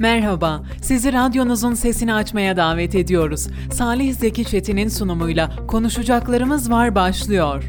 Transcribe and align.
Merhaba, 0.00 0.62
sizi 0.82 1.12
radyonuzun 1.12 1.74
sesini 1.74 2.14
açmaya 2.14 2.56
davet 2.56 2.94
ediyoruz. 2.94 3.46
Salih 3.72 4.14
Zeki 4.14 4.44
Çetin'in 4.44 4.88
sunumuyla 4.88 5.66
Konuşacaklarımız 5.66 6.70
Var 6.70 6.94
başlıyor. 6.94 7.64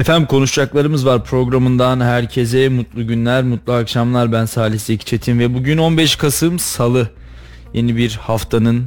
Efendim 0.00 0.26
konuşacaklarımız 0.26 1.06
var 1.06 1.24
programından 1.24 2.00
herkese 2.00 2.68
mutlu 2.68 3.06
günler, 3.06 3.42
mutlu 3.42 3.72
akşamlar. 3.72 4.32
Ben 4.32 4.44
Salih 4.44 4.78
Zeki 4.78 5.04
Çetin 5.04 5.38
ve 5.38 5.54
bugün 5.54 5.78
15 5.78 6.16
Kasım 6.16 6.58
Salı. 6.58 7.08
Yeni 7.74 7.96
bir 7.96 8.16
haftanın 8.22 8.84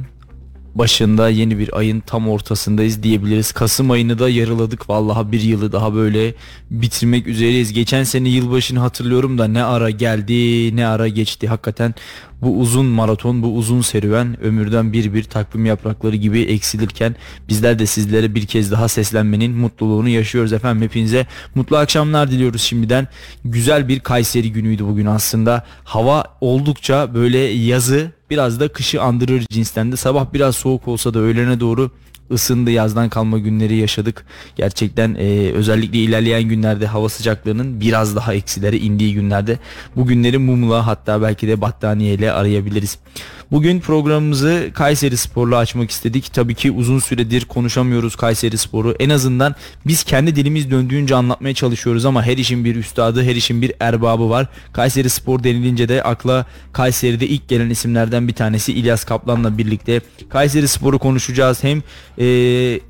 başında 0.74 1.28
yeni 1.28 1.58
bir 1.58 1.78
ayın 1.78 2.00
tam 2.00 2.28
ortasındayız 2.28 3.02
diyebiliriz. 3.02 3.52
Kasım 3.52 3.90
ayını 3.90 4.18
da 4.18 4.28
yarıladık. 4.28 4.90
Vallahi 4.90 5.32
bir 5.32 5.40
yılı 5.40 5.72
daha 5.72 5.94
böyle 5.94 6.34
bitirmek 6.70 7.26
üzereyiz. 7.26 7.72
Geçen 7.72 8.04
sene 8.04 8.28
yılbaşını 8.28 8.78
hatırlıyorum 8.78 9.38
da 9.38 9.48
ne 9.48 9.62
ara 9.62 9.90
geldi 9.90 10.76
ne 10.76 10.86
ara 10.86 11.08
geçti. 11.08 11.48
Hakikaten 11.48 11.94
bu 12.42 12.58
uzun 12.58 12.86
maraton 12.86 13.42
bu 13.42 13.54
uzun 13.54 13.80
serüven 13.80 14.40
ömürden 14.40 14.92
bir 14.92 15.14
bir 15.14 15.24
takvim 15.24 15.66
yaprakları 15.66 16.16
gibi 16.16 16.40
eksilirken 16.40 17.16
bizler 17.48 17.78
de 17.78 17.86
sizlere 17.86 18.34
bir 18.34 18.46
kez 18.46 18.70
daha 18.70 18.88
seslenmenin 18.88 19.52
mutluluğunu 19.52 20.08
yaşıyoruz 20.08 20.52
efendim. 20.52 20.82
Hepinize 20.82 21.26
mutlu 21.54 21.76
akşamlar 21.76 22.30
diliyoruz 22.30 22.62
şimdiden. 22.62 23.08
Güzel 23.44 23.88
bir 23.88 24.00
Kayseri 24.00 24.52
günüydü 24.52 24.84
bugün 24.84 25.06
aslında. 25.06 25.64
Hava 25.84 26.24
oldukça 26.40 27.14
böyle 27.14 27.38
yazı 27.38 28.12
biraz 28.30 28.60
da 28.60 28.68
kışı 28.68 29.02
andırır 29.02 29.46
cinsten 29.50 29.92
de. 29.92 29.96
Sabah 29.96 30.32
biraz 30.32 30.56
soğuk 30.56 30.88
olsa 30.88 31.14
da 31.14 31.18
öğlene 31.18 31.60
doğru 31.60 31.90
ısındı 32.30 32.70
yazdan 32.70 33.08
kalma 33.08 33.38
günleri 33.38 33.76
yaşadık. 33.76 34.26
Gerçekten 34.56 35.14
e, 35.14 35.52
özellikle 35.52 35.98
ilerleyen 35.98 36.42
günlerde 36.42 36.86
hava 36.86 37.08
sıcaklığının 37.08 37.80
biraz 37.80 38.16
daha 38.16 38.34
eksilere 38.34 38.78
indiği 38.78 39.14
günlerde 39.14 39.58
bu 39.96 40.06
günleri 40.06 40.38
mumla 40.38 40.86
hatta 40.86 41.22
belki 41.22 41.48
de 41.48 41.60
battaniyeyle 41.60 42.32
arayabiliriz. 42.32 42.98
Bugün 43.50 43.80
programımızı 43.80 44.70
Kayseri 44.74 45.16
Spor'la 45.16 45.56
açmak 45.56 45.90
istedik. 45.90 46.32
Tabii 46.32 46.54
ki 46.54 46.70
uzun 46.70 46.98
süredir 46.98 47.44
konuşamıyoruz 47.44 48.16
Kayseri 48.16 48.58
Spor'u. 48.58 48.94
En 48.98 49.10
azından 49.10 49.54
biz 49.86 50.04
kendi 50.04 50.36
dilimiz 50.36 50.70
döndüğünce 50.70 51.14
anlatmaya 51.14 51.54
çalışıyoruz 51.54 52.04
ama 52.04 52.22
her 52.22 52.36
işin 52.36 52.64
bir 52.64 52.76
üstadı, 52.76 53.22
her 53.22 53.36
işin 53.36 53.62
bir 53.62 53.72
erbabı 53.80 54.30
var. 54.30 54.46
Kayseri 54.72 55.10
Spor 55.10 55.44
denilince 55.44 55.88
de 55.88 56.02
akla 56.02 56.46
Kayseri'de 56.72 57.28
ilk 57.28 57.48
gelen 57.48 57.70
isimlerden 57.70 58.28
bir 58.28 58.32
tanesi 58.32 58.72
İlyas 58.72 59.04
Kaplan'la 59.04 59.58
birlikte 59.58 60.00
Kayseri 60.28 60.68
Spor'u 60.68 60.98
konuşacağız. 60.98 61.64
Hem 61.64 61.78
e, 62.18 62.24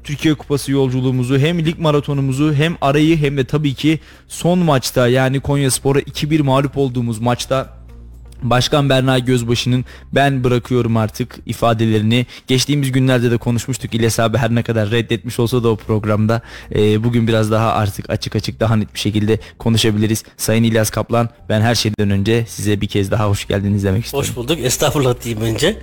Türkiye 0.05 0.35
Kupası 0.35 0.73
yolculuğumuzu 0.73 1.39
hem 1.39 1.67
lig 1.67 1.79
maratonumuzu 1.79 2.55
hem 2.55 2.77
arayı 2.81 3.17
hem 3.17 3.37
de 3.37 3.45
tabii 3.45 3.75
ki 3.75 4.01
son 4.29 4.59
maçta 4.59 5.09
yani 5.09 5.41
Konya 5.41 5.71
Spor'a 5.71 6.01
2-1 6.01 6.43
mağlup 6.43 6.79
olduğumuz 6.79 7.19
maçta 7.19 7.78
Başkan 8.43 8.89
Berna 8.89 9.19
Gözbaşı'nın 9.19 9.85
ben 10.13 10.45
bırakıyorum 10.45 10.97
artık 10.97 11.39
ifadelerini 11.47 12.27
geçtiğimiz 12.47 12.93
günlerde 12.93 13.31
de 13.31 13.37
konuşmuştuk. 13.37 13.95
İlyas 13.95 14.21
abi 14.21 14.39
her 14.39 14.55
ne 14.55 14.63
kadar 14.63 14.91
reddetmiş 14.91 15.39
olsa 15.41 15.63
da 15.63 15.69
o 15.69 15.77
programda 15.77 16.43
e, 16.75 17.05
bugün 17.05 17.29
biraz 17.29 17.51
daha 17.51 17.73
artık 17.73 18.11
açık 18.11 18.37
açık 18.37 18.61
daha 18.61 18.77
net 18.77 18.95
bir 18.95 18.99
şekilde 18.99 19.39
konuşabiliriz. 19.59 20.25
Sayın 20.37 20.65
İlyas 20.65 20.91
Kaplan 20.91 21.29
ben 21.49 21.61
her 21.61 21.75
şeyden 21.75 22.11
önce 22.11 22.45
size 22.49 22.81
bir 22.81 22.87
kez 22.87 23.11
daha 23.11 23.29
hoş 23.29 23.49
geldiniz 23.49 23.85
demek 23.85 24.05
istiyorum. 24.05 24.29
Hoş 24.29 24.37
bulduk. 24.37 24.59
Estağfurullah 24.63 25.15
diyeyim 25.25 25.45
önce. 25.45 25.67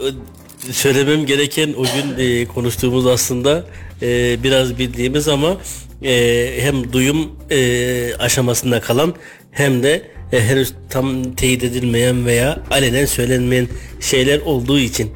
ee, 0.00 0.72
söylemem 0.72 1.26
gereken 1.26 1.74
o 1.78 1.82
gün 1.82 2.24
e, 2.24 2.46
konuştuğumuz 2.46 3.06
aslında 3.06 3.64
e, 4.02 4.42
biraz 4.42 4.78
bildiğimiz 4.78 5.28
ama 5.28 5.56
e, 6.02 6.54
hem 6.58 6.92
duyum 6.92 7.30
e, 7.50 8.14
aşamasında 8.18 8.80
kalan 8.80 9.14
hem 9.50 9.82
de 9.82 10.12
e, 10.32 10.40
henüz 10.40 10.72
tam 10.90 11.34
teyit 11.34 11.64
edilmeyen 11.64 12.26
veya 12.26 12.58
alenen 12.70 13.06
söylenmeyen 13.06 13.68
şeyler 14.00 14.40
olduğu 14.40 14.78
için 14.78 15.10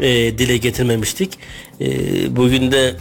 e, 0.00 0.38
dile 0.38 0.56
getirmemiştik. 0.56 1.38
E, 1.80 1.86
bugün 2.36 2.72
de 2.72 2.94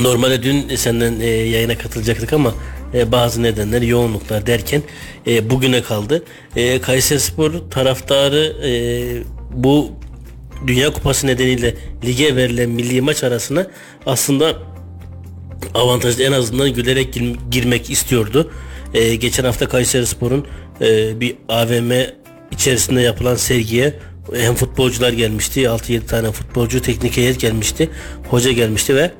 normalde 0.00 0.42
dün 0.42 0.76
senden 0.76 1.20
e, 1.20 1.26
yayına 1.26 1.78
katılacaktık 1.78 2.32
ama 2.32 2.54
e, 2.94 3.12
bazı 3.12 3.42
nedenler 3.42 3.82
yoğunluklar 3.82 4.46
derken 4.46 4.82
e, 5.26 5.50
bugüne 5.50 5.82
kaldı. 5.82 6.24
E, 6.56 6.80
Kayseri 6.80 7.20
Spor 7.20 7.52
taraftarı 7.70 8.56
e, 8.66 8.72
bu 9.54 9.90
Dünya 10.66 10.92
Kupası 10.92 11.26
nedeniyle 11.26 11.74
lige 12.04 12.36
verilen 12.36 12.70
milli 12.70 13.00
maç 13.00 13.24
arasına 13.24 13.66
aslında 14.06 14.56
avantajlı 15.74 16.22
en 16.22 16.32
azından 16.32 16.72
gülerek 16.74 17.14
gir- 17.14 17.36
girmek 17.50 17.90
istiyordu. 17.90 18.50
Ee, 18.94 19.14
geçen 19.14 19.44
hafta 19.44 19.68
Kayseri 19.68 20.06
Spor'un 20.06 20.46
e, 20.80 21.20
bir 21.20 21.36
AVM 21.48 21.92
içerisinde 22.50 23.00
yapılan 23.00 23.36
sergiye 23.36 23.94
hem 24.34 24.54
futbolcular 24.54 25.12
gelmişti 25.12 25.60
6-7 25.60 26.06
tane 26.06 26.32
futbolcu 26.32 26.82
teknik 26.82 27.16
heyet 27.16 27.40
gelmişti 27.40 27.90
hoca 28.30 28.52
gelmişti 28.52 28.96
ve 28.96 29.10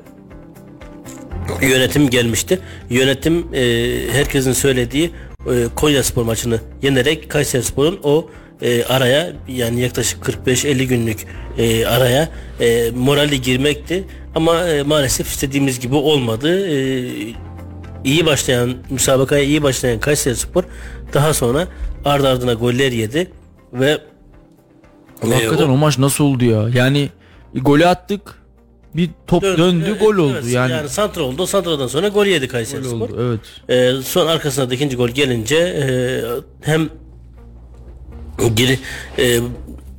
yönetim 1.61 2.09
gelmişti. 2.09 2.59
Yönetim 2.89 3.45
e, 3.53 3.63
herkesin 4.11 4.53
söylediği 4.53 5.11
e, 5.47 5.67
Konya 5.75 6.03
Spor 6.03 6.23
maçını 6.23 6.59
yenerek 6.81 7.29
Kayseri 7.29 7.63
Spor'un 7.63 7.99
o 8.03 8.29
e, 8.61 8.83
araya 8.83 9.33
yani 9.47 9.81
yaklaşık 9.81 10.23
45-50 10.45 10.83
günlük 10.83 11.25
e, 11.57 11.85
araya 11.85 12.29
e, 12.59 12.91
moralli 12.95 13.41
girmekti. 13.41 14.03
Ama 14.35 14.67
e, 14.67 14.83
maalesef 14.83 15.27
istediğimiz 15.27 15.79
gibi 15.79 15.95
olmadı. 15.95 16.67
E, 16.67 16.75
iyi 18.05 18.25
başlayan 18.25 18.73
müsabakaya 18.89 19.43
iyi 19.43 19.63
başlayan 19.63 19.99
Kayseri 19.99 20.35
Spor 20.35 20.63
daha 21.13 21.33
sonra 21.33 21.67
ardı 22.05 22.27
ardına 22.27 22.53
goller 22.53 22.91
yedi 22.91 23.31
ve 23.73 23.97
Hakikaten 25.21 25.67
e, 25.67 25.71
o 25.71 25.77
maç 25.77 25.97
nasıl 25.97 26.23
oldu 26.23 26.45
ya? 26.45 26.69
Yani 26.73 27.09
golü 27.55 27.85
attık 27.87 28.41
bir 28.95 29.09
top 29.27 29.43
dön- 29.43 29.57
döndü 29.57 29.85
evet, 29.89 30.01
gol 30.01 30.15
oldu 30.15 30.33
evet, 30.41 30.53
yani. 30.53 30.71
yani 30.71 30.89
santra 30.89 31.23
oldu. 31.23 31.47
Santradan 31.47 31.87
sonra 31.87 32.07
gol 32.07 32.25
yedi 32.25 32.47
Kayseri 32.47 32.81
Gol 32.81 32.89
Spor. 32.89 33.09
oldu 33.09 33.39
evet. 33.69 33.99
Ee, 33.99 34.01
son 34.03 34.27
arkasına 34.27 34.69
da 34.69 34.73
ikinci 34.73 34.95
gol 34.97 35.09
gelince 35.09 35.55
e, 35.57 35.85
hem 36.61 36.89
geri 38.53 38.79
e, 39.17 39.39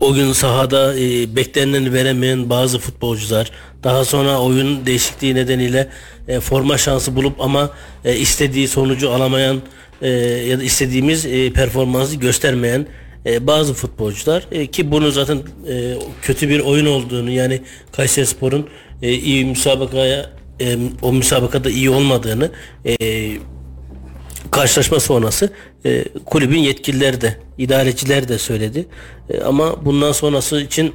o 0.01 0.15
gün 0.15 0.33
sahada 0.33 0.99
e, 0.99 1.37
bekleneni 1.37 1.93
veremeyen 1.93 2.51
bazı 2.51 2.79
futbolcular 2.79 3.51
daha 3.85 4.05
sonra 4.05 4.41
oyun 4.41 4.87
değişikliği 4.87 5.35
nedeniyle 5.35 5.89
e, 6.29 6.41
forma 6.41 6.79
şansı 6.79 7.17
bulup 7.17 7.41
ama 7.41 7.71
e, 8.05 8.17
istediği 8.17 8.69
sonucu 8.69 9.11
alamayan 9.11 9.63
e, 10.03 10.09
ya 10.49 10.59
da 10.59 10.63
istediğimiz 10.63 11.27
e, 11.27 11.53
performansı 11.53 12.17
göstermeyen 12.17 12.87
e, 13.27 13.47
bazı 13.47 13.75
futbolcular 13.75 14.47
e, 14.53 14.67
ki 14.67 14.91
bunu 14.91 15.11
zaten 15.11 15.39
e, 15.69 15.95
kötü 16.23 16.49
bir 16.49 16.61
oyun 16.61 16.87
olduğunu 16.87 17.31
yani 17.31 17.61
Kayserispor'un 17.93 18.69
e, 19.03 19.13
iyi 19.13 19.45
müsabakaya 19.45 20.31
e, 20.61 20.79
o 21.03 21.13
müsabakada 21.13 21.71
iyi 21.71 21.91
olmadığını 21.91 22.51
e, 22.85 22.97
karşılaşma 24.51 25.01
sonrası 25.01 25.53
e, 25.85 26.05
kulübün 26.27 26.59
yetkilileri 26.59 27.21
de 27.21 27.37
idareciler 27.59 28.29
de 28.29 28.39
söyledi. 28.39 28.87
E, 29.31 29.41
ama 29.41 29.85
bundan 29.85 30.13
sonrası 30.13 30.61
için 30.61 30.95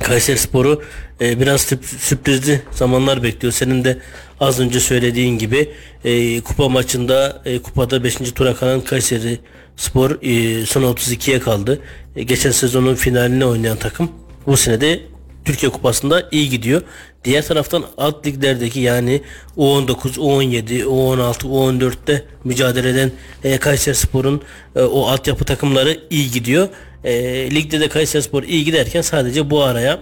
Kayseri 0.00 0.38
Sporu 0.38 0.82
e, 1.20 1.40
biraz 1.40 1.60
sürp- 1.60 1.98
sürprizli 1.98 2.62
zamanlar 2.72 3.22
bekliyor. 3.22 3.52
Senin 3.52 3.84
de 3.84 3.98
az 4.40 4.60
önce 4.60 4.80
söylediğin 4.80 5.38
gibi 5.38 5.70
e, 6.04 6.40
kupa 6.40 6.68
maçında 6.68 7.42
e, 7.44 7.58
kupada 7.58 8.04
5. 8.04 8.16
tura 8.16 8.54
kalan 8.54 8.80
Kayseri 8.80 9.38
Spor 9.76 10.10
e, 10.22 10.66
son 10.66 10.82
32'ye 10.82 11.40
kaldı. 11.40 11.80
E, 12.16 12.22
geçen 12.22 12.50
sezonun 12.50 12.94
finalini 12.94 13.44
oynayan 13.44 13.76
takım 13.76 14.10
bu 14.46 14.56
sene 14.56 14.80
de 14.80 15.00
Türkiye 15.44 15.72
Kupası'nda 15.72 16.28
iyi 16.30 16.48
gidiyor. 16.48 16.82
Diğer 17.24 17.46
taraftan 17.46 17.84
alt 17.98 18.26
liglerdeki 18.26 18.80
yani 18.80 19.22
U19, 19.56 20.16
U17, 20.16 20.82
U16, 20.84 21.34
U14'te 21.42 22.24
mücadele 22.44 22.88
eden 22.88 23.12
e, 23.44 23.58
Kayseri 23.58 23.94
Spor'un 23.94 24.42
e, 24.76 24.80
o 24.82 25.06
altyapı 25.06 25.44
takımları 25.44 26.00
iyi 26.10 26.30
gidiyor. 26.30 26.68
E, 27.04 27.14
ligde 27.54 27.80
de 27.80 27.88
Kayseri 27.88 28.22
Spor 28.22 28.42
iyi 28.42 28.64
giderken 28.64 29.00
sadece 29.00 29.50
bu 29.50 29.62
araya 29.62 30.00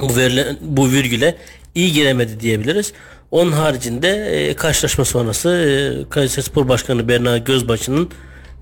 bu 0.00 0.16
verilen 0.16 0.56
bu 0.60 0.90
virgüle 0.90 1.36
iyi 1.74 1.92
giremedi 1.92 2.40
diyebiliriz. 2.40 2.92
Onun 3.30 3.52
haricinde 3.52 4.08
e, 4.08 4.54
karşılaşma 4.54 5.04
sonrası 5.04 5.48
e, 5.48 6.08
Kayseri 6.10 6.44
Spor 6.44 6.68
Başkanı 6.68 7.08
Berna 7.08 7.38
Gözbaşı'nın 7.38 8.04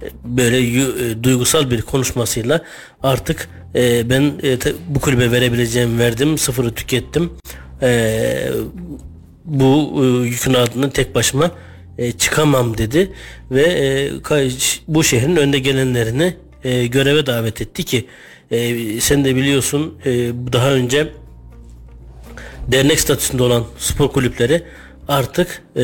e, 0.03 0.07
böyle 0.25 0.59
e, 0.59 1.23
duygusal 1.23 1.71
bir 1.71 1.83
konuşmasıyla 1.83 2.63
artık 3.03 3.49
e, 3.75 4.11
ben 4.11 4.33
e, 4.43 4.59
te- 4.59 4.75
bu 4.89 5.01
kulübe 5.01 5.31
verebileceğim 5.33 5.99
verdim 5.99 6.39
sıfırı 6.39 6.75
tükettim 6.75 7.31
E, 7.83 8.49
bu 9.45 10.01
e, 10.03 10.27
yükün 10.29 10.55
altından 10.55 10.91
tek 10.91 11.15
başıma 11.15 11.51
e, 11.99 12.13
çıkamam 12.13 12.79
dedi 12.79 13.13
ve 13.51 13.63
e, 13.63 14.11
bu 14.89 15.05
şehrin 15.05 15.37
önde 15.37 15.59
gelenlerini 15.59 16.37
e, 16.65 16.87
göreve 16.87 17.27
davet 17.27 17.61
etti 17.61 17.85
ki 17.85 18.07
e, 18.51 19.01
sen 19.01 19.25
de 19.25 19.37
biliyorsun 19.37 19.99
e, 20.05 20.11
daha 20.53 20.71
önce 20.73 21.13
dernek 22.69 23.01
statüsünde 23.01 23.43
olan 23.43 23.65
spor 23.79 24.09
kulüpleri 24.09 24.63
artık 25.09 25.63
e, 25.77 25.83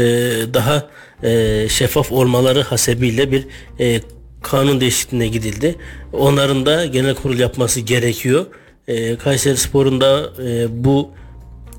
daha 0.54 0.88
e, 1.22 1.66
şeffaf 1.68 2.12
olmaları 2.12 2.62
hasebiyle 2.62 3.32
bir 3.32 3.46
e, 3.80 4.00
kanun 4.42 4.80
değişikliğine 4.80 5.28
gidildi. 5.28 5.76
Onların 6.12 6.66
da 6.66 6.86
genel 6.86 7.14
kurul 7.14 7.38
yapması 7.38 7.80
gerekiyor. 7.80 8.46
E, 8.88 9.16
Kayseri 9.16 9.56
Spor'un 9.56 10.00
da 10.00 10.30
e, 10.44 10.84
bu 10.84 11.10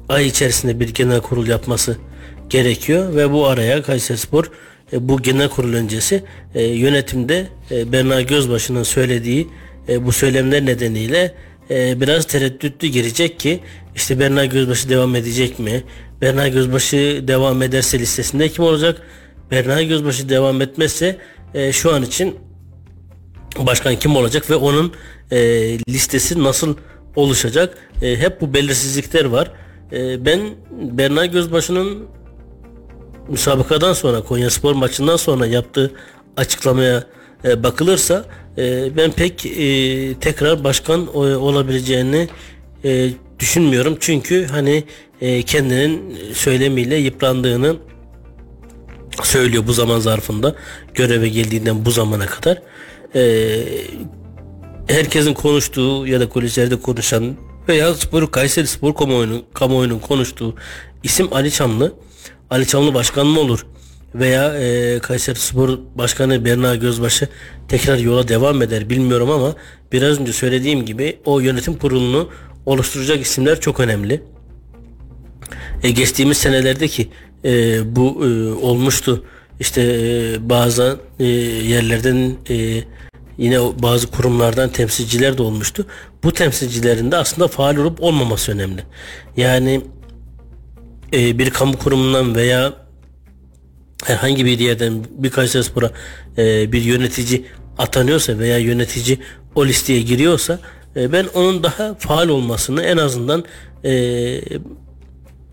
ay 0.10 0.28
içerisinde 0.28 0.80
bir 0.80 0.90
genel 0.90 1.22
kurul 1.22 1.48
yapması 1.48 1.98
gerekiyor 2.50 3.16
ve 3.16 3.32
bu 3.32 3.48
araya 3.48 3.82
Kayseri 3.82 4.18
Spor 4.18 4.52
e, 4.94 5.10
bu 5.10 5.22
genel 5.22 5.50
kurul 5.50 5.74
öncesi 5.74 6.24
e, 6.56 6.64
yönetimde 6.64 7.48
e, 7.72 7.92
Berna 7.92 8.22
Gözbaşı'nın 8.22 8.84
söylediği 8.84 9.48
e, 9.90 10.06
bu 10.06 10.12
söylemler 10.12 10.66
nedeniyle 10.66 11.36
biraz 11.72 12.26
tereddütlü 12.26 12.88
girecek 12.88 13.40
ki 13.40 13.60
işte 13.96 14.20
Berna 14.20 14.46
Gözbaşı 14.46 14.90
devam 14.90 15.16
edecek 15.16 15.60
mi? 15.60 15.84
Berna 16.22 16.48
Gözbaşı 16.48 17.24
devam 17.28 17.62
ederse 17.62 18.00
listesinde 18.00 18.50
kim 18.50 18.64
olacak? 18.64 19.02
Berna 19.52 19.82
Gözbaşı 19.82 20.30
devam 20.30 20.62
etmezse 20.62 21.18
şu 21.72 21.94
an 21.94 22.04
için 22.04 22.36
başkan 23.58 23.96
kim 23.96 24.16
olacak 24.16 24.50
ve 24.50 24.56
onun 24.56 24.94
listesi 25.90 26.44
nasıl 26.44 26.78
oluşacak? 27.16 27.78
Hep 28.00 28.42
bu 28.42 28.54
belirsizlikler 28.54 29.26
var. 29.26 29.52
Ben 30.20 30.40
Berna 30.72 31.26
Gözbaşı'nın 31.26 32.08
müsabakadan 33.30 33.94
sonra 33.94 34.22
Konya 34.22 34.50
Spor 34.50 34.74
maçından 34.74 35.18
sonra 35.18 35.46
yaptığı 35.46 35.92
açıklamaya 36.38 37.04
e, 37.46 37.64
bakılırsa 37.64 38.26
e, 38.58 38.98
ben 38.98 39.12
pek 39.12 39.46
e, 39.46 40.14
tekrar 40.14 40.64
başkan 40.64 41.16
olabileceğini 41.16 42.28
e, 42.84 43.10
düşünmüyorum. 43.40 43.98
Çünkü 44.00 44.48
hani 44.48 44.84
e, 45.22 45.44
kendinin 45.44 46.18
söylemiyle 46.34 46.96
yıprandığını 46.96 47.76
söylüyor 49.24 49.68
bu 49.68 49.74
zaman 49.74 50.00
zarfında 50.00 50.56
göreve 50.94 51.30
geldiğinden 51.30 51.86
bu 51.86 51.92
zamana 51.92 52.26
kadar. 52.26 52.62
E, 53.16 53.64
herkesin 54.88 55.34
konuştuğu 55.34 56.08
ya 56.08 56.20
da 56.20 56.30
kulislerde 56.30 56.82
konuşan 56.82 57.36
veya 57.70 57.94
spor 57.94 58.32
Kayseri 58.32 58.68
Spor 58.68 58.96
kamuoyunun, 58.96 59.44
kamuoyunun 59.54 60.00
konuştuğu 60.00 60.56
isim 61.04 61.34
Ali 61.34 61.52
Çamlı. 61.52 61.94
Ali 62.52 62.68
Çamlı 62.68 62.94
başkan 62.94 63.28
mı 63.28 63.40
olur? 63.40 63.66
Veya 64.16 64.60
e, 64.60 65.00
Kayseri 65.00 65.40
Spor 65.40 65.80
Başkanı 65.96 66.46
Berna 66.46 66.76
Gözbaşı 66.76 67.28
tekrar 67.68 67.98
yola 67.98 68.28
devam 68.28 68.62
eder 68.62 68.90
bilmiyorum 68.90 69.32
ama 69.32 69.56
biraz 69.92 70.20
önce 70.20 70.34
söylediğim 70.34 70.86
gibi 70.86 71.20
o 71.26 71.40
yönetim 71.40 71.78
kurulunu 71.78 72.30
oluşturacak 72.66 73.22
isimler 73.22 73.60
çok 73.60 73.80
önemli. 73.80 74.24
E, 75.84 75.92
geçtiğimiz 75.92 76.38
senelerdeki 76.38 77.10
e, 77.46 77.82
bu 77.96 78.26
e, 78.26 78.52
olmuştu. 78.52 79.26
İşte 79.60 79.82
e, 79.82 80.50
bazı 80.50 81.00
e, 81.20 81.26
yerlerden 81.26 82.36
e, 82.50 82.84
yine 83.38 83.60
bazı 83.60 84.08
kurumlardan 84.08 84.70
temsilciler 84.70 85.38
de 85.38 85.42
olmuştu. 85.42 85.86
Bu 86.24 86.32
temsilcilerin 86.32 87.12
de 87.12 87.18
aslında 87.18 87.48
faal 87.48 87.76
olup 87.76 88.04
olmaması 88.04 88.52
önemli. 88.52 88.84
Yani 89.38 89.82
e, 91.14 91.40
bir 91.40 91.50
kamu 91.50 91.78
kurumundan 91.78 92.36
veya 92.36 92.74
herhangi 94.04 94.46
bir 94.46 94.60
yerden 94.60 95.06
bir 95.10 95.30
Kayseri 95.30 95.64
Spor'a 95.64 95.92
e, 96.38 96.72
bir 96.72 96.82
yönetici 96.82 97.46
atanıyorsa 97.78 98.40
veya 98.40 98.58
yönetici 98.58 99.20
o 99.56 99.66
listeye 99.66 100.02
giriyorsa 100.02 100.60
e, 100.96 101.12
ben 101.12 101.26
onun 101.34 101.64
daha 101.64 101.96
faal 101.96 102.30
olmasını 102.30 102.84
en 102.84 102.98
azından 102.98 103.46
e, 103.86 104.42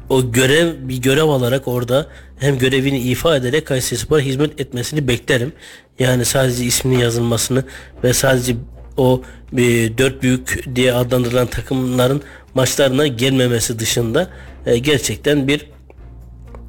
o 0.09 0.33
görev 0.33 0.89
bir 0.89 0.97
görev 0.97 1.29
alarak 1.29 1.69
orada 1.69 2.07
hem 2.39 2.59
görevini 2.59 2.99
ifa 2.99 3.37
ederek 3.37 3.67
Kayseri 3.67 3.99
Spor'a 4.01 4.21
hizmet 4.21 4.61
etmesini 4.61 5.09
beklerim. 5.09 5.53
Yani 5.99 6.25
sadece 6.25 6.65
isminin 6.65 6.99
yazılmasını 6.99 7.65
ve 8.05 8.13
sadece 8.13 8.57
o 8.97 9.23
bir 9.53 9.99
dört 9.99 10.23
büyük 10.23 10.65
diye 10.75 10.93
adlandırılan 10.93 11.47
takımların 11.47 12.23
maçlarına 12.55 13.07
gelmemesi 13.07 13.79
dışında 13.79 14.31
e, 14.69 14.79
gerçekten 14.79 15.49
bir 15.49 15.67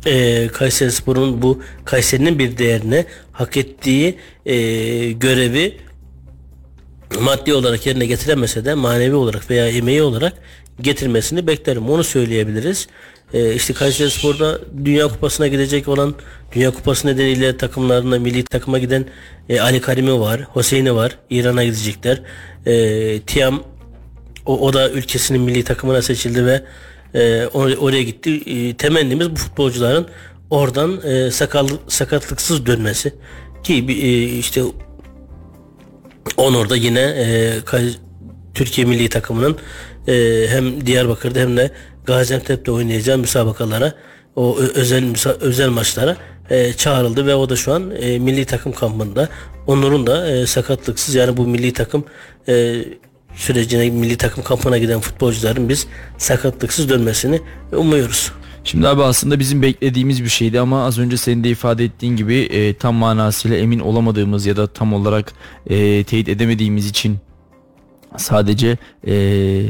e, 0.06 0.48
Kayseri 0.48 0.92
Spor'un 0.92 1.42
bu 1.42 1.62
Kayseri'nin 1.86 2.40
bir 2.40 2.58
değerine 2.58 3.06
hak 3.32 3.58
ettiği 3.58 4.16
e, 4.46 4.56
görevi 5.12 5.78
maddi 7.22 7.54
olarak 7.54 7.86
yerine 7.86 8.06
getiremese 8.06 8.66
de 8.66 8.74
manevi 8.74 9.16
olarak 9.16 9.50
veya 9.50 9.70
emeği 9.70 10.02
olarak 10.02 10.34
getirmesini 10.82 11.48
beklerim. 11.48 11.90
Onu 11.90 12.04
söyleyebiliriz. 12.04 12.88
E, 13.34 13.54
işte 13.54 13.74
Kayseri 13.74 14.12
Spor'da 14.12 14.60
Dünya 14.86 15.08
Kupası'na 15.08 15.48
gidecek 15.48 15.88
olan 15.88 16.16
Dünya 16.56 16.72
Kupası 16.72 17.08
nedeniyle 17.08 17.58
takımlarına 17.58 18.20
milli 18.20 18.44
takıma 18.44 18.80
giden 18.80 19.06
e, 19.50 19.62
Ali 19.62 19.82
Karimi 19.82 20.20
var, 20.20 20.48
Hüseyin'i 20.56 20.96
var. 20.96 21.18
İran'a 21.30 21.64
gidecekler. 21.64 22.22
E, 22.66 23.22
Tiam 23.22 23.64
o, 24.46 24.60
o 24.60 24.74
da 24.74 24.90
ülkesinin 24.90 25.42
milli 25.42 25.64
takımına 25.64 26.02
seçildi 26.02 26.46
ve 26.46 26.64
e, 27.14 27.48
oraya 27.48 28.04
gitti. 28.04 28.42
E, 28.46 28.74
temennimiz 28.74 29.32
bu 29.32 29.36
futbolcuların 29.36 30.08
oradan 30.50 31.02
e, 31.04 31.32
sakal, 31.32 31.68
sakatlıksız 31.88 32.66
dönmesi 32.66 33.14
ki 33.64 33.86
e, 33.90 34.24
işte 34.38 34.62
on 36.38 36.54
orada 36.54 36.76
yine 36.76 37.00
e, 37.00 37.54
Türkiye 38.54 38.88
milli 38.88 39.10
takımının 39.10 39.58
e, 40.08 40.46
hem 40.50 40.86
Diyarbakır'da 40.86 41.40
hem 41.40 41.58
de 41.58 41.72
Gaziantep'te 42.06 42.72
oynayacağı 42.72 43.18
müsabakalara 43.18 43.94
o 44.36 44.58
özel 44.58 45.04
özel 45.40 45.70
maçlara 45.70 46.18
e, 46.50 46.74
çağrıldı 46.74 47.26
ve 47.26 47.36
o 47.36 47.50
da 47.50 47.56
şu 47.56 47.74
an 47.74 47.92
e, 48.00 48.20
milli 48.20 48.46
takım 48.46 48.72
kampında. 48.72 49.30
Onur'un 49.68 50.08
da 50.08 50.30
e, 50.32 50.46
sakatlıksız 50.48 51.16
yani 51.16 51.38
bu 51.38 51.48
milli 51.48 51.74
takım 51.74 52.06
e, 52.48 52.84
sürecine 53.36 53.90
milli 53.90 54.18
takım 54.18 54.44
kampına 54.44 54.78
giden 54.78 55.00
futbolcuların 55.00 55.70
biz 55.70 55.88
sakatlıksız 56.18 56.90
dönmesini 56.90 57.42
umuyoruz. 57.72 58.32
Şimdi 58.64 58.88
abi 58.88 59.04
aslında 59.04 59.40
bizim 59.40 59.62
beklediğimiz 59.62 60.24
bir 60.24 60.30
şeydi 60.30 60.60
ama 60.60 60.86
az 60.86 61.00
önce 61.00 61.18
senin 61.18 61.44
de 61.44 61.50
ifade 61.50 61.86
ettiğin 61.86 62.16
gibi 62.16 62.36
e, 62.36 62.74
tam 62.74 62.96
manasıyla 62.96 63.58
emin 63.58 63.80
olamadığımız 63.80 64.46
ya 64.46 64.58
da 64.58 64.68
tam 64.68 64.94
olarak 64.94 65.34
e, 65.68 66.04
teyit 66.04 66.30
edemediğimiz 66.30 66.88
için 66.88 67.18
sadece 68.18 68.78
e, 69.08 69.66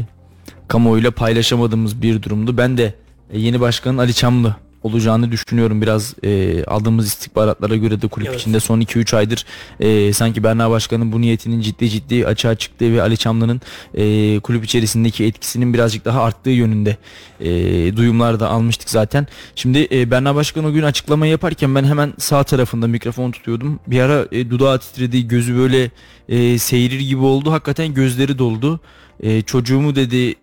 kamuoyuyla 0.68 1.12
paylaşamadığımız 1.12 2.02
bir 2.02 2.24
durumdu. 2.24 2.58
Ben 2.58 2.78
de 2.78 2.94
e, 3.34 3.40
yeni 3.40 3.60
başkanın 3.60 3.98
Ali 3.98 4.14
Çamlı 4.14 4.56
olacağını 4.84 5.32
düşünüyorum. 5.32 5.82
Biraz 5.82 6.16
e, 6.24 6.64
aldığımız 6.64 7.08
istihbaratlara 7.08 7.76
göre 7.76 8.02
de 8.02 8.08
kulüp 8.08 8.28
evet. 8.28 8.40
içinde 8.40 8.60
son 8.60 8.82
2-3 8.82 9.18
aydır 9.18 9.46
e, 9.80 10.14
sanki 10.14 10.44
Berna 10.44 10.70
Başkan'ın 10.70 11.12
bu 11.12 11.22
niyetinin 11.22 11.62
ciddi 11.62 11.90
ciddi 11.90 12.28
açığa 12.28 12.56
çıktığı 12.56 12.94
ve 12.94 13.02
Ali 13.02 13.18
Çamlı'nın 13.18 13.62
e, 13.94 14.40
kulüp 14.40 14.66
içerisindeki 14.66 15.26
etkisinin 15.26 15.74
birazcık 15.74 16.06
daha 16.06 16.24
arttığı 16.24 16.50
yönünde 16.50 16.98
e, 17.40 17.50
duyumlar 17.96 18.40
da 18.40 18.50
almıştık 18.50 18.90
zaten. 18.90 19.28
Şimdi 19.56 19.88
e, 19.92 20.12
Berna 20.12 20.36
Başkan 20.36 20.66
o 20.66 20.72
gün 20.72 20.84
açıklama 20.84 21.28
yaparken 21.28 21.76
ben 21.76 21.84
hemen 21.84 22.14
sağ 22.18 22.44
tarafında 22.44 22.88
mikrofon 22.88 23.32
tutuyordum. 23.32 23.80
Bir 23.88 24.00
ara 24.00 24.26
e, 24.32 24.50
dudağı 24.50 24.80
titredi, 24.80 25.28
gözü 25.28 25.58
böyle 25.58 25.92
e, 26.30 26.58
seyirir 26.58 27.00
gibi 27.00 27.22
oldu. 27.22 27.52
Hakikaten 27.52 27.94
gözleri 27.94 28.38
doldu. 28.38 28.80
E, 29.20 29.42
çocuğumu 29.42 29.96
dedi 29.96 30.36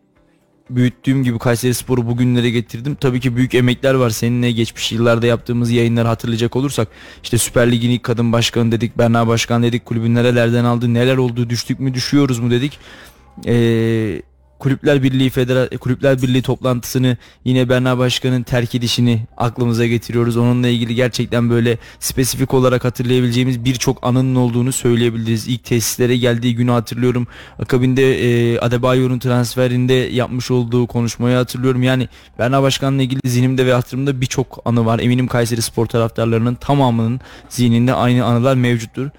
büyüttüğüm 0.71 1.25
gibi 1.25 1.39
Kayseri 1.39 1.75
Sporu 1.75 2.07
bugünlere 2.07 2.51
getirdim. 2.51 2.95
Tabii 2.95 3.21
ki 3.21 3.37
büyük 3.37 3.55
emekler 3.55 3.95
var. 3.95 4.11
Seninle 4.11 4.53
geçmiş 4.53 4.93
yıllarda 4.93 5.27
yaptığımız 5.27 5.71
yayınları 5.71 6.09
hatırlayacak 6.09 6.57
olursak 6.57 6.89
işte 7.23 7.39
Süper 7.39 7.73
Lig'in 7.73 7.91
ilk 7.91 8.03
kadın 8.03 8.33
başkanı 8.33 8.73
dedik, 8.73 8.99
Berna 8.99 9.29
Başkan 9.29 9.63
dedik, 9.63 9.85
kulübün 9.85 10.15
nerelerden 10.15 10.65
aldı, 10.65 10.95
neler 10.95 11.17
oldu, 11.17 11.51
düştük 11.51 11.81
mü, 11.81 11.95
düşüyoruz 11.95 12.39
mu 12.39 12.51
dedik. 12.51 12.79
Eee 13.45 14.23
Kulüpler 14.59 15.03
Birliği 15.03 15.31
Federa 15.31 15.69
Kulüpler 15.69 16.23
Birliği 16.23 16.43
toplantısını 16.43 17.17
yine 17.45 17.69
Berna 17.69 17.99
Başkan'ın 17.99 18.43
terk 18.43 18.75
edişini 18.75 19.23
aklımıza 19.37 19.87
getiriyoruz. 19.87 20.37
Onunla 20.37 20.69
ilgili 20.69 20.95
gerçekten 20.95 21.51
böyle 21.51 21.79
spesifik 22.01 22.55
olarak 22.55 22.85
hatırlayabileceğimiz 22.85 23.65
birçok 23.65 24.07
anının 24.07 24.35
olduğunu 24.35 24.73
söyleyebiliriz. 24.73 25.49
İlk 25.49 25.65
tesislere 25.65 26.17
geldiği 26.17 26.55
günü 26.55 26.71
hatırlıyorum. 26.71 27.27
Akabinde 27.59 28.21
e, 28.21 28.59
Adebayor'un 28.59 29.19
transferinde 29.19 29.95
yapmış 29.95 30.51
olduğu 30.51 30.87
konuşmayı 30.87 31.37
hatırlıyorum. 31.37 31.83
Yani 31.83 32.09
Berna 32.39 32.63
Başkan'la 32.63 33.03
ilgili 33.03 33.21
zihnimde 33.25 33.67
ve 33.67 33.73
hatırımda 33.73 34.21
birçok 34.21 34.63
anı 34.65 34.87
var. 34.87 34.99
Eminim 34.99 35.27
Kayseri 35.27 35.63
Spor 35.63 35.87
taraftarlarının 35.87 36.55
tamamının 36.55 37.21
zihninde 37.49 37.95
aynı 37.95 38.25
anılar 38.25 38.55
mevcuttur. 38.55 39.11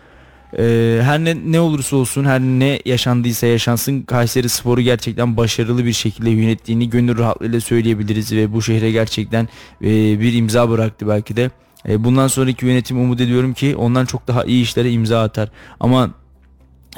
Ee, 0.57 0.99
her 1.03 1.19
ne, 1.19 1.35
ne 1.51 1.59
olursa 1.59 1.95
olsun 1.95 2.25
her 2.25 2.39
ne 2.39 2.79
yaşandıysa 2.85 3.47
yaşansın 3.47 4.01
Kayseri 4.01 4.49
Sporu 4.49 4.81
gerçekten 4.81 5.37
başarılı 5.37 5.85
bir 5.85 5.93
şekilde 5.93 6.29
yönettiğini 6.29 6.89
gönül 6.89 7.17
rahatlığıyla 7.17 7.61
söyleyebiliriz 7.61 8.31
ve 8.31 8.53
bu 8.53 8.61
şehre 8.61 8.91
gerçekten 8.91 9.49
e, 9.81 10.19
bir 10.19 10.33
imza 10.33 10.69
bıraktı 10.69 11.07
belki 11.07 11.35
de. 11.35 11.51
E, 11.89 12.03
bundan 12.03 12.27
sonraki 12.27 12.65
yönetim 12.65 12.99
umut 13.01 13.21
ediyorum 13.21 13.53
ki 13.53 13.75
ondan 13.75 14.05
çok 14.05 14.27
daha 14.27 14.43
iyi 14.43 14.63
işlere 14.63 14.91
imza 14.91 15.23
atar. 15.23 15.49
Ama 15.79 16.09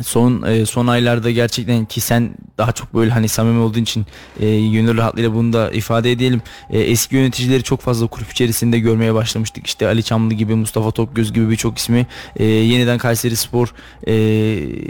son 0.04 0.42
e, 0.42 0.66
son 0.66 0.88
aylarda 0.88 1.32
gerçekten 1.32 1.86
ki 1.86 2.02
sen 2.02 2.32
daha 2.58 2.72
çok 2.72 2.94
böyle 2.94 3.12
hani 3.12 3.28
samimi 3.28 3.60
olduğun 3.60 3.82
için 3.82 4.06
e, 4.40 4.46
gönül 4.70 4.98
rahatlığıyla 4.98 5.34
bunu 5.34 5.54
da 5.54 5.72
ifade 5.72 6.12
edelim. 6.12 6.42
E, 6.70 6.80
eski 6.80 7.16
yöneticileri 7.16 7.64
çok 7.64 7.82
fazla 7.82 8.08
kulüp 8.08 8.32
içerisinde 8.32 8.80
görmeye 8.80 9.14
başlamıştık. 9.14 9.68
İşte 9.68 9.88
Ali 9.88 10.04
Çamlı 10.04 10.34
gibi, 10.34 10.56
Mustafa 10.56 10.92
Topgöz 10.92 11.34
gibi 11.34 11.50
birçok 11.50 11.78
ismi 11.78 12.08
e, 12.36 12.46
yeniden 12.46 12.98
Kayseri 12.98 13.36
Spor 13.36 13.74
e, 14.08 14.14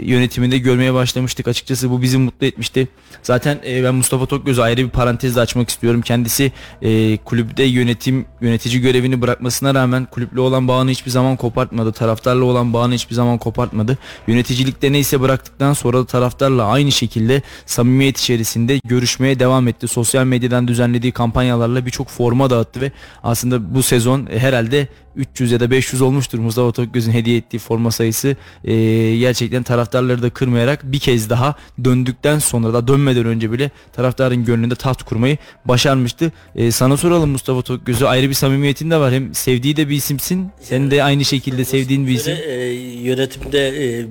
yönetiminde 0.04 0.58
görmeye 0.58 0.94
başlamıştık. 0.94 1.48
Açıkçası 1.48 1.90
bu 1.90 2.02
bizi 2.02 2.18
mutlu 2.18 2.46
etmişti. 2.46 2.88
Zaten 3.22 3.58
e, 3.66 3.84
ben 3.84 3.94
Mustafa 3.94 4.26
Topgöz'ü 4.26 4.62
ayrı 4.62 4.84
bir 4.84 4.90
parantez 4.90 5.36
de 5.36 5.40
açmak 5.40 5.70
istiyorum. 5.70 6.02
Kendisi 6.02 6.52
e, 6.82 7.16
kulüpte 7.16 7.64
yönetim 7.64 8.26
yönetici 8.40 8.80
görevini 8.80 9.20
bırakmasına 9.20 9.74
rağmen 9.74 10.04
kulüple 10.04 10.40
olan 10.40 10.68
bağını 10.68 10.90
hiçbir 10.90 11.10
zaman 11.10 11.36
kopartmadı. 11.36 11.92
Taraftarla 11.92 12.44
olan 12.44 12.72
bağını 12.72 12.94
hiçbir 12.94 13.14
zaman 13.14 13.38
kopartmadı. 13.38 13.98
Yöneticilikte 14.26 14.92
neyse 15.00 15.20
bıraktıktan 15.20 15.72
sonra 15.72 15.98
da 15.98 16.06
taraftarla 16.06 16.66
aynı 16.66 16.92
şekilde 16.92 17.42
samimiyet 17.66 18.18
içerisinde 18.18 18.80
görüşmeye 18.84 19.40
devam 19.40 19.68
etti. 19.68 19.88
Sosyal 19.88 20.24
medyadan 20.24 20.68
düzenlediği 20.68 21.12
kampanyalarla 21.12 21.86
birçok 21.86 22.08
forma 22.08 22.50
dağıttı 22.50 22.80
ve 22.80 22.92
aslında 23.22 23.74
bu 23.74 23.82
sezon 23.82 24.26
e, 24.26 24.38
herhalde 24.38 24.88
300 25.16 25.52
ya 25.52 25.60
da 25.60 25.70
500 25.70 26.02
olmuştur 26.02 26.38
Mustafa 26.38 26.72
Tokgöz'ün 26.72 27.12
hediye 27.12 27.36
ettiği 27.36 27.58
forma 27.58 27.90
sayısı. 27.90 28.36
E, 28.64 28.74
gerçekten 29.16 29.62
taraftarları 29.62 30.22
da 30.22 30.30
kırmayarak 30.30 30.92
bir 30.92 30.98
kez 30.98 31.30
daha 31.30 31.54
döndükten 31.84 32.38
sonra 32.38 32.74
da 32.74 32.88
dönmeden 32.88 33.26
önce 33.26 33.52
bile 33.52 33.70
taraftarın 33.92 34.44
gönlünde 34.44 34.74
taht 34.74 35.02
kurmayı 35.02 35.38
başarmıştı. 35.64 36.32
E, 36.54 36.70
sana 36.70 36.96
soralım 36.96 37.30
Mustafa 37.30 37.62
Tokgöz'ü 37.62 38.04
ayrı 38.04 38.28
bir 38.28 38.34
samimiyetin 38.34 38.90
de 38.90 38.96
var. 38.96 39.12
Hem 39.12 39.34
sevdiği 39.34 39.76
de 39.76 39.88
bir 39.88 39.96
isimsin. 39.96 40.50
Sen 40.60 40.90
de 40.90 41.04
aynı 41.04 41.24
şekilde 41.24 41.64
sevdiğin 41.64 42.06
bir 42.06 42.12
isim. 42.12 42.36
E, 42.48 42.54
yönetimde 43.02 43.68
e, 43.68 44.06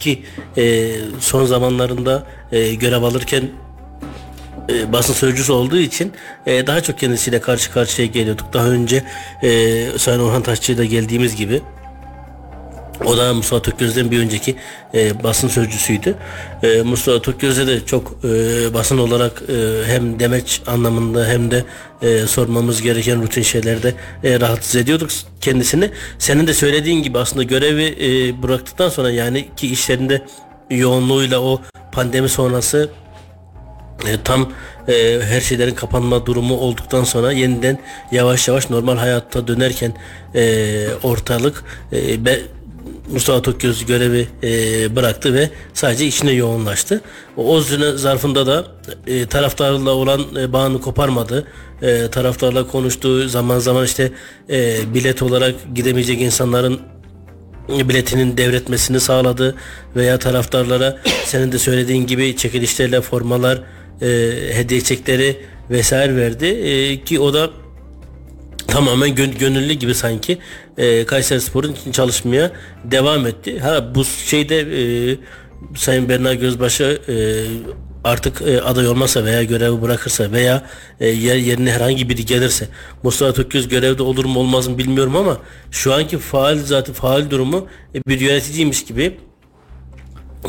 ki 0.00 0.22
e, 0.56 0.90
son 1.20 1.46
zamanlarında 1.46 2.26
e, 2.52 2.74
görev 2.74 3.02
alırken 3.02 3.42
e, 4.68 4.92
basın 4.92 5.14
sözcüsü 5.14 5.52
olduğu 5.52 5.78
için 5.78 6.12
e, 6.46 6.66
daha 6.66 6.80
çok 6.80 6.98
kendisiyle 6.98 7.40
karşı 7.40 7.72
karşıya 7.72 8.08
geliyorduk. 8.08 8.52
Daha 8.52 8.66
önce 8.66 9.04
e, 9.42 9.98
Sayın 9.98 10.20
Orhan 10.20 10.42
Taşçı'yla 10.42 10.84
geldiğimiz 10.84 11.36
gibi 11.36 11.62
o 13.04 13.16
da 13.16 13.34
Mustafa 13.34 13.62
Tökgöz'den 13.62 14.10
bir 14.10 14.18
önceki 14.18 14.56
e, 14.94 15.22
basın 15.22 15.48
sözcüsüydü. 15.48 16.14
E, 16.62 16.82
Mustafa 16.82 17.22
Tökgöz'e 17.22 17.66
de 17.66 17.86
çok 17.86 18.12
e, 18.24 18.28
basın 18.74 18.98
olarak 18.98 19.42
e, 19.48 19.86
hem 19.86 20.20
demeç 20.20 20.62
anlamında 20.66 21.26
hem 21.26 21.50
de 21.50 21.64
e, 22.02 22.26
sormamız 22.26 22.82
gereken 22.82 23.22
rutin 23.22 23.42
şeylerde 23.42 23.94
e, 24.24 24.40
rahatsız 24.40 24.76
ediyorduk 24.76 25.10
kendisini. 25.40 25.90
Senin 26.18 26.46
de 26.46 26.54
söylediğin 26.54 27.02
gibi 27.02 27.18
aslında 27.18 27.42
görevi 27.42 27.84
e, 28.00 28.42
bıraktıktan 28.42 28.88
sonra 28.88 29.10
yani 29.10 29.48
ki 29.56 29.72
işlerinde 29.72 30.22
yoğunluğuyla 30.70 31.40
o 31.40 31.60
pandemi 31.92 32.28
sonrası 32.28 32.90
e, 34.08 34.22
tam 34.24 34.52
e, 34.88 35.20
her 35.22 35.40
şeylerin 35.40 35.74
kapanma 35.74 36.26
durumu 36.26 36.56
olduktan 36.56 37.04
sonra 37.04 37.32
yeniden 37.32 37.78
yavaş 38.12 38.48
yavaş 38.48 38.70
normal 38.70 38.96
hayatta 38.96 39.48
dönerken 39.48 39.92
e, 40.34 40.86
ortalık 41.02 41.64
e, 41.92 42.24
be, 42.24 42.40
Mustafa 43.12 43.42
Tokgöz 43.42 43.86
görevi 43.86 44.28
e, 44.42 44.96
bıraktı 44.96 45.34
ve 45.34 45.50
sadece 45.74 46.06
içine 46.06 46.32
yoğunlaştı. 46.32 47.00
O, 47.36 47.54
o 47.54 47.60
süre 47.60 47.92
zarfında 47.92 48.46
da 48.46 48.66
e, 49.06 49.26
taraftarla 49.26 49.90
olan 49.90 50.20
e, 50.36 50.52
bağını 50.52 50.80
koparmadı. 50.80 51.46
E, 51.82 52.08
taraftarla 52.10 52.66
konuştuğu 52.66 53.28
zaman 53.28 53.58
zaman 53.58 53.84
işte 53.84 54.12
e, 54.50 54.76
bilet 54.94 55.22
olarak 55.22 55.54
gidemeyecek 55.74 56.20
insanların 56.20 56.80
biletinin 57.68 58.36
devretmesini 58.36 59.00
sağladı 59.00 59.54
veya 59.96 60.18
taraftarlara 60.18 60.98
senin 61.24 61.52
de 61.52 61.58
söylediğin 61.58 62.06
gibi 62.06 62.36
çekilişlerle 62.36 63.00
formalar 63.00 63.62
e, 64.02 64.08
hediye 64.54 64.80
çekleri 64.80 65.36
vesaire 65.70 66.16
verdi 66.16 66.46
e, 66.46 67.04
ki 67.04 67.20
o 67.20 67.34
da 67.34 67.50
tamamen 68.70 69.14
gön, 69.14 69.30
gönüllü 69.38 69.72
gibi 69.72 69.94
sanki 69.94 70.38
e, 70.78 71.06
Kayseri 71.06 71.40
Spor'un 71.40 71.72
için 71.72 71.92
çalışmaya 71.92 72.52
devam 72.84 73.26
etti. 73.26 73.58
Ha 73.58 73.94
bu 73.94 74.04
şeyde 74.04 74.60
e, 74.60 75.16
Sayın 75.76 76.08
Berna 76.08 76.34
Gözbaşı 76.34 77.00
e, 77.08 77.14
artık 78.04 78.42
e, 78.42 78.62
aday 78.62 78.88
olmazsa 78.88 79.24
veya 79.24 79.42
görevi 79.42 79.82
bırakırsa 79.82 80.32
veya 80.32 80.66
e, 81.00 81.08
yer 81.08 81.36
yerine 81.36 81.72
herhangi 81.72 82.08
biri 82.08 82.24
gelirse 82.24 82.68
Mustafa 83.02 83.32
Tökgöz 83.32 83.68
görevde 83.68 84.02
olur 84.02 84.24
mu 84.24 84.40
olmaz 84.40 84.68
mı 84.68 84.78
bilmiyorum 84.78 85.16
ama 85.16 85.38
şu 85.70 85.94
anki 85.94 86.18
faal 86.18 86.58
zaten 86.58 86.94
faal 86.94 87.30
durumu 87.30 87.66
e, 87.94 87.98
bir 88.08 88.20
yöneticiymiş 88.20 88.84
gibi 88.84 89.16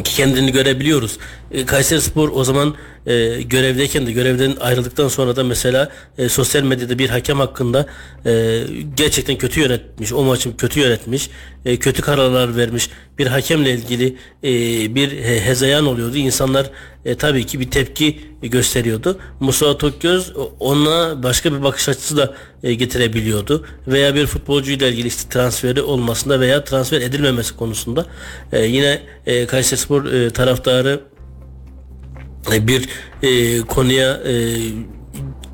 kendini 0.03 0.51
görebiliyoruz. 0.51 1.17
E, 1.53 1.65
Kayseri 1.65 2.01
Spor 2.01 2.29
o 2.33 2.43
zaman 2.43 2.75
e, 3.05 3.41
görevdeyken 3.41 4.07
de 4.07 4.11
görevden 4.11 4.55
ayrıldıktan 4.59 5.07
sonra 5.07 5.35
da 5.35 5.43
mesela 5.43 5.89
e, 6.17 6.29
sosyal 6.29 6.63
medyada 6.63 6.99
bir 6.99 7.09
hakem 7.09 7.39
hakkında 7.39 7.85
e, 8.25 8.63
gerçekten 8.97 9.37
kötü 9.37 9.59
yönetmiş. 9.59 10.13
O 10.13 10.23
maçı 10.23 10.57
kötü 10.57 10.79
yönetmiş. 10.79 11.29
E, 11.65 11.77
kötü 11.77 12.01
kararlar 12.01 12.57
vermiş. 12.57 12.89
Bir 13.19 13.27
hakemle 13.27 13.71
ilgili 13.71 14.15
e, 14.43 14.49
bir 14.95 15.11
he, 15.11 15.45
hezeyan 15.45 15.85
oluyordu. 15.85 16.17
İnsanlar 16.17 16.69
e, 17.05 17.15
tabii 17.15 17.45
ki 17.45 17.59
bir 17.59 17.71
tepki 17.71 18.19
gösteriyordu. 18.41 19.17
Musa 19.39 19.77
Tokgöz 19.77 20.33
ona 20.59 21.23
başka 21.23 21.53
bir 21.53 21.63
bakış 21.63 21.89
açısı 21.89 22.17
da 22.17 22.33
e, 22.63 22.73
getirebiliyordu. 22.73 23.65
Veya 23.87 24.15
bir 24.15 24.25
futbolcuyla 24.25 24.87
ilgili 24.87 25.07
işte 25.07 25.29
transferi 25.29 25.81
olmasında 25.81 26.39
veya 26.39 26.63
transfer 26.63 27.01
edilmemesi 27.01 27.55
konusunda 27.55 28.05
e, 28.51 28.65
yine 28.65 29.01
e, 29.25 29.45
Kayserispor 29.45 30.05
e, 30.05 30.29
taraftarı 30.29 30.99
bir 32.51 32.89
e, 33.23 33.59
konuya 33.61 34.13
e, 34.13 34.57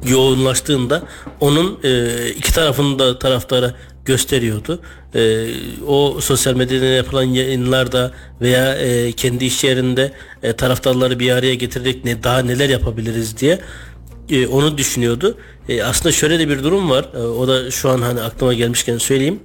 yoğunlaştığında 0.10 1.04
onun 1.40 1.80
e, 1.84 2.30
iki 2.30 2.54
tarafını 2.54 3.00
da 3.00 3.20
taraftara 3.20 3.74
gösteriyordu. 4.06 4.82
E, 5.16 5.48
o 5.88 6.22
sosyal 6.22 6.56
medyada 6.56 6.86
yapılan 6.86 7.24
yayınlarda 7.24 8.12
veya 8.42 8.76
e, 8.76 9.12
kendi 9.12 9.46
iş 9.46 9.64
yerinde 9.64 10.12
e, 10.44 10.54
taraftarları 10.54 11.20
bir 11.20 11.32
araya 11.32 11.56
getirerek 11.56 12.06
ne 12.06 12.24
daha 12.24 12.40
neler 12.40 12.70
yapabiliriz 12.70 13.38
diye 13.38 13.60
e, 14.30 14.48
onu 14.48 14.78
düşünüyordu. 14.78 15.38
E, 15.70 15.84
aslında 15.84 16.12
şöyle 16.12 16.40
de 16.40 16.50
bir 16.50 16.64
durum 16.64 16.90
var. 16.90 17.06
E, 17.16 17.18
o 17.18 17.48
da 17.48 17.72
şu 17.72 17.90
an 17.90 18.02
hani 18.02 18.22
aklıma 18.22 18.54
gelmişken 18.54 18.98
söyleyeyim. 18.98 19.40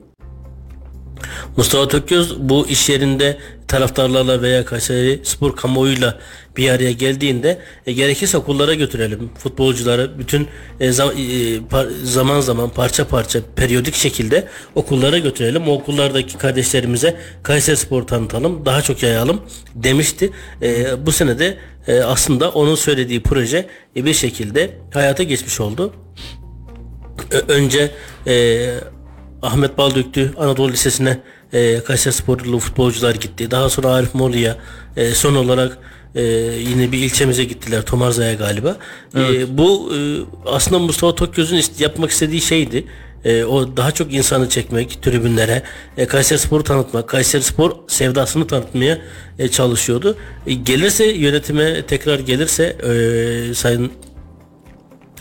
Mustafa 1.56 1.88
Tökgöz 1.88 2.38
bu 2.38 2.66
iş 2.68 2.88
yerinde 2.88 3.38
taraftarlarla 3.68 4.42
veya 4.42 4.64
Kayseri 4.64 5.20
spor 5.24 5.56
kamuoyuyla 5.56 6.18
bir 6.56 6.70
araya 6.70 6.92
geldiğinde 6.92 7.58
e, 7.86 7.92
gerekirse 7.92 8.38
okullara 8.38 8.74
götürelim 8.74 9.30
futbolcuları 9.38 10.18
bütün 10.18 10.48
e, 10.80 10.92
zam, 10.92 11.10
e, 11.10 11.60
par, 11.70 11.86
zaman 12.04 12.40
zaman 12.40 12.70
parça 12.70 13.08
parça 13.08 13.40
periyodik 13.56 13.94
şekilde 13.94 14.48
okullara 14.74 15.18
götürelim. 15.18 15.68
O 15.68 15.72
okullardaki 15.72 16.38
kardeşlerimize 16.38 17.16
Kayseri 17.42 17.76
Spor 17.76 18.02
tanıtalım, 18.02 18.66
daha 18.66 18.82
çok 18.82 19.02
yayalım 19.02 19.40
demişti. 19.74 20.30
E, 20.62 21.06
bu 21.06 21.12
sene 21.12 21.38
de 21.38 21.58
e, 21.86 22.00
aslında 22.00 22.50
onun 22.50 22.74
söylediği 22.74 23.22
proje 23.22 23.66
e, 23.96 24.04
bir 24.04 24.14
şekilde 24.14 24.70
hayata 24.94 25.22
geçmiş 25.22 25.60
oldu. 25.60 25.94
Ö, 27.30 27.38
önce 27.48 27.90
e, 28.26 28.34
Ahmet 29.42 29.78
Baldöktü 29.78 30.34
Anadolu 30.38 30.72
Lisesi'ne 30.72 31.20
e, 31.52 31.80
Kayseri 31.80 32.14
Sporlu 32.14 32.58
futbolcular 32.58 33.14
gitti. 33.14 33.50
Daha 33.50 33.70
sonra 33.70 33.88
Arif 33.88 34.14
Moru'ya 34.14 34.56
e, 34.96 35.10
son 35.10 35.34
olarak 35.34 35.78
e, 36.14 36.22
yine 36.68 36.92
bir 36.92 36.98
ilçemize 36.98 37.44
gittiler 37.44 37.82
Tomarza'ya 37.82 38.34
galiba. 38.34 38.76
E, 39.14 39.20
evet. 39.20 39.40
E, 39.40 39.58
bu 39.58 39.92
e, 39.94 39.98
aslında 40.46 40.78
Mustafa 40.78 41.14
Tokgöz'ün 41.14 41.62
yapmak 41.78 42.10
istediği 42.10 42.40
şeydi. 42.40 42.84
E, 43.24 43.44
o 43.44 43.76
daha 43.76 43.90
çok 43.90 44.14
insanı 44.14 44.48
çekmek 44.48 45.02
tribünlere, 45.02 45.62
e, 45.96 46.06
Kayseri 46.06 46.38
Spor'u 46.38 46.64
tanıtmak, 46.64 47.08
Kayseri 47.08 47.42
Spor 47.42 47.72
sevdasını 47.88 48.46
tanıtmaya 48.46 48.98
e, 49.38 49.48
çalışıyordu. 49.48 50.16
E, 50.46 50.54
gelirse 50.54 51.04
yönetime 51.06 51.86
tekrar 51.86 52.18
gelirse 52.18 52.64
e, 52.64 53.54
Sayın 53.54 53.92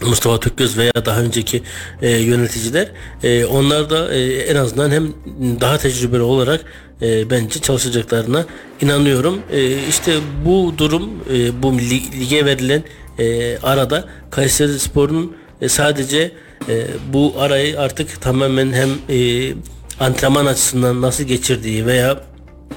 Mustafa 0.02 0.40
Tökgöz 0.40 0.78
veya 0.78 0.92
daha 1.06 1.22
önceki 1.22 1.64
e, 2.02 2.10
yöneticiler 2.10 2.92
e, 3.24 3.46
onlar 3.46 3.90
da 3.90 4.14
e, 4.14 4.34
en 4.34 4.56
azından 4.56 4.92
hem 4.92 5.14
daha 5.62 5.78
tecrübeli 5.78 6.22
olarak 6.22 6.66
e, 7.02 7.30
bence 7.30 7.60
çalışacaklarına 7.60 8.46
inanıyorum. 8.82 9.42
E, 9.52 9.88
işte 9.88 10.14
bu 10.46 10.74
durum 10.78 11.10
e, 11.34 11.64
bu 11.64 11.80
lige 11.80 12.46
verilen 12.46 12.84
e, 13.20 13.58
arada 13.58 14.06
Kayseri 14.32 14.80
Spor'un 14.80 15.36
e, 15.62 15.70
sadece 15.70 16.32
e, 16.70 16.88
bu 17.14 17.34
arayı 17.40 17.80
artık 17.80 18.22
tamamen 18.22 18.74
hem 18.74 18.90
e, 19.10 19.54
antrenman 20.00 20.46
açısından 20.46 21.02
nasıl 21.02 21.24
geçirdiği 21.24 21.86
veya 21.86 22.24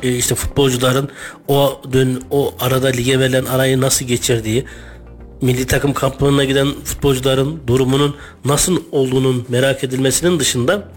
e, 0.03 0.17
işte 0.17 0.35
futbolcuların 0.35 1.09
o 1.49 1.81
dön 1.93 2.23
o 2.31 2.55
arada 2.61 2.89
lige 2.89 3.19
verilen 3.19 3.45
arayı 3.45 3.81
nasıl 3.81 4.07
geçirdiği 4.07 4.65
milli 5.45 5.67
takım 5.67 5.93
kamplarına 5.93 6.45
giden 6.45 6.69
futbolcuların 6.85 7.61
durumunun 7.67 8.17
nasıl 8.45 8.83
olduğunun 8.93 9.47
merak 9.49 9.85
edilmesinin 9.85 10.39
dışında 10.39 10.89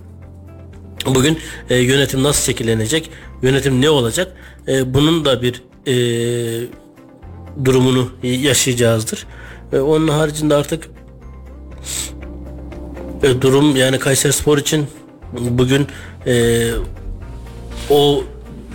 bugün 1.06 1.39
e, 1.70 1.75
yönetim 1.75 2.24
nasıl 2.24 2.44
şekillenecek, 2.44 3.10
yönetim 3.42 3.82
ne 3.82 3.89
olacak, 3.89 4.34
e, 4.68 4.94
bunun 4.94 5.25
da 5.25 5.42
bir 5.42 5.62
e, 5.88 5.96
durumunu 7.66 8.10
yaşayacağızdır. 8.24 9.25
E, 9.74 9.80
onun 9.80 10.08
haricinde 10.08 10.56
artık 10.56 10.89
e, 13.24 13.42
durum 13.42 13.75
yani 13.75 14.00
Kayseri 14.00 14.34
Spor 14.34 14.58
için 14.58 14.88
bugün 15.34 15.88
e, 16.27 16.66
o 17.89 18.24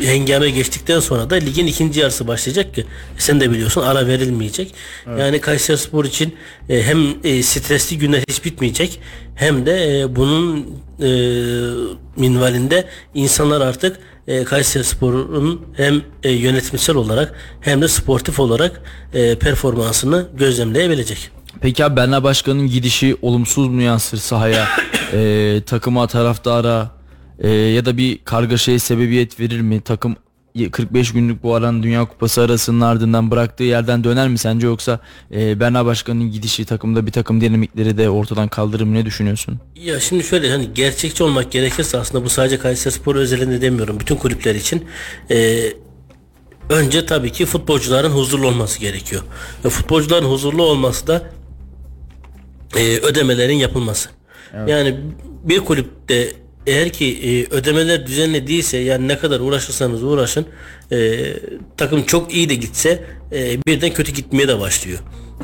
hengame 0.07 0.51
geçtikten 0.51 1.01
sonra 1.01 1.31
da 1.31 1.35
ligin 1.35 1.67
ikinci 1.67 2.01
yarısı 2.01 2.29
başlayacak 2.29 2.75
ki 2.75 2.85
sen 3.19 3.41
de 3.41 3.51
biliyorsun 3.51 3.83
ara 3.83 4.07
verilmeyecek. 4.07 4.75
Evet. 5.07 5.21
Yani 5.21 5.41
Kayseri 5.41 5.79
Spor 5.79 6.05
için 6.05 6.35
e, 6.69 6.83
hem 6.83 6.99
e, 7.25 7.43
stresli 7.43 7.99
günler 7.99 8.23
hiç 8.29 8.45
bitmeyecek 8.45 9.01
hem 9.35 9.67
de 9.67 10.01
e, 10.01 10.17
bunun 10.17 10.67
e, 11.01 11.09
minvalinde 12.17 12.85
insanlar 13.15 13.61
artık 13.61 13.99
e, 14.27 14.45
Kayseri 14.45 14.85
Spor'un 14.85 15.61
hem 15.77 16.03
e, 16.23 16.31
yönetimsel 16.31 16.97
olarak 16.97 17.35
hem 17.61 17.83
de 17.83 17.89
sportif 17.89 18.41
olarak 18.41 18.83
e, 19.15 19.35
performansını 19.35 20.27
gözlemleyebilecek. 20.35 21.31
Peki 21.61 21.85
abi 21.85 21.97
Berna 21.97 22.25
Başkan'ın 22.25 22.67
gidişi 22.67 23.17
olumsuz 23.23 23.69
mu 23.69 23.83
yansır 23.83 24.19
sahaya, 24.19 24.69
e, 25.13 25.63
takıma, 25.67 26.07
taraftara 26.07 27.02
e, 27.39 27.51
ya 27.51 27.85
da 27.85 27.97
bir 27.97 28.19
kargaşaya 28.25 28.79
sebebiyet 28.79 29.41
verir 29.41 29.61
mi? 29.61 29.81
Takım 29.81 30.17
45 30.73 31.13
günlük 31.13 31.43
bu 31.43 31.55
aran 31.55 31.83
Dünya 31.83 32.05
Kupası 32.05 32.43
arasının 32.43 32.81
ardından 32.81 33.31
bıraktığı 33.31 33.65
yerden 33.65 34.05
döner 34.05 34.29
mi 34.29 34.39
sence 34.39 34.67
yoksa 34.67 35.01
e, 35.35 35.61
Berna 35.61 35.87
Başkan'ın 35.87 36.31
gidişi 36.31 36.65
takımda 36.65 37.07
bir 37.07 37.13
takım 37.13 37.41
dinamikleri 37.41 37.99
de 37.99 38.11
ortadan 38.11 38.49
kaldırır 38.49 38.85
mı 38.85 38.95
ne 38.95 39.07
düşünüyorsun? 39.07 39.61
Ya 39.77 40.01
şimdi 40.01 40.25
şöyle 40.25 40.51
hani 40.51 40.75
gerçekçi 40.75 41.25
olmak 41.25 41.53
gerekirse 41.53 41.99
aslında 41.99 42.25
bu 42.25 42.31
sadece 42.31 42.59
Kayseri 42.59 42.95
Spor 42.95 43.17
özelinde 43.17 43.61
demiyorum 43.61 44.01
bütün 44.01 44.17
kulüpler 44.17 44.55
için 44.55 44.85
e, 45.31 45.63
önce 46.71 47.07
tabii 47.07 47.33
ki 47.33 47.47
futbolcuların 47.47 48.11
huzurlu 48.11 48.47
olması 48.47 48.81
gerekiyor. 48.81 49.23
Ve 49.65 49.69
futbolcuların 49.69 50.27
huzurlu 50.27 50.63
olması 50.63 51.07
da 51.07 51.23
e, 52.77 52.99
ödemelerin 52.99 53.57
yapılması. 53.57 54.09
Evet. 54.55 54.69
Yani 54.69 55.01
bir 55.45 55.61
kulüpte 55.61 56.42
eğer 56.67 56.91
ki 56.91 57.07
e, 57.07 57.55
ödemeler 57.55 58.07
düzenli 58.07 58.47
değilse 58.47 58.79
yani 58.79 59.09
ne 59.09 59.19
kadar 59.19 59.41
uğraşırsanız 59.41 60.03
uğraşın 60.03 60.47
e, 60.93 61.21
takım 61.77 62.03
çok 62.03 62.35
iyi 62.35 62.49
de 62.49 62.55
gitse 62.55 63.05
e, 63.33 63.63
birden 63.67 63.91
kötü 63.95 64.13
gitmeye 64.13 64.49
de 64.49 64.61
başlıyor. 64.61 64.99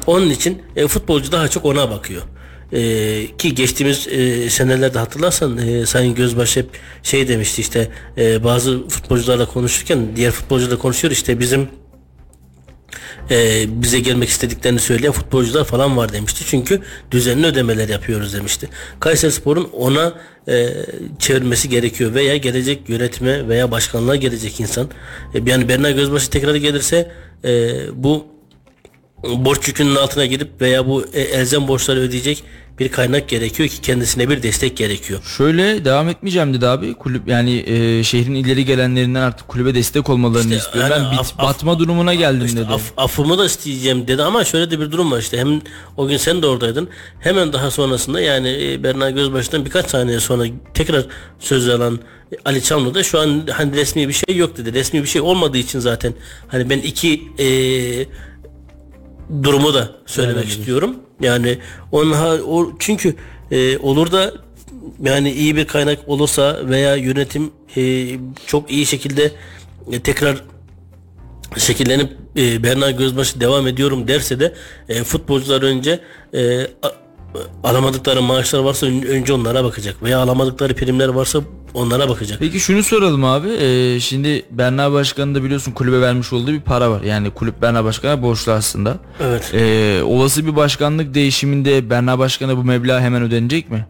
Onun 0.06 0.30
için 0.30 0.62
e, 0.76 0.86
futbolcu 0.86 1.32
daha 1.32 1.48
çok 1.48 1.64
ona 1.64 1.90
bakıyor. 1.90 2.22
E, 2.72 2.80
ki 3.38 3.54
geçtiğimiz 3.54 4.08
e, 4.08 4.50
senelerde 4.50 4.98
hatırlarsan 4.98 5.58
e, 5.58 5.86
Sayın 5.86 6.14
Gözbaş 6.14 6.56
hep 6.56 6.66
şey 7.02 7.28
demişti 7.28 7.60
işte 7.60 7.88
e, 8.18 8.44
bazı 8.44 8.88
futbolcularla 8.88 9.46
konuşurken 9.46 9.98
diğer 10.16 10.30
futbolcularla 10.30 10.78
konuşuyor 10.78 11.12
işte 11.12 11.40
bizim 11.40 11.68
e, 13.30 13.64
bize 13.82 14.00
gelmek 14.00 14.28
istediklerini 14.28 14.78
söyleyen 14.78 15.12
futbolcular 15.12 15.64
falan 15.64 15.96
var 15.96 16.12
demişti. 16.12 16.44
Çünkü 16.46 16.80
düzenli 17.10 17.46
ödemeler 17.46 17.88
yapıyoruz 17.88 18.34
demişti. 18.34 18.68
Kayseri 19.00 19.32
Spor'un 19.32 19.70
ona 19.72 20.14
e, 20.48 20.68
çevirmesi 21.18 21.68
gerekiyor 21.68 22.14
veya 22.14 22.36
gelecek 22.36 22.88
yönetime 22.88 23.48
veya 23.48 23.70
başkanlığa 23.70 24.16
gelecek 24.16 24.60
insan. 24.60 24.88
E, 25.34 25.50
yani 25.50 25.68
Berna 25.68 25.90
Gözbaşı 25.90 26.30
tekrar 26.30 26.54
gelirse 26.54 27.12
e, 27.44 27.74
bu 27.94 28.26
borç 29.24 29.68
yükünün 29.68 29.94
altına 29.94 30.26
girip 30.26 30.60
veya 30.60 30.86
bu 30.86 31.04
e, 31.12 31.20
elzem 31.20 31.68
borçları 31.68 32.00
ödeyecek 32.00 32.44
bir 32.78 32.88
kaynak 32.88 33.28
gerekiyor 33.28 33.68
ki 33.68 33.80
kendisine 33.80 34.28
bir 34.28 34.42
destek 34.42 34.76
gerekiyor. 34.76 35.20
Şöyle 35.36 35.84
devam 35.84 36.08
etmeyeceğim 36.08 36.54
dedi 36.54 36.66
abi. 36.66 36.94
Kulüp 36.94 37.28
yani 37.28 37.64
e, 37.66 38.02
şehrin 38.04 38.34
ileri 38.34 38.64
gelenlerinden 38.64 39.20
artık 39.20 39.48
kulübe 39.48 39.74
destek 39.74 40.10
olmalarını 40.10 40.54
işte, 40.54 40.56
istiyorum. 40.56 40.90
Yani 40.92 41.06
ben 41.12 41.16
af, 41.16 41.32
bit, 41.32 41.38
batma 41.38 41.78
durumuna 41.78 42.14
geldim 42.14 42.46
işte 42.46 42.58
dedi. 42.58 42.72
Af, 42.72 42.92
affımı 42.96 43.38
da 43.38 43.44
isteyeceğim 43.44 44.08
dedi 44.08 44.22
ama 44.22 44.44
şöyle 44.44 44.70
de 44.70 44.80
bir 44.80 44.92
durum 44.92 45.12
var 45.12 45.18
işte. 45.18 45.38
Hem 45.38 45.60
o 45.96 46.06
gün 46.06 46.16
sen 46.16 46.42
de 46.42 46.46
oradaydın. 46.46 46.88
Hemen 47.20 47.52
daha 47.52 47.70
sonrasında 47.70 48.20
yani 48.20 48.72
e, 48.72 48.82
Berna 48.82 49.10
Gözbaşı'ndan 49.10 49.64
birkaç 49.64 49.90
saniye 49.90 50.20
sonra 50.20 50.44
tekrar 50.74 51.06
söz 51.38 51.68
alan 51.68 51.98
Ali 52.44 52.62
Çamlı 52.62 52.94
da 52.94 53.02
şu 53.02 53.20
an 53.20 53.42
hani 53.52 53.76
resmi 53.76 54.08
bir 54.08 54.12
şey 54.12 54.36
yok 54.36 54.56
dedi. 54.56 54.72
Resmi 54.72 55.02
bir 55.02 55.08
şey 55.08 55.20
olmadığı 55.20 55.58
için 55.58 55.78
zaten 55.78 56.14
hani 56.48 56.70
ben 56.70 56.78
iki 56.78 57.22
e, 57.38 57.48
durumu 59.42 59.74
da 59.74 59.90
söylemek 60.06 60.44
evet. 60.44 60.58
istiyorum. 60.58 60.96
Yani 61.20 61.58
onun 61.92 62.12
o 62.46 62.72
çünkü 62.78 63.14
e, 63.50 63.78
olur 63.78 64.12
da 64.12 64.32
yani 65.02 65.32
iyi 65.32 65.56
bir 65.56 65.66
kaynak 65.66 65.98
olursa 66.06 66.68
veya 66.68 66.96
yönetim 66.96 67.50
e, 67.76 68.06
çok 68.46 68.70
iyi 68.70 68.86
şekilde 68.86 69.32
e, 69.92 70.00
tekrar 70.00 70.44
şekillenip 71.56 72.16
e, 72.36 72.62
Berna 72.62 72.90
Gözbaşı 72.90 73.40
devam 73.40 73.66
ediyorum 73.66 74.08
derse 74.08 74.40
de 74.40 74.54
e, 74.88 75.04
futbolcular 75.04 75.62
önce 75.62 76.00
e, 76.34 76.66
alamadıkları 77.64 78.22
maaşlar 78.22 78.58
varsa 78.58 78.86
önce 78.86 79.32
onlara 79.32 79.64
bakacak 79.64 80.02
veya 80.02 80.18
alamadıkları 80.18 80.74
primler 80.74 81.08
varsa 81.08 81.40
onlara 81.74 82.08
bakacak. 82.08 82.38
Peki 82.40 82.60
şunu 82.60 82.82
soralım 82.82 83.24
abi. 83.24 83.48
Ee, 83.48 84.00
şimdi 84.00 84.42
Berna 84.50 84.92
Başkanı 84.92 85.34
da 85.34 85.44
biliyorsun 85.44 85.72
kulübe 85.72 86.00
vermiş 86.00 86.32
olduğu 86.32 86.52
bir 86.52 86.60
para 86.60 86.90
var. 86.90 87.02
Yani 87.02 87.30
kulüp 87.30 87.62
Berna 87.62 87.84
Başkan'a 87.84 88.22
borçlu 88.22 88.52
aslında. 88.52 88.96
Evet. 89.22 89.54
Ee, 89.54 90.02
olası 90.02 90.46
bir 90.46 90.56
başkanlık 90.56 91.14
değişiminde 91.14 91.90
Berna 91.90 92.18
Başkan'a 92.18 92.56
bu 92.56 92.64
meblağ 92.64 93.00
hemen 93.00 93.22
ödenecek 93.22 93.70
mi? 93.70 93.86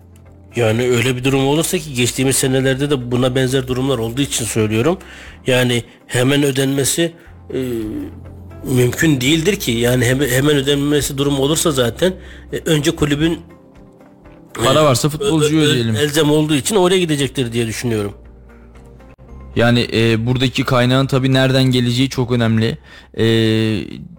Yani 0.57 0.90
öyle 0.90 1.16
bir 1.16 1.24
durum 1.24 1.46
olursa 1.46 1.79
ki 1.79 1.94
geçtiğimiz 1.94 2.37
senelerde 2.37 2.90
de 2.90 3.11
buna 3.11 3.35
benzer 3.35 3.68
durumlar 3.68 3.98
olduğu 3.98 4.22
için 4.22 4.44
söylüyorum. 4.44 4.98
Yani 5.46 5.83
hemen 6.07 6.42
ödenmesi 6.42 7.12
e, 7.55 7.59
mümkün 8.64 9.21
değildir 9.21 9.57
ki. 9.57 9.71
Yani 9.71 10.05
hemen 10.05 10.57
ödenmesi 10.57 11.18
durum 11.18 11.40
olursa 11.40 11.71
zaten 11.71 12.14
e, 12.53 12.57
önce 12.64 12.90
kulübün 12.90 13.38
para 14.64 14.85
varsa 14.85 15.09
futbolcuyu 15.09 15.61
ödeyelim. 15.62 15.97
Elzem 15.97 16.31
olduğu 16.31 16.55
için 16.55 16.77
oraya 16.77 16.99
gidecektir 16.99 17.53
diye 17.53 17.66
düşünüyorum. 17.66 18.14
Yani 19.59 19.88
e, 19.92 20.27
buradaki 20.27 20.64
kaynağın 20.64 21.07
tabii 21.07 21.33
nereden 21.33 21.64
geleceği 21.64 22.09
çok 22.09 22.33
önemli. 22.33 22.79
E, 23.18 23.25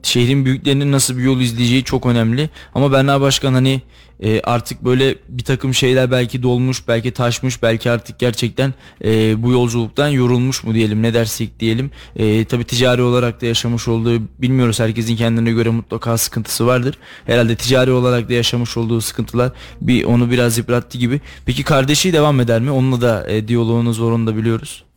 şehrin 0.04 0.46
büyüklerinin 0.46 0.92
nasıl 0.92 1.18
bir 1.18 1.24
yol 1.24 1.40
izleyeceği 1.40 1.84
çok 1.84 2.06
önemli. 2.06 2.50
Ama 2.76 2.92
Berna 2.92 3.22
Başkan 3.22 3.54
hani 3.54 3.82
e, 4.24 4.42
artık 4.42 4.86
böyle 4.86 5.16
bir 5.30 5.44
takım 5.44 5.74
şeyler 5.74 6.12
belki 6.12 6.44
dolmuş, 6.44 6.88
belki 6.88 7.12
taşmış, 7.12 7.64
belki 7.64 7.92
artık 7.92 8.20
gerçekten 8.20 8.74
e, 9.04 9.44
bu 9.44 9.52
yolculuktan 9.52 10.08
yorulmuş 10.08 10.64
mu 10.64 10.74
diyelim, 10.74 11.04
ne 11.04 11.14
dersek 11.14 11.60
diyelim. 11.60 11.92
E, 12.16 12.46
tabii 12.46 12.64
ticari 12.64 13.02
olarak 13.02 13.42
da 13.42 13.46
yaşamış 13.46 13.88
olduğu 13.88 14.22
bilmiyoruz. 14.40 14.80
Herkesin 14.80 15.16
kendine 15.16 15.52
göre 15.52 15.70
mutlaka 15.70 16.18
sıkıntısı 16.18 16.68
vardır. 16.68 16.98
Herhalde 17.26 17.56
ticari 17.56 17.92
olarak 17.92 18.30
da 18.30 18.34
yaşamış 18.34 18.78
olduğu 18.78 19.02
sıkıntılar 19.02 19.52
bir 19.82 20.04
onu 20.04 20.32
biraz 20.32 20.58
yıprattı 20.58 20.98
gibi. 20.98 21.22
Peki 21.46 21.64
kardeşi 21.64 22.14
devam 22.14 22.40
eder 22.40 22.62
mi? 22.62 22.72
Onunla 22.72 23.02
da 23.02 23.30
e, 23.30 23.48
diyaloğunuz 23.48 24.02
var 24.02 24.28
da 24.28 24.38
biliyoruz. 24.38 24.89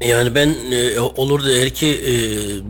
Yani 0.00 0.34
ben 0.34 0.54
e, 0.72 1.00
olur 1.00 1.44
da 1.44 1.52
eğer 1.52 1.70
ki 1.70 1.86
e, 1.86 2.14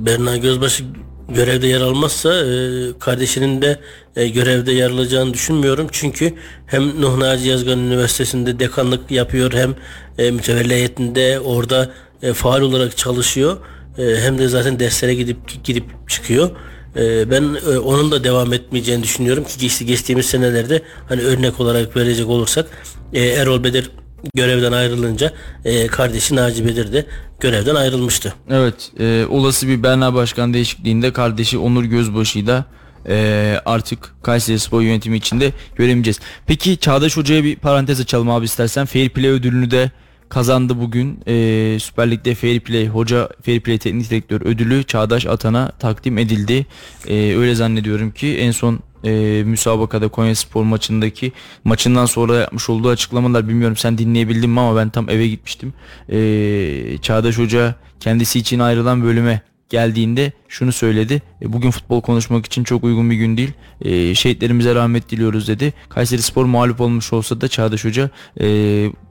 Berna 0.06 0.36
Gözbaşı 0.36 0.84
görevde 1.28 1.66
yer 1.66 1.80
almazsa 1.80 2.34
e, 2.34 2.98
kardeşinin 2.98 3.62
de 3.62 3.78
e, 4.16 4.28
görevde 4.28 4.72
yer 4.72 4.90
alacağını 4.90 5.34
düşünmüyorum. 5.34 5.86
Çünkü 5.92 6.34
hem 6.66 7.00
Nuh 7.00 7.18
Naci 7.18 7.48
Yazgan 7.48 7.78
Üniversitesi'nde 7.78 8.58
dekanlık 8.58 9.10
yapıyor 9.10 9.52
hem 9.52 9.74
e, 10.18 10.30
mütevelli 10.30 10.74
heyetinde 10.74 11.40
orada 11.40 11.90
e, 12.22 12.32
faal 12.32 12.60
olarak 12.60 12.96
çalışıyor. 12.96 13.56
E, 13.98 14.02
hem 14.02 14.38
de 14.38 14.48
zaten 14.48 14.80
derslere 14.80 15.14
gidip 15.14 15.64
gidip 15.64 15.84
çıkıyor. 16.08 16.50
E, 16.96 17.30
ben 17.30 17.56
e, 17.72 17.78
onun 17.78 18.10
da 18.10 18.24
devam 18.24 18.52
etmeyeceğini 18.52 19.02
düşünüyorum 19.02 19.44
ki 19.44 19.58
geçti 19.58 19.86
geçtiğimiz 19.86 20.26
senelerde 20.26 20.82
hani 21.08 21.22
örnek 21.22 21.60
olarak 21.60 21.96
verecek 21.96 22.28
olursak 22.28 22.66
e, 23.12 23.22
Erol 23.24 23.64
Bedir 23.64 23.90
görevden 24.34 24.72
ayrılınca 24.72 25.32
e, 25.64 25.86
kardeşi 25.86 26.36
Naci 26.36 26.66
Bedir 26.66 26.92
de 26.92 27.06
görevden 27.40 27.74
ayrılmıştı. 27.74 28.34
Evet 28.50 28.90
e, 29.00 29.26
olası 29.30 29.68
bir 29.68 29.82
Berna 29.82 30.14
Başkan 30.14 30.54
değişikliğinde 30.54 31.12
kardeşi 31.12 31.58
Onur 31.58 31.84
Gözbaşı'yı 31.84 32.46
da 32.46 32.64
e, 33.08 33.56
artık 33.64 34.14
Kayseri 34.22 34.58
Spor 34.58 34.80
yönetimi 34.80 35.16
içinde 35.16 35.52
göremeyeceğiz. 35.76 36.20
Peki 36.46 36.76
Çağdaş 36.76 37.16
Hoca'ya 37.16 37.44
bir 37.44 37.56
parantez 37.56 38.00
açalım 38.00 38.30
abi 38.30 38.44
istersen. 38.44 38.84
Fair 38.84 39.08
Play 39.08 39.30
ödülünü 39.30 39.70
de 39.70 39.90
kazandı 40.28 40.80
bugün. 40.80 41.20
E, 41.26 41.78
Süper 41.80 42.10
Lig'de 42.10 42.34
Fair 42.34 42.60
Play 42.60 42.88
Hoca 42.88 43.28
Fair 43.44 43.60
Play 43.60 43.78
Teknik 43.78 44.10
Direktör 44.10 44.40
ödülü 44.40 44.84
Çağdaş 44.84 45.26
Atan'a 45.26 45.70
takdim 45.70 46.18
edildi. 46.18 46.66
E, 47.08 47.36
öyle 47.36 47.54
zannediyorum 47.54 48.10
ki 48.10 48.36
en 48.38 48.50
son 48.50 48.80
e, 49.04 49.42
müsabakada 49.44 50.08
Konya 50.08 50.34
Spor 50.34 50.62
maçındaki 50.62 51.32
maçından 51.64 52.06
sonra 52.06 52.36
yapmış 52.36 52.70
olduğu 52.70 52.88
açıklamalar 52.88 53.48
bilmiyorum 53.48 53.76
sen 53.76 53.98
dinleyebildin 53.98 54.50
mi 54.50 54.60
ama 54.60 54.76
ben 54.76 54.90
tam 54.90 55.10
eve 55.10 55.28
gitmiştim. 55.28 55.74
E, 56.08 56.98
Çağdaş 57.02 57.38
Hoca 57.38 57.74
kendisi 58.00 58.38
için 58.38 58.58
ayrılan 58.58 59.04
bölüme 59.04 59.42
geldiğinde 59.68 60.32
şunu 60.48 60.72
söyledi. 60.72 61.22
E, 61.42 61.52
bugün 61.52 61.70
futbol 61.70 62.00
konuşmak 62.00 62.46
için 62.46 62.64
çok 62.64 62.84
uygun 62.84 63.10
bir 63.10 63.16
gün 63.16 63.36
değil. 63.36 63.52
E, 63.80 64.14
şehitlerimize 64.14 64.74
rahmet 64.74 65.10
diliyoruz 65.10 65.48
dedi. 65.48 65.72
Kayseri 65.88 66.22
Spor 66.22 66.44
mağlup 66.44 66.80
olmuş 66.80 67.12
olsa 67.12 67.40
da 67.40 67.48
Çağdaş 67.48 67.84
Hoca 67.84 68.10
e, 68.40 68.46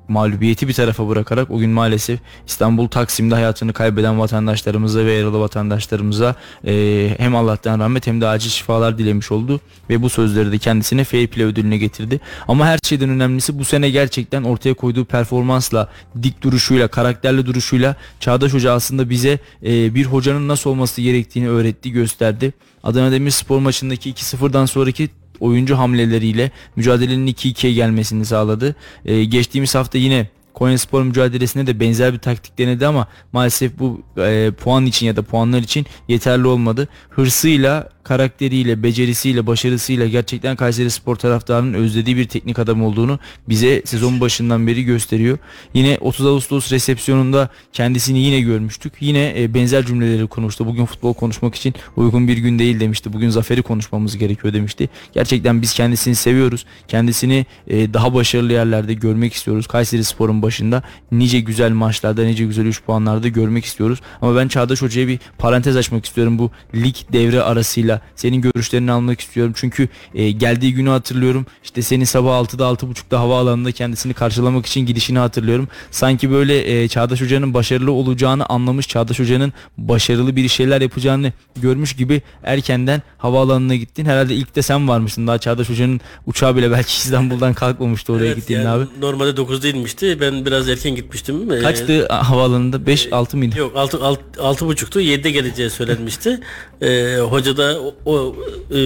mağlubiyeti 0.07 0.67
bir 0.67 0.73
tarafa 0.73 1.07
bırakarak 1.09 1.51
o 1.51 1.57
gün 1.57 1.69
maalesef 1.69 2.19
İstanbul 2.47 2.87
Taksim'de 2.87 3.35
hayatını 3.35 3.73
kaybeden 3.73 4.19
vatandaşlarımıza 4.19 5.05
ve 5.05 5.13
yaralı 5.13 5.39
vatandaşlarımıza 5.39 6.35
e, 6.67 7.15
hem 7.17 7.35
Allah'tan 7.35 7.79
rahmet 7.79 8.07
hem 8.07 8.21
de 8.21 8.27
acil 8.27 8.49
şifalar 8.49 8.97
dilemiş 8.97 9.31
oldu 9.31 9.61
ve 9.89 10.01
bu 10.01 10.09
sözleri 10.09 10.51
de 10.51 10.57
kendisine 10.57 11.03
fair 11.03 11.27
play 11.27 11.45
ödülüne 11.45 11.77
getirdi. 11.77 12.19
Ama 12.47 12.65
her 12.65 12.79
şeyden 12.83 13.09
önemlisi 13.09 13.59
bu 13.59 13.65
sene 13.65 13.89
gerçekten 13.89 14.43
ortaya 14.43 14.73
koyduğu 14.73 15.05
performansla, 15.05 15.89
dik 16.23 16.41
duruşuyla, 16.41 16.87
karakterli 16.87 17.45
duruşuyla 17.45 17.95
Çağdaş 18.19 18.53
Hoca 18.53 18.73
aslında 18.73 19.09
bize 19.09 19.39
e, 19.65 19.95
bir 19.95 20.05
hocanın 20.05 20.47
nasıl 20.47 20.69
olması 20.69 21.01
gerektiğini 21.01 21.49
öğretti, 21.49 21.91
gösterdi. 21.91 22.53
Adana 22.83 23.11
Demirspor 23.11 23.59
maçındaki 23.59 24.13
2-0'dan 24.13 24.65
sonraki 24.65 25.09
oyuncu 25.43 25.77
hamleleriyle 25.77 26.51
mücadelenin 26.75 27.27
2-2'ye 27.27 27.73
gelmesini 27.73 28.25
sağladı. 28.25 28.75
Ee, 29.05 29.23
geçtiğimiz 29.23 29.75
hafta 29.75 29.97
yine 29.97 30.27
Konyaspor 30.53 31.03
mücadelesinde 31.03 31.67
de 31.67 31.79
benzer 31.79 32.13
bir 32.13 32.19
taktik 32.19 32.57
denedi 32.57 32.87
ama 32.87 33.07
maalesef 33.33 33.79
bu 33.79 34.01
e, 34.17 34.51
puan 34.51 34.85
için 34.85 35.05
ya 35.05 35.15
da 35.15 35.21
puanlar 35.21 35.59
için 35.59 35.85
yeterli 36.07 36.47
olmadı. 36.47 36.87
Hırsıyla 37.09 37.89
karakteriyle, 38.03 38.83
becerisiyle, 38.83 39.47
başarısıyla 39.47 40.07
gerçekten 40.07 40.55
Kayseri 40.55 40.89
Spor 40.89 41.15
taraftarının 41.15 41.73
özlediği 41.73 42.17
bir 42.17 42.27
teknik 42.27 42.59
adam 42.59 42.83
olduğunu 42.83 43.19
bize 43.49 43.81
sezon 43.85 44.21
başından 44.21 44.67
beri 44.67 44.83
gösteriyor. 44.83 45.37
Yine 45.73 45.97
30 46.01 46.25
Ağustos 46.25 46.71
resepsiyonunda 46.71 47.49
kendisini 47.73 48.19
yine 48.19 48.41
görmüştük. 48.41 48.93
Yine 48.99 49.41
e, 49.41 49.53
benzer 49.53 49.85
cümleleri 49.85 50.27
konuştu. 50.27 50.65
Bugün 50.65 50.85
futbol 50.85 51.13
konuşmak 51.13 51.55
için 51.55 51.73
uygun 51.95 52.27
bir 52.27 52.37
gün 52.37 52.59
değil 52.59 52.79
demişti. 52.79 53.13
Bugün 53.13 53.29
zaferi 53.29 53.61
konuşmamız 53.61 54.17
gerekiyor 54.17 54.53
demişti. 54.53 54.89
Gerçekten 55.13 55.61
biz 55.61 55.73
kendisini 55.73 56.15
seviyoruz. 56.15 56.65
Kendisini 56.87 57.45
e, 57.67 57.93
daha 57.93 58.13
başarılı 58.13 58.53
yerlerde 58.53 58.93
görmek 58.93 59.33
istiyoruz. 59.33 59.67
Kayseri 59.67 60.03
Spor'un 60.03 60.41
başında 60.43 60.83
nice 61.11 61.39
güzel 61.39 61.71
maçlarda, 61.71 62.23
nice 62.23 62.45
güzel 62.45 62.65
3 62.65 62.83
puanlarda 62.83 63.27
görmek 63.27 63.65
istiyoruz. 63.65 63.99
Ama 64.21 64.35
ben 64.35 64.47
Çağdaş 64.47 64.81
Hoca'ya 64.81 65.07
bir 65.07 65.19
parantez 65.37 65.77
açmak 65.77 66.05
istiyorum 66.05 66.39
bu 66.39 66.51
lig 66.75 66.95
devre 67.13 67.41
arasıyla 67.41 68.01
senin 68.15 68.41
görüşlerini 68.41 68.91
almak 68.91 69.21
istiyorum. 69.21 69.53
Çünkü 69.55 69.87
e, 70.15 70.31
geldiği 70.31 70.73
günü 70.73 70.89
hatırlıyorum. 70.89 71.45
İşte 71.63 71.81
senin 71.81 72.05
sabah 72.05 72.31
6'da 72.31 72.63
6.30'da 72.63 73.19
havaalanında 73.19 73.71
kendisini 73.71 74.13
karşılamak 74.13 74.65
için 74.65 74.85
gidişini 74.85 75.19
hatırlıyorum. 75.19 75.67
Sanki 75.91 76.31
böyle 76.31 76.83
e, 76.83 76.87
Çağdaş 76.87 77.21
Hoca'nın 77.21 77.53
başarılı 77.53 77.91
olacağını 77.91 78.45
anlamış, 78.45 78.87
Çağdaş 78.87 79.19
Hoca'nın 79.19 79.53
başarılı 79.77 80.35
bir 80.35 80.47
şeyler 80.47 80.81
yapacağını 80.81 81.33
görmüş 81.61 81.93
gibi 81.93 82.21
erkenden 82.43 83.01
havaalanına 83.17 83.75
gittin. 83.75 84.05
Herhalde 84.05 84.35
ilk 84.35 84.55
de 84.55 84.61
sen 84.61 84.87
varmışsın. 84.87 85.27
Daha 85.27 85.37
Çağdaş 85.37 85.69
Hoca'nın 85.69 86.01
uçağı 86.25 86.55
bile 86.55 86.71
belki 86.71 86.91
İstanbul'dan 86.91 87.53
kalkmamıştı 87.53 88.13
oraya 88.13 88.25
evet, 88.25 88.35
gittiğinde 88.35 88.63
yani 88.63 88.83
abi. 88.83 88.85
Normalde 88.99 89.37
9 89.37 89.63
değilmişti. 89.63 90.17
Ben 90.21 90.32
biraz 90.45 90.69
erken 90.69 90.95
gitmiştim. 90.95 91.51
E, 91.51 91.59
Kaçtı 91.59 92.07
ee, 92.09 92.13
havaalanında? 92.13 92.85
5 92.85 93.13
6 93.13 93.37
mıydı? 93.37 93.57
Yok 93.57 93.75
6 93.75 93.99
6 94.39 94.67
buçuktu. 94.67 95.01
7'de 95.01 95.31
geleceği 95.31 95.69
söylenmişti. 95.69 96.39
ee, 96.81 97.17
hoca 97.29 97.57
da 97.57 97.79
o, 97.81 97.95
o 98.05 98.35
e, 98.75 98.79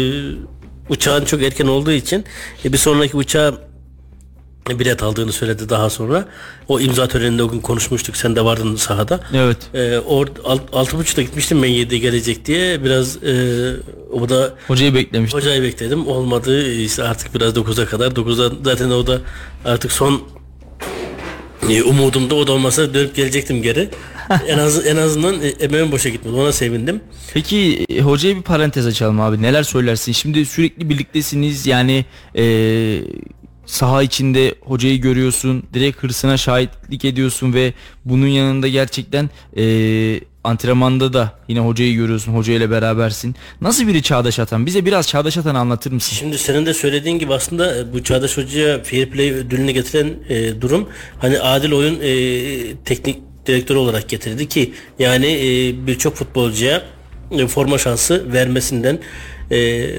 uçağın 0.89 1.25
çok 1.25 1.43
erken 1.43 1.67
olduğu 1.67 1.91
için 1.91 2.25
e, 2.65 2.73
bir 2.73 2.77
sonraki 2.77 3.17
uçağa 3.17 3.53
bilet 4.69 5.03
aldığını 5.03 5.31
söyledi 5.31 5.69
daha 5.69 5.89
sonra. 5.89 6.25
O 6.67 6.79
imza 6.79 7.07
töreninde 7.07 7.43
o 7.43 7.49
gün 7.49 7.59
konuşmuştuk. 7.59 8.17
Sen 8.17 8.35
de 8.35 8.45
vardın 8.45 8.75
sahada. 8.75 9.19
Evet. 9.33 9.57
Ee, 9.73 9.97
or, 9.97 10.27
alt, 10.43 10.61
altı 10.73 10.97
buçukta 10.97 11.21
gitmiştim 11.21 11.63
ben 11.63 11.67
yedi 11.67 11.99
gelecek 11.99 12.45
diye. 12.45 12.83
Biraz 12.83 13.23
e, 13.23 13.73
o 14.11 14.29
da 14.29 14.53
hocayı 14.67 14.95
beklemiştim. 14.95 15.39
Hocayı 15.39 15.63
bekledim. 15.63 16.07
Olmadı. 16.07 16.71
İşte 16.71 17.03
artık 17.03 17.35
biraz 17.35 17.55
dokuza 17.55 17.85
kadar. 17.85 18.15
Dokuzda 18.15 18.51
zaten 18.63 18.89
o 18.89 19.07
da 19.07 19.21
artık 19.65 19.91
son 19.91 20.13
e, 20.13 20.19
umudumda 21.85 22.35
o 22.35 22.47
da 22.47 22.51
olmasa 22.51 22.93
dönüp 22.93 23.15
gelecektim 23.15 23.61
geri. 23.61 23.89
en 24.47 24.57
az 24.57 24.87
en 24.87 24.97
azından 24.97 25.41
e, 25.41 25.47
emeğim 25.47 25.91
boşa 25.91 26.09
gitmedi. 26.09 26.35
Ona 26.35 26.51
sevindim. 26.51 27.01
Peki 27.33 27.85
e, 27.89 28.01
hocaya 28.01 28.35
bir 28.35 28.41
parantez 28.41 28.85
açalım 28.85 29.21
abi. 29.21 29.41
Neler 29.41 29.63
söylersin? 29.63 30.11
Şimdi 30.11 30.45
sürekli 30.45 30.89
birliktesiniz. 30.89 31.67
Yani 31.67 32.05
e, 32.35 32.43
saha 33.67 34.03
içinde 34.03 34.55
hocayı 34.61 35.01
görüyorsun. 35.01 35.63
Direkt 35.73 36.03
hırsına 36.03 36.37
şahitlik 36.37 37.05
ediyorsun 37.05 37.53
ve 37.53 37.73
bunun 38.05 38.27
yanında 38.27 38.67
gerçekten 38.67 39.29
e, 39.57 39.63
antrenmanda 40.43 41.13
da 41.13 41.39
yine 41.47 41.59
hocayı 41.59 41.95
görüyorsun. 41.95 42.33
Hocayla 42.33 42.71
berabersin. 42.71 43.35
Nasıl 43.61 43.87
biri 43.87 44.03
Çağdaş 44.03 44.39
Atan? 44.39 44.65
Bize 44.65 44.85
biraz 44.85 45.07
Çağdaş 45.07 45.37
Atan'ı 45.37 45.59
anlatır 45.59 45.91
mısın? 45.91 46.15
Şimdi 46.15 46.37
senin 46.37 46.65
de 46.65 46.73
söylediğin 46.73 47.19
gibi 47.19 47.33
aslında 47.33 47.77
e, 47.77 47.93
bu 47.93 48.03
Çağdaş 48.03 48.37
Hoca'ya 48.37 48.83
Fair 48.83 49.09
Play 49.09 49.31
ödülünü 49.31 49.71
getiren 49.71 50.13
e, 50.29 50.61
durum 50.61 50.89
hani 51.19 51.39
adil 51.39 51.71
oyun 51.71 51.99
e, 52.01 52.75
teknik 52.85 53.17
direktörü 53.45 53.77
olarak 53.77 54.09
getirdi 54.09 54.47
ki 54.47 54.73
yani 54.99 55.25
e, 55.25 55.87
birçok 55.87 56.15
futbolcuya 56.15 56.83
e, 57.31 57.47
forma 57.47 57.77
şansı 57.77 58.33
vermesinden 58.33 58.99
e, 59.51 59.89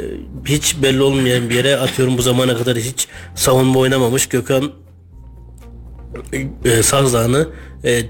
hiç 0.45 0.83
belli 0.83 1.03
olmayan 1.03 1.51
bir 1.51 1.55
yere 1.55 1.77
atıyorum 1.77 2.19
bu 2.19 2.23
zamana 2.23 2.57
kadar 2.57 2.77
hiç 2.77 3.09
savunma 3.35 3.79
oynamamış 3.79 4.27
Gökhan 4.27 4.73
e, 6.65 6.83
Sazdağ'ını 6.83 7.49
e, 7.85 8.03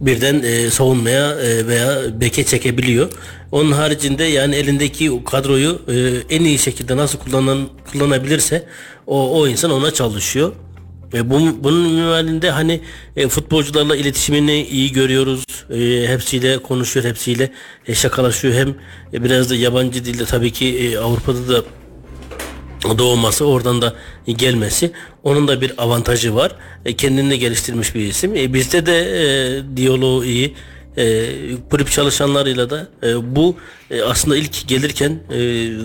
birden 0.00 0.42
e, 0.42 0.70
savunmaya 0.70 1.32
e, 1.32 1.66
veya 1.66 2.20
beke 2.20 2.44
çekebiliyor. 2.44 3.10
Onun 3.52 3.72
haricinde 3.72 4.24
yani 4.24 4.54
elindeki 4.54 5.24
kadroyu 5.24 5.82
e, 5.88 5.94
en 6.36 6.44
iyi 6.44 6.58
şekilde 6.58 6.96
nasıl 6.96 7.18
kullanan, 7.18 7.68
kullanabilirse 7.92 8.66
o, 9.06 9.40
o 9.40 9.48
insan 9.48 9.70
ona 9.70 9.90
çalışıyor. 9.90 10.52
E, 11.14 11.30
bu, 11.30 11.64
bunun 11.64 11.92
minvalinde 11.92 12.50
hani 12.50 12.80
e, 13.16 13.28
futbolcularla 13.28 13.96
iletişimini 13.96 14.66
iyi 14.66 14.92
görüyoruz. 14.92 15.44
E, 15.70 16.08
hepsiyle 16.08 16.58
konuşuyor, 16.58 17.06
hepsiyle 17.06 17.50
e, 17.86 17.94
şakalaşıyor. 17.94 18.54
Hem 18.54 18.68
e, 19.12 19.24
biraz 19.24 19.50
da 19.50 19.54
yabancı 19.54 20.04
dilde 20.04 20.24
tabii 20.24 20.50
ki 20.50 20.78
e, 20.78 20.98
Avrupa'da 20.98 21.48
da 21.48 21.62
doğması 22.98 23.46
oradan 23.46 23.82
da 23.82 23.94
gelmesi 24.26 24.90
onun 25.22 25.48
da 25.48 25.60
bir 25.60 25.82
avantajı 25.82 26.34
var. 26.34 26.52
E, 26.84 26.96
kendini 26.96 27.38
geliştirmiş 27.38 27.94
bir 27.94 28.00
isim. 28.00 28.36
E, 28.36 28.54
bizde 28.54 28.86
de 28.86 28.98
e, 28.98 29.76
diyaloğu 29.76 30.24
iyi. 30.24 30.54
E, 30.96 31.26
kulüp 31.70 31.90
çalışanlarıyla 31.90 32.70
da 32.70 32.88
e, 33.02 33.36
bu 33.36 33.56
e, 33.90 34.02
aslında 34.02 34.36
ilk 34.36 34.68
gelirken 34.68 35.18
e, 35.30 35.38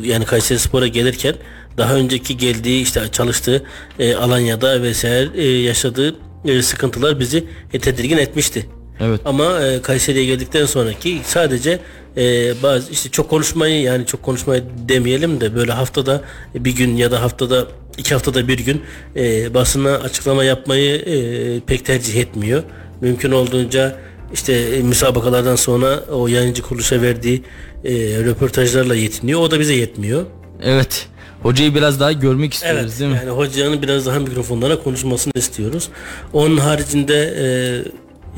yani 0.03 0.25
Kayseri 0.25 0.59
Spor'a 0.59 0.87
gelirken 0.87 1.35
daha 1.77 1.95
önceki 1.95 2.37
geldiği 2.37 2.81
işte 2.81 3.01
çalıştığı 3.11 3.63
e, 3.99 4.15
Alanya'da 4.15 4.81
vesaire 4.81 5.29
e, 5.35 5.47
yaşadığı 5.47 6.15
e, 6.45 6.61
sıkıntılar 6.61 7.19
bizi 7.19 7.43
e, 7.73 7.79
tedirgin 7.79 8.17
etmişti. 8.17 8.65
Evet. 8.99 9.21
Ama 9.25 9.61
e, 9.61 9.81
Kayseri'ye 9.81 10.25
geldikten 10.25 10.65
sonraki 10.65 11.21
sadece 11.25 11.79
e, 12.17 12.53
bazı 12.63 12.91
işte 12.91 13.09
çok 13.09 13.29
konuşmayı 13.29 13.81
yani 13.81 14.05
çok 14.05 14.23
konuşmayı 14.23 14.63
demeyelim 14.87 15.41
de 15.41 15.55
böyle 15.55 15.71
haftada 15.71 16.21
bir 16.55 16.75
gün 16.75 16.95
ya 16.95 17.11
da 17.11 17.21
haftada 17.21 17.67
iki 17.97 18.13
haftada 18.13 18.47
bir 18.47 18.59
gün 18.59 18.81
e, 19.15 19.53
basına 19.53 19.95
açıklama 19.95 20.43
yapmayı 20.43 20.95
e, 20.95 21.59
pek 21.59 21.85
tercih 21.85 22.21
etmiyor. 22.21 22.63
Mümkün 23.01 23.31
olduğunca 23.31 23.97
işte 24.33 24.53
e, 24.53 24.81
müsabakalardan 24.81 25.55
sonra 25.55 26.03
o 26.11 26.27
yayıncı 26.27 26.61
kuruluşa 26.61 27.01
verdiği 27.01 27.43
e, 27.83 27.93
röportajlarla 28.25 28.95
yetiniyor. 28.95 29.39
O 29.39 29.51
da 29.51 29.59
bize 29.59 29.73
yetmiyor. 29.73 30.25
Evet. 30.63 31.07
Hocayı 31.43 31.75
biraz 31.75 31.99
daha 31.99 32.11
görmek 32.11 32.53
istiyoruz 32.53 32.81
evet, 32.81 32.99
değil 32.99 33.11
mi? 33.11 33.17
Yani 33.17 33.29
hocanın 33.29 33.81
biraz 33.81 34.05
daha 34.05 34.19
mikrofonlara 34.19 34.79
konuşmasını 34.79 35.33
istiyoruz. 35.35 35.89
Onun 36.33 36.57
haricinde 36.57 37.35
e, 37.39 37.45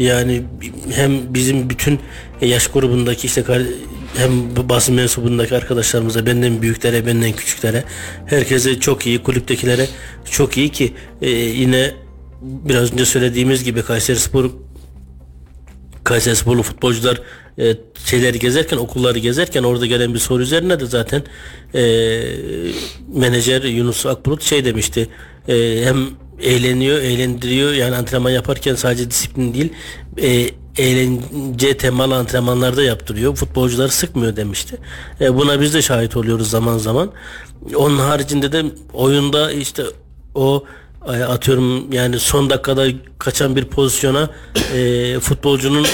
yani 0.03 0.43
hem 0.91 1.33
bizim 1.33 1.69
bütün 1.69 1.99
yaş 2.41 2.67
grubundaki 2.67 3.27
işte 3.27 3.43
hem 4.17 4.31
basın 4.69 4.95
mensubundaki 4.95 5.55
arkadaşlarımıza 5.55 6.25
benden 6.25 6.61
büyüklere 6.61 7.05
benden 7.05 7.31
küçüklere 7.31 7.83
herkese 8.25 8.79
çok 8.79 9.07
iyi 9.07 9.23
kulüptekilere 9.23 9.87
çok 10.31 10.57
iyi 10.57 10.69
ki 10.69 10.93
e, 11.21 11.29
yine 11.29 11.93
biraz 12.41 12.93
önce 12.93 13.05
söylediğimiz 13.05 13.63
gibi 13.63 13.81
Kayseri 13.81 14.19
Spor 14.19 14.49
Kayseri 16.07 16.35
Sporlu 16.35 16.63
futbolcular 16.63 17.21
e, 17.59 17.75
şeyleri 18.05 18.39
gezerken 18.39 18.77
okulları 18.77 19.19
gezerken 19.19 19.63
orada 19.63 19.85
gelen 19.85 20.13
bir 20.13 20.19
soru 20.19 20.43
üzerine 20.43 20.79
de 20.79 20.85
zaten 20.85 21.23
e, 21.73 21.81
menajer 23.13 23.63
Yunus 23.63 24.05
Akbulut 24.05 24.43
şey 24.43 24.65
demişti 24.65 25.09
e, 25.47 25.81
hem 25.83 25.97
eğleniyor, 26.41 26.97
eğlendiriyor. 26.97 27.73
Yani 27.73 27.95
antrenman 27.95 28.29
yaparken 28.29 28.75
sadece 28.75 29.11
disiplin 29.11 29.53
değil, 29.53 29.73
e, 30.17 30.49
eğlence 30.77 31.77
temalı 31.77 32.15
antrenmanlarda 32.15 32.83
yaptırıyor. 32.83 33.35
Futbolcuları 33.35 33.89
sıkmıyor 33.89 34.35
demişti. 34.35 34.77
E, 35.21 35.35
buna 35.35 35.61
biz 35.61 35.73
de 35.73 35.81
şahit 35.81 36.17
oluyoruz 36.17 36.49
zaman 36.49 36.77
zaman. 36.77 37.11
Onun 37.75 37.99
haricinde 37.99 38.51
de 38.51 38.65
oyunda 38.93 39.51
işte 39.51 39.83
o 40.35 40.63
atıyorum 41.05 41.91
yani 41.93 42.19
son 42.19 42.49
dakikada 42.49 42.87
kaçan 43.19 43.55
bir 43.55 43.65
pozisyona 43.65 44.29
e, 44.73 45.19
futbolcunun 45.19 45.85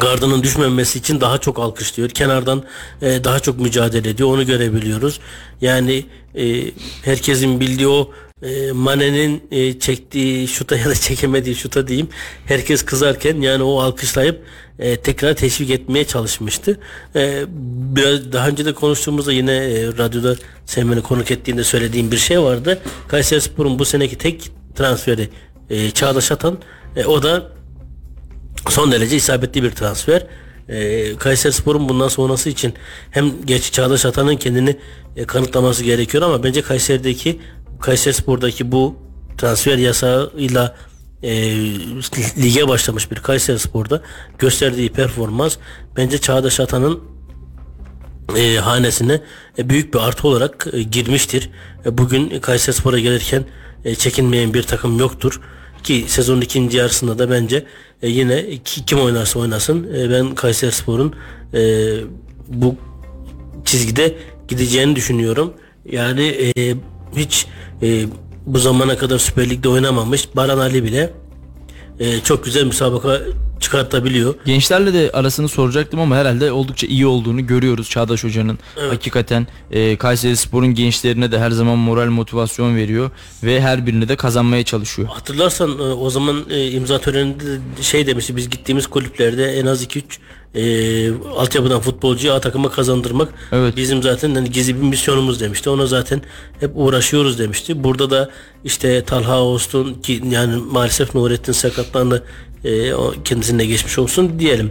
gardının 0.00 0.42
düşmemesi 0.42 0.98
için 0.98 1.20
daha 1.20 1.38
çok 1.38 1.58
alkışlıyor. 1.58 2.08
Kenardan 2.08 2.64
e, 3.02 3.24
daha 3.24 3.40
çok 3.40 3.60
mücadele 3.60 4.08
ediyor. 4.08 4.28
Onu 4.28 4.46
görebiliyoruz. 4.46 5.20
Yani 5.60 6.06
e, 6.34 6.64
herkesin 7.04 7.60
bildiği 7.60 7.88
o 7.88 8.10
e, 8.42 8.72
Mane'nin 8.72 9.42
e, 9.50 9.78
çektiği 9.78 10.48
şuta 10.48 10.76
ya 10.82 10.84
da 10.84 10.94
çekemediği 10.94 11.54
şuta 11.54 11.88
diyeyim 11.88 12.08
herkes 12.46 12.84
kızarken 12.84 13.40
yani 13.40 13.62
o 13.62 13.80
alkışlayıp 13.80 14.42
e, 14.78 14.96
tekrar 14.96 15.34
teşvik 15.34 15.70
etmeye 15.70 16.04
çalışmıştı. 16.04 16.80
E, 17.16 17.44
biraz 17.96 18.32
daha 18.32 18.48
önce 18.48 18.64
de 18.64 18.72
konuştuğumuzda 18.72 19.32
yine 19.32 19.52
e, 19.52 19.86
radyoda 19.86 20.36
sen 20.66 20.92
beni 20.92 21.02
konuk 21.02 21.30
ettiğinde 21.30 21.64
söylediğim 21.64 22.10
bir 22.12 22.18
şey 22.18 22.40
vardı. 22.40 22.78
Kayserispor'un 23.08 23.78
bu 23.78 23.84
seneki 23.84 24.18
tek 24.18 24.50
transferi 24.74 25.28
e, 25.70 25.90
Çağdaş 25.90 26.32
Atan 26.32 26.58
e, 26.96 27.04
o 27.04 27.22
da 27.22 27.48
son 28.68 28.92
derece 28.92 29.16
isabetli 29.16 29.62
bir 29.62 29.70
transfer. 29.70 30.26
E, 30.68 31.16
Kayseri 31.16 31.52
Spor'un 31.52 31.88
bundan 31.88 32.08
sonrası 32.08 32.50
için 32.50 32.74
hem 33.10 33.46
geç 33.46 33.72
Çağdaş 33.72 34.06
Atan'ın 34.06 34.36
kendini 34.36 34.76
e, 35.16 35.24
kanıtlaması 35.24 35.84
gerekiyor 35.84 36.22
ama 36.22 36.44
bence 36.44 36.62
Kayseri'deki 36.62 37.40
Kayseri 37.80 38.14
Spor'daki 38.14 38.72
bu 38.72 38.96
transfer 39.38 39.78
yasağıyla 39.78 40.76
e, 41.22 41.30
lige 42.42 42.68
başlamış 42.68 43.10
bir 43.10 43.16
Kayseri 43.16 43.58
Spor'da 43.58 44.02
gösterdiği 44.38 44.92
performans 44.92 45.56
bence 45.96 46.18
Çağdaş 46.18 46.60
Atan'ın 46.60 47.00
e, 48.36 48.56
hanesine 48.56 49.20
e, 49.58 49.68
büyük 49.68 49.94
bir 49.94 49.98
artı 49.98 50.28
olarak 50.28 50.66
e, 50.72 50.82
girmiştir. 50.82 51.50
E, 51.86 51.98
bugün 51.98 52.40
Kayseri 52.40 52.76
Spor'a 52.76 52.98
gelirken 52.98 53.44
e, 53.84 53.94
çekinmeyen 53.94 54.54
bir 54.54 54.62
takım 54.62 54.98
yoktur. 54.98 55.40
Ki 55.82 56.04
sezonun 56.08 56.40
ikinci 56.40 56.76
yarısında 56.76 57.18
da 57.18 57.30
bence 57.30 57.64
e, 58.02 58.08
yine 58.08 58.56
ki- 58.64 58.84
kim 58.84 58.98
oynarsa 59.00 59.38
oynasın 59.38 59.94
e, 59.94 60.10
ben 60.10 60.34
Kayseri 60.34 60.72
Spor'un 60.72 61.14
e, 61.54 61.60
bu 62.48 62.76
çizgide 63.64 64.16
gideceğini 64.48 64.96
düşünüyorum. 64.96 65.54
Yani 65.92 66.52
e, 66.56 66.74
hiç 67.16 67.46
e, 67.82 68.06
bu 68.46 68.58
zamana 68.58 68.96
kadar 68.96 69.18
Süper 69.18 69.50
Lig'de 69.50 69.68
oynamamış 69.68 70.36
Baran 70.36 70.58
Ali 70.58 70.84
bile 70.84 71.12
e, 72.00 72.20
çok 72.20 72.44
güzel 72.44 72.64
müsabaka 72.64 73.20
çıkartabiliyor. 73.60 74.34
Gençlerle 74.46 74.94
de 74.94 75.10
arasını 75.12 75.48
soracaktım 75.48 76.00
ama 76.00 76.16
herhalde 76.16 76.52
oldukça 76.52 76.86
iyi 76.86 77.06
olduğunu 77.06 77.46
görüyoruz 77.46 77.90
Çağdaş 77.90 78.24
Hoca'nın. 78.24 78.58
Hakikaten 78.76 79.46
e, 79.70 79.96
Kayseri 79.96 80.36
Spor'un 80.36 80.74
gençlerine 80.74 81.32
de 81.32 81.38
her 81.38 81.50
zaman 81.50 81.78
moral 81.78 82.08
motivasyon 82.08 82.76
veriyor 82.76 83.10
ve 83.42 83.60
her 83.60 83.86
birini 83.86 84.08
de 84.08 84.16
kazanmaya 84.16 84.64
çalışıyor. 84.64 85.08
Hatırlarsan 85.08 85.78
e, 85.78 85.82
o 85.82 86.10
zaman 86.10 86.44
e, 86.50 86.70
imza 86.70 86.98
töreninde 86.98 87.44
de 87.78 87.82
şey 87.82 88.06
demişti 88.06 88.36
biz 88.36 88.50
gittiğimiz 88.50 88.86
kulüplerde 88.86 89.44
en 89.44 89.66
az 89.66 89.84
2-3 89.84 90.02
e, 90.54 91.12
altyapıdan 91.36 91.80
futbolcuyu 91.80 92.32
A 92.34 92.40
takıma 92.40 92.70
kazandırmak 92.70 93.28
Evet. 93.52 93.76
bizim 93.76 94.02
zaten 94.02 94.34
hani 94.34 94.50
gizli 94.50 94.76
bir 94.76 94.82
misyonumuz 94.82 95.40
demişti. 95.40 95.70
Ona 95.70 95.86
zaten 95.86 96.22
hep 96.60 96.70
uğraşıyoruz 96.74 97.38
demişti. 97.38 97.84
Burada 97.84 98.10
da 98.10 98.30
işte 98.64 99.04
Talha 99.04 99.38
olsun 99.40 99.94
ki 99.94 100.22
yani 100.30 100.56
maalesef 100.70 101.14
Nurettin 101.14 101.52
sakatlandı 101.52 102.24
e, 102.64 102.92
kendisine 103.24 103.66
geçmiş 103.66 103.98
olsun 103.98 104.38
diyelim. 104.38 104.70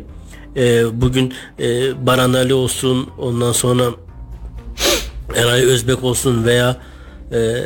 E, 0.55 0.83
bugün 1.01 1.33
e, 1.59 2.05
Baran 2.05 2.33
Ali 2.33 2.53
olsun 2.53 3.09
ondan 3.17 3.51
sonra 3.51 3.83
Eray 5.35 5.61
Özbek 5.61 6.03
olsun 6.03 6.45
veya 6.45 6.77
e, 7.31 7.63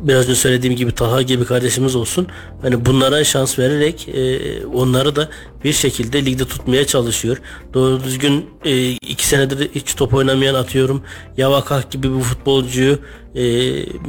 biraz 0.00 0.24
önce 0.24 0.34
söylediğim 0.34 0.76
gibi 0.76 0.92
Taha 0.92 1.22
gibi 1.22 1.44
kardeşimiz 1.44 1.96
olsun. 1.96 2.26
Hani 2.62 2.86
bunlara 2.86 3.24
şans 3.24 3.58
vererek 3.58 4.08
e, 4.08 4.66
onları 4.66 5.16
da 5.16 5.28
bir 5.64 5.72
şekilde 5.72 6.26
ligde 6.26 6.44
tutmaya 6.44 6.86
çalışıyor. 6.86 7.40
Doğru 7.74 8.04
düzgün 8.04 8.46
e, 8.64 8.90
iki 8.90 9.26
senedir 9.26 9.70
hiç 9.74 9.94
top 9.94 10.14
oynamayan 10.14 10.54
atıyorum. 10.54 11.02
Yavakah 11.36 11.90
gibi 11.90 12.16
bir 12.16 12.22
futbolcuyu 12.22 12.98
e, 13.34 13.42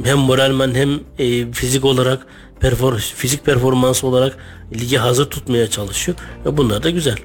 hem 0.04 0.18
moralman 0.18 0.74
hem 0.74 1.00
e, 1.18 1.52
fizik 1.52 1.84
olarak 1.84 2.26
perfor 2.60 2.98
fizik 2.98 3.44
performans 3.44 4.04
olarak 4.04 4.36
lige 4.80 4.98
hazır 4.98 5.30
tutmaya 5.30 5.70
çalışıyor. 5.70 6.18
Ve 6.46 6.56
bunlar 6.56 6.82
da 6.82 6.90
güzel. 6.90 7.16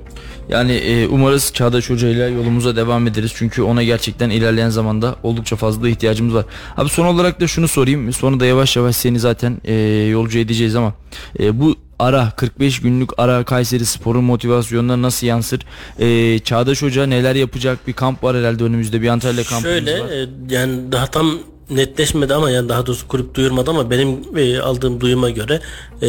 Yani 0.50 0.72
e, 0.72 1.08
umarız 1.08 1.52
Çağdaş 1.54 1.90
Hoca 1.90 2.08
ile 2.10 2.24
yolumuza 2.24 2.76
devam 2.76 3.08
ederiz. 3.08 3.32
Çünkü 3.36 3.62
ona 3.62 3.84
gerçekten 3.84 4.30
ilerleyen 4.30 4.70
zamanda 4.70 5.16
oldukça 5.24 5.56
fazla 5.56 5.90
ihtiyacımız 5.90 6.36
var. 6.36 6.46
Abi 6.78 6.90
son 6.90 7.06
olarak 7.06 7.42
da 7.42 7.48
şunu 7.48 7.68
sorayım. 7.68 8.14
Sonra 8.14 8.40
da 8.40 8.46
yavaş 8.46 8.76
yavaş 8.76 8.96
seni 8.96 9.20
zaten 9.20 9.58
e, 9.66 9.74
yolcu 10.12 10.40
edeceğiz 10.40 10.76
ama 10.76 10.94
e, 11.40 11.60
bu 11.60 11.76
ara 12.00 12.32
45 12.38 12.80
günlük 12.82 13.10
ara 13.18 13.44
Kayseri 13.44 13.86
Spor'un 13.86 14.24
motivasyonuna 14.24 15.02
nasıl 15.02 15.28
yansır? 15.28 15.62
E, 16.00 16.40
Çağdaş 16.40 16.82
Hoca 16.82 17.06
neler 17.06 17.36
yapacak? 17.36 17.88
Bir 17.88 17.94
kamp 17.94 18.24
var 18.24 18.38
herhalde 18.38 18.64
önümüzde. 18.64 19.02
Bir 19.02 19.08
Antalya 19.08 19.44
kampımız 19.44 19.64
Şöyle 19.78 20.00
var. 20.02 20.10
e, 20.10 20.28
yani 20.50 20.92
daha 20.92 21.08
tam 21.08 21.40
netleşmedi 21.70 22.34
ama 22.34 22.50
yani 22.50 22.70
daha 22.70 22.86
doğrusu 22.86 23.08
kulüp 23.08 23.36
duyurmadı 23.36 23.70
ama 23.70 23.90
benim 23.92 24.38
e, 24.38 24.60
aldığım 24.60 25.02
duyuma 25.02 25.30
göre 25.30 25.62
e, 26.02 26.08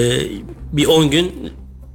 bir 0.72 0.86
10 0.86 1.10
gün 1.10 1.32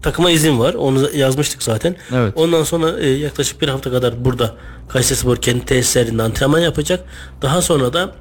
takıma 0.03 0.31
izin 0.31 0.59
var. 0.59 0.73
Onu 0.73 1.09
yazmıştık 1.15 1.63
zaten. 1.63 1.95
Evet. 2.13 2.33
Ondan 2.35 2.63
sonra 2.63 2.99
e, 2.99 3.09
yaklaşık 3.09 3.61
bir 3.61 3.67
hafta 3.67 3.91
kadar 3.91 4.25
burada 4.25 4.55
Kayserispor 4.89 5.37
kendi 5.37 5.65
tesislerinde 5.65 6.23
antrenman 6.23 6.59
yapacak. 6.59 7.05
Daha 7.41 7.61
sonra 7.61 7.93
da 7.93 8.15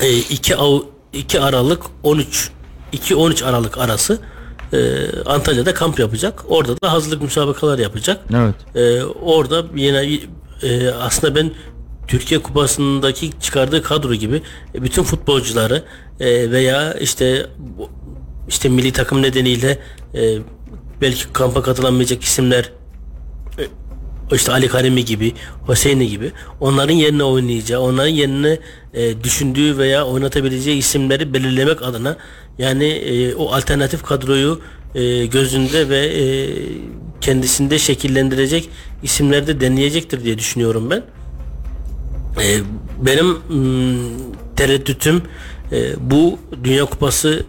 e, 0.00 0.18
2 0.18 0.56
Av 0.56 0.80
2 1.12 1.40
Aralık 1.40 1.82
13 2.02 2.50
2 2.92 3.16
13 3.16 3.42
Aralık 3.42 3.78
arası 3.78 4.18
e, 4.72 4.78
Antalya'da 5.26 5.74
kamp 5.74 5.98
yapacak. 5.98 6.44
Orada 6.48 6.80
da 6.82 6.92
hazırlık 6.92 7.22
müsabakalar 7.22 7.78
yapacak. 7.78 8.20
Evet. 8.34 8.54
Ee, 8.74 9.02
orada 9.04 9.64
yine 9.74 10.18
e, 10.62 10.90
aslında 10.90 11.34
ben 11.34 11.50
Türkiye 12.08 12.42
Kupası'ndaki 12.42 13.30
çıkardığı 13.40 13.82
kadro 13.82 14.14
gibi 14.14 14.42
e, 14.74 14.82
bütün 14.82 15.02
futbolcuları 15.02 15.82
e, 16.20 16.50
veya 16.50 16.94
işte 16.94 17.46
işte 18.48 18.68
milli 18.68 18.92
takım 18.92 19.22
nedeniyle 19.22 19.78
e, 20.14 20.38
belki 21.00 21.32
kampa 21.32 21.62
katılamayacak 21.62 22.22
isimler 22.22 22.72
e, 23.58 23.62
işte 24.32 24.52
Ali 24.52 24.68
Karimi 24.68 25.04
gibi, 25.04 25.32
Hüseyin'i 25.68 26.08
gibi 26.08 26.32
onların 26.60 26.94
yerine 26.94 27.24
oynayacağı, 27.24 27.80
onların 27.80 28.08
yerine 28.08 28.58
e, 28.94 29.24
düşündüğü 29.24 29.78
veya 29.78 30.06
oynatabileceği 30.06 30.78
isimleri 30.78 31.34
belirlemek 31.34 31.82
adına 31.82 32.16
yani 32.58 32.84
e, 32.84 33.34
o 33.34 33.52
alternatif 33.52 34.02
kadroyu 34.02 34.60
e, 34.94 35.26
gözünde 35.26 35.88
ve 35.88 35.98
e, 36.06 36.24
kendisinde 37.20 37.78
şekillendirecek 37.78 38.70
isimleri 39.02 39.46
de 39.46 39.60
deneyecektir 39.60 40.24
diye 40.24 40.38
düşünüyorum 40.38 40.90
ben. 40.90 41.02
E, 42.42 42.60
benim 43.02 43.26
mm, 43.26 43.98
tereddütüm 44.56 45.22
e, 45.72 46.10
bu 46.10 46.38
Dünya 46.64 46.84
Kupası 46.84 47.46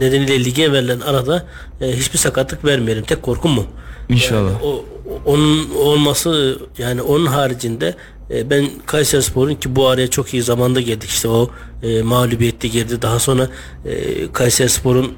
nedeniyle 0.00 0.44
lige 0.44 0.72
verilen 0.72 1.00
arada 1.00 1.46
e, 1.80 1.92
hiçbir 1.96 2.18
sakatlık 2.18 2.64
vermeyelim. 2.64 3.04
Tek 3.04 3.22
korkum 3.22 3.50
mu? 3.52 3.64
İnşallah. 4.08 4.62
o, 4.64 4.66
o- 4.68 4.84
onun 5.26 5.70
olması 5.70 6.58
yani 6.78 7.02
onun 7.02 7.26
haricinde 7.26 7.94
e, 8.30 8.50
ben 8.50 8.66
Kayseri 8.86 9.22
Spor'un 9.22 9.54
ki 9.54 9.76
bu 9.76 9.86
araya 9.88 10.10
çok 10.10 10.34
iyi 10.34 10.42
zamanda 10.42 10.80
geldik 10.80 11.10
işte 11.10 11.28
o 11.28 11.50
e, 11.82 12.02
mağlubiyette 12.02 12.68
girdi 12.68 13.02
daha 13.02 13.18
sonra 13.18 13.48
e, 13.84 13.92
Kayseri 14.32 14.68
Spor'un 14.68 15.12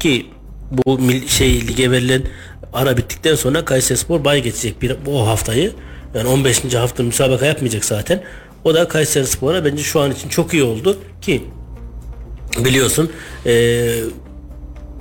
ki 0.00 0.26
bu 0.70 0.98
şey 1.28 1.68
lige 1.68 1.90
verilen 1.90 2.22
ara 2.72 2.96
bittikten 2.96 3.34
sonra 3.34 3.64
Kayseri 3.64 3.98
Spor 3.98 4.24
bay 4.24 4.42
geçecek 4.42 4.82
bir 4.82 4.96
o 5.06 5.26
haftayı 5.26 5.72
yani 6.14 6.28
15. 6.28 6.74
hafta 6.74 7.02
müsabaka 7.02 7.46
yapmayacak 7.46 7.84
zaten 7.84 8.22
o 8.64 8.74
da 8.74 8.88
Kayseri 8.88 9.26
Spor'a 9.26 9.64
bence 9.64 9.82
şu 9.82 10.00
an 10.00 10.10
için 10.12 10.28
çok 10.28 10.54
iyi 10.54 10.62
oldu 10.62 10.98
ki 11.22 11.44
biliyorsun 12.58 13.10
e, 13.46 13.86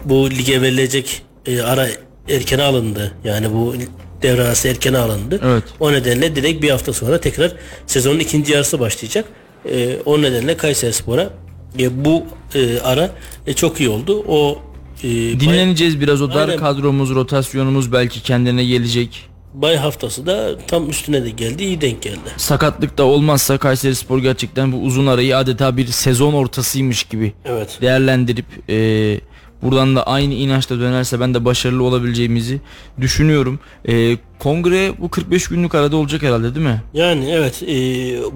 bu 0.05 0.29
lige 0.29 0.61
verilecek 0.61 1.21
e, 1.45 1.61
ara 1.61 1.87
erkene 2.29 2.63
alındı. 2.63 3.13
Yani 3.23 3.53
bu 3.53 3.75
devre 4.21 4.41
arası 4.41 4.67
erkene 4.67 4.97
alındı. 4.97 5.39
Evet. 5.43 5.63
O 5.79 5.91
nedenle 5.91 6.35
direkt 6.35 6.61
bir 6.61 6.69
hafta 6.69 6.93
sonra 6.93 7.17
tekrar 7.17 7.51
sezonun 7.87 8.19
ikinci 8.19 8.51
yarısı 8.51 8.79
başlayacak. 8.79 9.25
E, 9.71 9.97
o 10.05 10.21
nedenle 10.21 10.57
Kayseri 10.57 10.93
Spor'a 10.93 11.29
e, 11.79 12.05
bu 12.05 12.23
e, 12.55 12.79
ara 12.79 13.11
e, 13.47 13.53
çok 13.53 13.79
iyi 13.79 13.89
oldu. 13.89 14.23
O 14.27 14.59
e, 15.03 15.07
Dinleneceğiz 15.39 16.01
biraz 16.01 16.21
o 16.21 16.29
dar 16.33 16.47
Aynen. 16.47 16.59
kadromuz, 16.59 17.15
rotasyonumuz 17.15 17.91
belki 17.91 18.23
kendine 18.23 18.65
gelecek. 18.65 19.29
Bay 19.53 19.75
haftası 19.75 20.25
da 20.25 20.57
tam 20.67 20.89
üstüne 20.89 21.23
de 21.25 21.29
geldi. 21.29 21.63
iyi 21.63 21.81
denk 21.81 22.01
geldi. 22.01 22.17
Sakatlık 22.37 22.97
da 22.97 23.03
olmazsa 23.03 23.57
Kayseri 23.57 23.95
Spor 23.95 24.19
gerçekten 24.19 24.71
bu 24.71 24.77
uzun 24.77 25.07
arayı 25.07 25.37
adeta 25.37 25.77
bir 25.77 25.87
sezon 25.87 26.33
ortasıymış 26.33 27.03
gibi 27.03 27.33
Evet. 27.45 27.77
değerlendirip 27.81 28.45
e, 28.69 28.75
buradan 29.61 29.95
da 29.95 30.07
aynı 30.07 30.33
inançla 30.33 30.79
dönerse 30.79 31.19
ben 31.19 31.33
de 31.33 31.45
başarılı 31.45 31.83
olabileceğimizi 31.83 32.61
düşünüyorum. 33.01 33.59
E, 33.87 34.17
kongre 34.39 34.91
bu 34.99 35.09
45 35.09 35.47
günlük 35.47 35.75
arada 35.75 35.95
olacak 35.97 36.21
herhalde 36.23 36.55
değil 36.55 36.65
mi? 36.65 36.81
Yani 36.93 37.29
evet 37.31 37.63
e, 37.63 37.71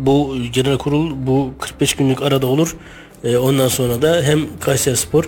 bu 0.06 0.36
genel 0.54 0.78
kurul 0.78 1.12
bu 1.28 1.52
45 1.60 1.94
günlük 1.94 2.22
arada 2.22 2.48
olur. 2.48 2.76
E, 3.24 3.38
ondan 3.38 3.68
sonra 3.68 4.02
da 4.02 4.22
hem 4.24 4.40
Kayseri 4.60 4.98
Spor 4.98 5.24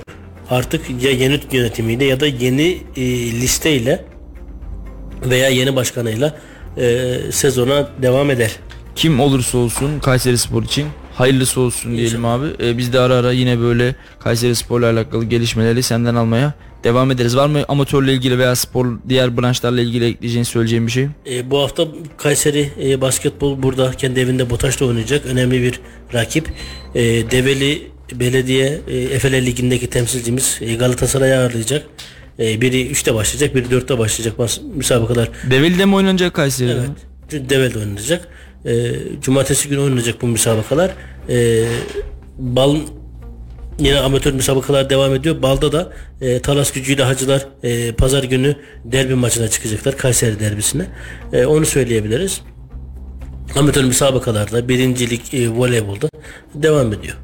artık 0.49 0.81
ya 1.03 1.11
yeni 1.11 1.39
yönetimiyle 1.51 2.05
ya 2.05 2.19
da 2.19 2.27
yeni 2.27 2.77
e, 2.95 3.01
listeyle 3.31 4.05
veya 5.25 5.49
yeni 5.49 5.75
başkanıyla 5.75 6.37
e, 6.77 7.17
sezona 7.31 7.89
devam 8.01 8.31
eder. 8.31 8.51
Kim 8.95 9.19
olursa 9.19 9.57
olsun 9.57 9.99
Kayseri 9.99 10.37
Spor 10.37 10.63
için 10.63 10.87
Hayırlısı 11.19 11.61
olsun 11.61 11.97
diyelim 11.97 12.25
abi. 12.25 12.45
Ee, 12.63 12.77
biz 12.77 12.93
de 12.93 12.99
ara 12.99 13.13
ara 13.15 13.31
yine 13.31 13.59
böyle 13.59 13.95
Kayseri 14.19 14.55
Spor'la 14.55 14.89
alakalı 14.89 15.25
gelişmeleri 15.25 15.83
senden 15.83 16.15
almaya 16.15 16.53
devam 16.83 17.11
ederiz. 17.11 17.35
Var 17.37 17.47
mı 17.47 17.63
amatörle 17.67 18.13
ilgili 18.13 18.39
veya 18.39 18.55
spor 18.55 18.99
diğer 19.09 19.37
branşlarla 19.37 19.81
ilgili 19.81 20.05
ekleyeceğin 20.05 20.43
söyleyeceğin 20.43 20.87
bir 20.87 20.91
şey? 20.91 21.07
E, 21.29 21.51
bu 21.51 21.59
hafta 21.59 21.87
Kayseri 22.17 22.69
e, 22.83 23.01
basketbol 23.01 23.63
burada 23.63 23.91
kendi 23.91 24.19
evinde 24.19 24.49
Botaş'ta 24.49 24.85
oynayacak. 24.85 25.25
Önemli 25.25 25.63
bir 25.63 25.79
rakip. 26.13 26.47
E, 26.95 27.01
Develi 27.31 27.91
Belediye 28.13 28.81
e, 28.87 28.97
Efele 28.97 29.45
Ligi'ndeki 29.45 29.87
temsilcimiz 29.87 30.57
e, 30.61 30.75
Galatasaray'ı 30.75 31.37
ağırlayacak. 31.37 31.85
E, 32.39 32.61
biri 32.61 32.91
3'te 32.91 33.13
başlayacak, 33.13 33.55
biri 33.55 33.65
4'te 33.65 33.97
başlayacak 33.97 34.39
bas- 34.39 34.61
müsabakalar. 34.75 35.29
Develi'de 35.51 35.85
mi 35.85 35.95
oynanacak 35.95 36.33
Kayseri'de? 36.33 36.73
Evet. 37.31 37.49
Develi'de 37.49 37.79
oynanacak. 37.79 38.27
E, 38.65 38.91
cumartesi 39.21 39.69
günü 39.69 39.79
oynanacak 39.79 40.21
bu 40.21 40.27
müsabakalar. 40.27 40.91
E, 41.29 41.65
Bal 42.37 42.75
Yine 43.79 43.99
amatör 43.99 44.33
müsabakalar 44.33 44.89
devam 44.89 45.15
ediyor. 45.15 45.41
Balda 45.41 45.71
da 45.71 45.93
e, 46.21 46.39
Talas 46.39 46.71
gücüyle 46.71 47.03
Hacılar 47.03 47.47
e, 47.63 47.91
pazar 47.91 48.23
günü 48.23 48.55
derbi 48.85 49.15
maçına 49.15 49.47
çıkacaklar. 49.47 49.97
Kayseri 49.97 50.39
derbisine. 50.39 50.85
E, 51.33 51.45
onu 51.45 51.65
söyleyebiliriz. 51.65 52.41
Amatör 53.55 53.83
müsabakalarda 53.83 54.69
birincilik 54.69 55.33
e, 55.33 55.49
voleybolda 55.49 56.09
devam 56.53 56.93
ediyor. 56.93 57.15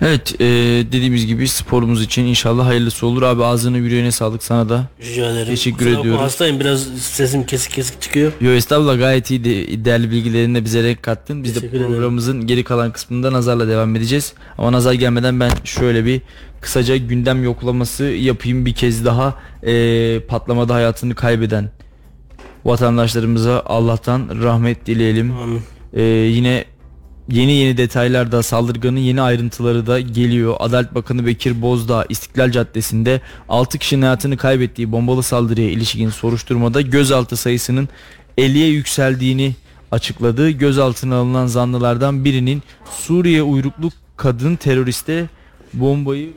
Evet 0.00 0.34
e, 0.40 0.44
dediğimiz 0.92 1.26
gibi 1.26 1.48
sporumuz 1.48 2.02
için 2.02 2.24
inşallah 2.24 2.66
hayırlısı 2.66 3.06
olur. 3.06 3.22
Abi 3.22 3.44
ağzını 3.44 3.78
yüreğine 3.78 4.10
sağlık 4.12 4.42
sana 4.42 4.68
da. 4.68 4.88
Rica 5.00 5.30
ederim. 5.30 5.46
Teşekkür 5.46 5.76
Kusura 5.78 5.90
bakma, 5.90 6.00
ediyoruz. 6.00 6.22
Hastayım 6.22 6.60
biraz 6.60 6.82
sesim 6.98 7.46
kesik 7.46 7.72
kesik 7.72 8.02
çıkıyor. 8.02 8.32
Yo 8.40 8.50
estağfurullah 8.50 8.98
gayet 8.98 9.30
iyi 9.30 9.44
de, 9.44 9.84
değerli 9.84 10.10
bilgilerini 10.10 10.54
de 10.54 10.64
bize 10.64 10.82
renk 10.82 11.02
kattın. 11.02 11.44
Biz 11.44 11.50
de 11.50 11.54
Teşekkür 11.54 11.76
ederim. 11.76 11.90
programımızın 11.92 12.46
geri 12.46 12.64
kalan 12.64 12.92
kısmında 12.92 13.32
Nazar'la 13.32 13.68
devam 13.68 13.96
edeceğiz. 13.96 14.32
Ama 14.58 14.72
Nazar 14.72 14.92
gelmeden 14.92 15.40
ben 15.40 15.50
şöyle 15.64 16.04
bir 16.04 16.20
kısaca 16.60 16.96
gündem 16.96 17.44
yoklaması 17.44 18.04
yapayım 18.04 18.66
bir 18.66 18.74
kez 18.74 19.04
daha. 19.04 19.34
Ee, 19.66 20.20
patlamada 20.28 20.74
hayatını 20.74 21.14
kaybeden 21.14 21.70
vatandaşlarımıza 22.64 23.62
Allah'tan 23.66 24.28
rahmet 24.42 24.86
dileyelim. 24.86 25.32
Amin. 25.32 25.62
Ee, 25.94 26.02
yine 26.02 26.64
yeni 27.28 27.52
yeni 27.52 27.76
detaylar 27.76 28.32
da 28.32 28.42
saldırganın 28.42 28.98
yeni 28.98 29.22
ayrıntıları 29.22 29.86
da 29.86 30.00
geliyor. 30.00 30.56
Adalet 30.58 30.94
Bakanı 30.94 31.26
Bekir 31.26 31.62
Bozdağ 31.62 32.06
İstiklal 32.08 32.50
Caddesi'nde 32.50 33.20
6 33.48 33.78
kişinin 33.78 34.02
hayatını 34.02 34.36
kaybettiği 34.36 34.92
bombalı 34.92 35.22
saldırıya 35.22 35.70
ilişkin 35.70 36.10
soruşturmada 36.10 36.80
gözaltı 36.80 37.36
sayısının 37.36 37.88
50'ye 38.38 38.68
yükseldiğini 38.68 39.54
açıkladı. 39.90 40.50
Gözaltına 40.50 41.16
alınan 41.16 41.46
zanlılardan 41.46 42.24
birinin 42.24 42.62
Suriye 42.90 43.42
uyruklu 43.42 43.90
kadın 44.16 44.56
teröriste 44.56 45.28
bombayı 45.74 46.32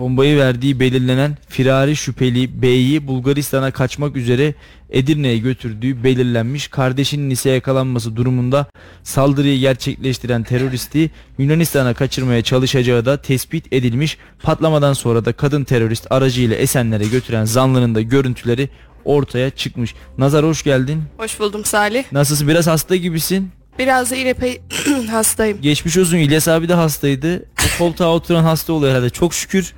bombayı 0.00 0.38
verdiği 0.38 0.80
belirlenen 0.80 1.36
firari 1.48 1.96
şüpheli 1.96 2.62
B'yi 2.62 3.06
Bulgaristan'a 3.06 3.70
kaçmak 3.70 4.16
üzere 4.16 4.54
Edirne'ye 4.90 5.38
götürdüğü 5.38 6.04
belirlenmiş. 6.04 6.68
Kardeşinin 6.68 7.30
ise 7.30 7.50
yakalanması 7.50 8.16
durumunda 8.16 8.66
saldırıyı 9.02 9.58
gerçekleştiren 9.60 10.42
teröristi 10.42 11.10
Yunanistan'a 11.38 11.94
kaçırmaya 11.94 12.42
çalışacağı 12.42 13.04
da 13.04 13.22
tespit 13.22 13.72
edilmiş. 13.72 14.18
Patlamadan 14.42 14.92
sonra 14.92 15.24
da 15.24 15.32
kadın 15.32 15.64
terörist 15.64 16.06
aracıyla 16.10 16.56
Esenler'e 16.56 17.06
götüren 17.06 17.44
zanlının 17.44 17.94
da 17.94 18.00
görüntüleri 18.00 18.68
ortaya 19.04 19.50
çıkmış. 19.50 19.94
Nazar 20.18 20.44
hoş 20.44 20.62
geldin. 20.62 21.02
Hoş 21.16 21.40
buldum 21.40 21.64
Salih. 21.64 22.04
Nasılsın? 22.12 22.48
Biraz 22.48 22.66
hasta 22.66 22.96
gibisin. 22.96 23.50
Biraz 23.78 24.10
da 24.10 24.16
yine 24.16 24.28
epey 24.28 24.60
hastayım. 25.10 25.60
Geçmiş 25.60 25.96
olsun 25.98 26.16
İlyas 26.16 26.48
abi 26.48 26.68
de 26.68 26.74
hastaydı. 26.74 27.44
O 27.64 27.78
koltuğa 27.78 28.14
oturan 28.14 28.42
hasta 28.44 28.72
oluyor 28.72 28.92
herhalde. 28.92 29.10
Çok 29.10 29.34
şükür. 29.34 29.74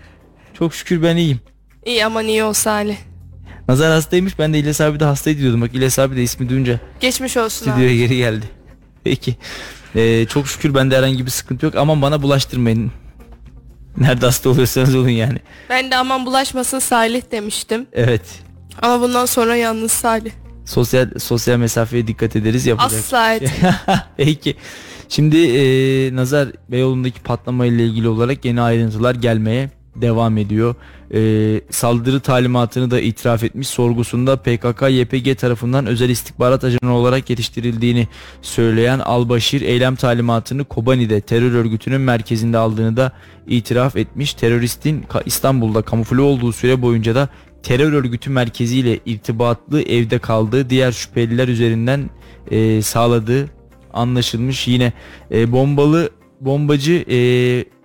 Çok 0.63 0.75
şükür 0.75 1.03
ben 1.03 1.17
iyiyim. 1.17 1.41
İyi 1.87 2.07
aman 2.07 2.27
iyi 2.27 2.45
ol 2.45 2.53
Salih. 2.53 2.97
Nazar 3.69 3.93
hastaymış 3.93 4.39
ben 4.39 4.55
de 4.55 4.59
İlyas 4.59 4.81
abi 4.81 5.01
de 5.01 5.05
hastaydı 5.05 5.41
diyordum. 5.41 5.61
Bak 5.61 5.75
İlyas 5.75 5.99
abi 5.99 6.17
de 6.17 6.23
ismi 6.23 6.49
duyunca 6.49 6.81
Geçmiş 7.01 7.37
olsun 7.37 7.67
abi. 7.67 7.73
stüdyoya 7.73 7.97
geri 7.97 8.17
geldi. 8.17 8.47
Peki. 9.05 9.37
Ee, 9.97 10.27
çok 10.27 10.49
şükür 10.49 10.75
bende 10.75 10.97
herhangi 10.97 11.27
bir 11.27 11.31
sıkıntı 11.31 11.67
yok. 11.67 11.75
Aman 11.77 12.03
bana 12.03 12.23
bulaştırmayın. 12.23 12.93
Nerede 13.97 14.27
hasta 14.27 14.51
oluyorsanız 14.51 14.95
olun 14.95 15.09
yani. 15.09 15.39
Ben 15.71 15.91
de 15.91 15.97
aman 15.97 16.27
bulaşmasın 16.27 16.79
Salih 16.79 17.23
demiştim. 17.31 17.87
Evet. 17.93 18.41
Ama 18.83 19.01
bundan 19.01 19.27
sonra 19.27 19.57
yalnız 19.57 19.93
Salih. 19.93 20.33
Sosyal 20.65 21.09
sosyal 21.19 21.59
mesafeye 21.59 22.07
dikkat 22.07 22.37
ederiz 22.37 22.67
yapacak. 22.67 23.01
Asla 23.01 23.35
et. 23.35 23.51
Peki. 24.17 24.57
Şimdi 25.09 25.37
e, 25.37 26.17
Nazar 26.17 26.49
Beyoğlu'ndaki 26.69 27.21
patlama 27.21 27.67
ile 27.67 27.87
ilgili 27.87 28.09
olarak 28.09 28.45
yeni 28.45 28.61
ayrıntılar 28.61 29.15
gelmeye 29.15 29.82
devam 29.97 30.39
ediyor. 30.39 30.75
E, 31.15 31.61
saldırı 31.71 32.21
talimatını 32.21 32.91
da 32.91 33.01
itiraf 33.01 33.45
etmiş. 33.45 33.69
Sorgusunda 33.69 34.35
PKK-YPG 34.35 35.35
tarafından 35.35 35.87
özel 35.87 36.11
istihbarat 36.11 36.65
ajanı 36.65 36.95
olarak 36.95 37.31
yetiştirildiğini 37.31 38.09
söyleyen 38.43 38.99
Albaşir 38.99 39.61
eylem 39.61 39.97
talimatını 39.97 40.65
Kobani'de 40.65 41.21
terör 41.21 41.53
örgütünün 41.53 42.01
merkezinde 42.01 42.59
aldığını 42.59 42.97
da 42.97 43.13
itiraf 43.47 43.97
etmiş. 43.97 44.35
Teröristin 44.35 45.05
İstanbul'da 45.27 45.83
kamufle 45.83 46.21
olduğu 46.21 46.53
süre 46.53 46.83
boyunca 46.83 47.15
da 47.15 47.29
terör 47.63 47.93
örgütü 47.93 48.31
merkeziyle 48.31 48.99
irtibatlı 49.07 49.83
evde 49.83 50.19
kaldığı 50.19 50.71
diğer 50.71 50.93
şüpheliler 50.93 51.49
üzerinden 51.49 52.11
e, 52.51 52.83
sağladığı 52.83 53.51
anlaşılmış. 53.93 54.69
Yine 54.69 54.93
e, 55.31 55.53
bombalı 55.53 56.11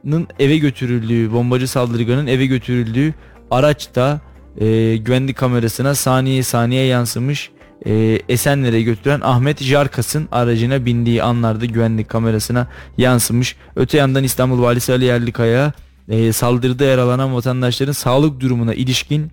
bombacının 0.08 0.28
eve 0.39 0.58
götürüldüğü, 0.58 1.32
bombacı 1.32 1.67
saldırganın 1.67 2.28
eve 2.28 2.46
götürüldüğü 2.46 3.13
araçta 3.52 4.22
e, 4.58 4.98
güvenlik 4.98 5.38
kamerasına 5.38 5.96
saniye 5.96 6.43
saniye 6.43 6.86
yansımış. 6.86 7.52
E, 7.86 8.20
Esenler'e 8.30 8.82
götüren 8.82 9.22
Ahmet 9.22 9.63
Jarkas'ın 9.63 10.28
aracına 10.32 10.86
bindiği 10.86 11.24
anlarda 11.24 11.65
güvenlik 11.65 12.10
kamerasına 12.10 12.67
yansımış. 12.98 13.56
Öte 13.76 13.98
yandan 13.98 14.24
İstanbul 14.24 14.62
Valisi 14.62 14.93
Ali 14.93 15.06
Yerlikaya 15.06 15.74
e, 16.10 16.34
saldırıda 16.34 16.84
yaralanan 16.84 17.36
vatandaşların 17.36 17.93
sağlık 17.93 18.39
durumuna 18.39 18.74
ilişkin 18.74 19.32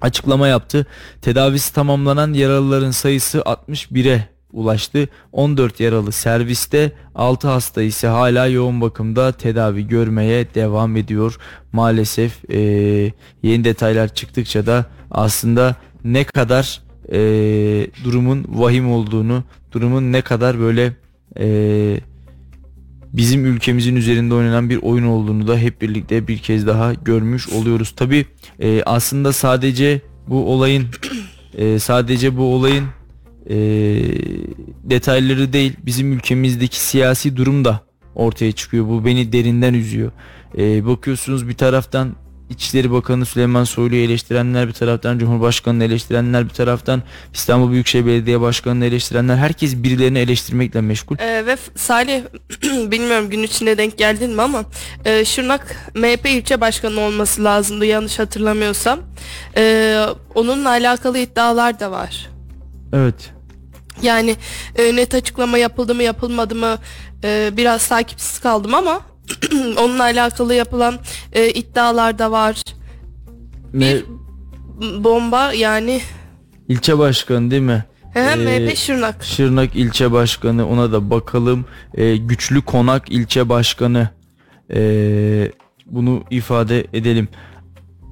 açıklama 0.00 0.48
yaptı. 0.48 0.86
Tedavisi 1.22 1.74
tamamlanan 1.74 2.32
yaralıların 2.32 2.90
sayısı 2.90 3.38
61'e 3.38 4.33
ulaştı. 4.54 5.08
14 5.32 5.80
yaralı 5.80 6.12
serviste, 6.12 6.92
6 7.14 7.48
hasta 7.48 7.82
ise 7.82 8.06
hala 8.06 8.46
yoğun 8.46 8.80
bakımda 8.80 9.32
tedavi 9.32 9.88
görmeye 9.88 10.54
devam 10.54 10.96
ediyor. 10.96 11.36
Maalesef 11.72 12.50
e, 12.50 12.58
yeni 13.42 13.64
detaylar 13.64 14.14
çıktıkça 14.14 14.66
da 14.66 14.86
aslında 15.10 15.76
ne 16.04 16.24
kadar 16.24 16.82
e, 17.12 17.18
durumun 18.04 18.44
vahim 18.48 18.92
olduğunu, 18.92 19.44
durumun 19.72 20.12
ne 20.12 20.22
kadar 20.22 20.60
böyle 20.60 20.92
e, 21.38 21.46
bizim 23.12 23.46
ülkemizin 23.46 23.96
üzerinde 23.96 24.34
oynanan 24.34 24.70
bir 24.70 24.82
oyun 24.82 25.04
olduğunu 25.04 25.48
da 25.48 25.58
hep 25.58 25.82
birlikte 25.82 26.28
bir 26.28 26.38
kez 26.38 26.66
daha 26.66 26.94
görmüş 26.94 27.48
oluyoruz. 27.48 27.90
Tabi 27.96 28.26
aslında 28.86 29.32
sadece 29.32 30.00
bu 30.28 30.52
olayın 30.52 30.86
e, 31.54 31.78
sadece 31.78 32.36
bu 32.36 32.54
olayın 32.54 32.84
e, 33.50 33.56
detayları 34.84 35.52
değil 35.52 35.72
bizim 35.82 36.12
ülkemizdeki 36.12 36.80
siyasi 36.80 37.36
durum 37.36 37.64
da 37.64 37.80
ortaya 38.14 38.52
çıkıyor. 38.52 38.88
Bu 38.88 39.04
beni 39.04 39.32
derinden 39.32 39.74
üzüyor. 39.74 40.12
E, 40.58 40.86
bakıyorsunuz 40.86 41.48
bir 41.48 41.54
taraftan 41.54 42.16
İçişleri 42.50 42.92
Bakanı 42.92 43.26
Süleyman 43.26 43.64
Soylu'yu 43.64 44.04
eleştirenler 44.04 44.68
bir 44.68 44.72
taraftan 44.72 45.18
Cumhurbaşkanı'nı 45.18 45.84
eleştirenler 45.84 46.44
bir 46.44 46.50
taraftan 46.50 47.02
İstanbul 47.34 47.70
Büyükşehir 47.70 48.06
Belediye 48.06 48.40
Başkanı'nı 48.40 48.84
eleştirenler 48.84 49.36
herkes 49.36 49.76
birilerini 49.76 50.18
eleştirmekle 50.18 50.80
meşgul. 50.80 51.16
Ee, 51.18 51.46
ve 51.46 51.56
Salih 51.76 52.22
bilmiyorum 52.90 53.30
gün 53.30 53.42
içinde 53.42 53.78
denk 53.78 53.98
geldin 53.98 54.30
mi 54.30 54.42
ama 54.42 54.64
e, 55.04 55.24
Şırnak 55.24 55.90
MHP 55.94 56.26
ilçe 56.26 56.60
başkanı 56.60 57.00
olması 57.00 57.44
lazımdı 57.44 57.86
yanlış 57.86 58.18
hatırlamıyorsam. 58.18 59.00
Ee, 59.56 60.06
onunla 60.34 60.68
alakalı 60.68 61.18
iddialar 61.18 61.80
da 61.80 61.90
var. 61.90 62.33
Evet. 62.94 63.32
Yani 64.02 64.36
e, 64.76 64.96
net 64.96 65.14
açıklama 65.14 65.58
yapıldı 65.58 65.94
mı 65.94 66.02
yapılmadı 66.02 66.54
mı 66.54 66.78
e, 67.24 67.50
biraz 67.56 67.88
takipsiz 67.88 68.38
kaldım 68.38 68.74
ama 68.74 69.00
onunla 69.78 70.02
alakalı 70.02 70.54
yapılan 70.54 70.98
e, 71.32 71.50
iddialar 71.50 72.18
da 72.18 72.30
var. 72.30 72.62
Me- 73.74 73.80
Bir 73.80 74.04
bomba 75.04 75.52
yani 75.52 76.00
ilçe 76.68 76.98
başkanı 76.98 77.50
değil 77.50 77.62
mi? 77.62 77.84
He, 78.14 78.20
Ee, 78.20 78.36
MHP 78.36 78.76
Şırnak. 78.76 79.24
Şırnak 79.24 79.76
ilçe 79.76 80.12
başkanı 80.12 80.68
ona 80.68 80.92
da 80.92 81.10
bakalım. 81.10 81.64
Ee, 81.94 82.16
Güçlü 82.16 82.62
Konak 82.62 83.12
ilçe 83.12 83.48
başkanı 83.48 84.08
Ee, 84.74 85.50
bunu 85.86 86.24
ifade 86.30 86.86
edelim. 86.92 87.28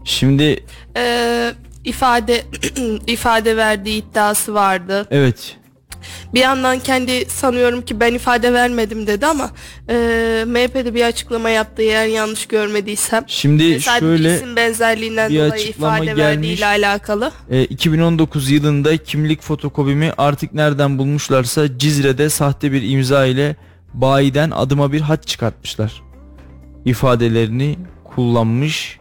Şimdi 0.04 0.64
Ee, 0.96 1.52
ifade 1.84 2.42
ifade 3.06 3.56
verdiği 3.56 4.02
iddiası 4.02 4.54
vardı. 4.54 5.06
evet 5.10 5.56
Bir 6.34 6.40
yandan 6.40 6.78
kendi 6.78 7.24
sanıyorum 7.30 7.82
ki 7.82 8.00
ben 8.00 8.14
ifade 8.14 8.52
vermedim 8.52 9.06
dedi 9.06 9.26
ama 9.26 9.50
e, 9.88 9.94
MHP'de 10.46 10.94
bir 10.94 11.04
açıklama 11.04 11.50
yaptı 11.50 11.82
eğer 11.82 12.06
yanlış 12.06 12.46
görmediysem. 12.46 13.24
Şimdi 13.26 13.80
Sadece 13.80 14.00
şöyle 14.06 14.36
isim 14.36 14.56
benzerliğinden 14.56 15.30
bir 15.30 15.36
dolayı 15.36 15.52
açıklama 15.52 15.94
ifade 15.96 16.06
gelmiş. 16.06 16.22
verdiğiyle 16.24 16.66
alakalı. 16.66 17.32
e, 17.50 17.64
2019 17.64 18.50
yılında 18.50 18.96
kimlik 18.96 19.42
fotokopimi 19.42 20.12
artık 20.18 20.54
nereden 20.54 20.98
bulmuşlarsa 20.98 21.78
Cizre'de 21.78 22.28
sahte 22.30 22.72
bir 22.72 22.82
imza 22.90 23.26
ile 23.26 23.56
bayiden 23.94 24.50
adıma 24.50 24.92
bir 24.92 25.00
hat 25.00 25.26
çıkartmışlar. 25.26 26.02
ifadelerini 26.84 27.78
kullanmış. 28.04 28.98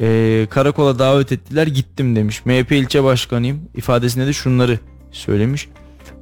E, 0.00 0.46
karakola 0.50 0.98
davet 0.98 1.32
ettiler 1.32 1.66
gittim 1.66 2.16
demiş. 2.16 2.44
MHP 2.44 2.72
ilçe 2.72 3.04
başkanıyım 3.04 3.60
ifadesinde 3.74 4.26
de 4.26 4.32
şunları 4.32 4.78
söylemiş. 5.12 5.68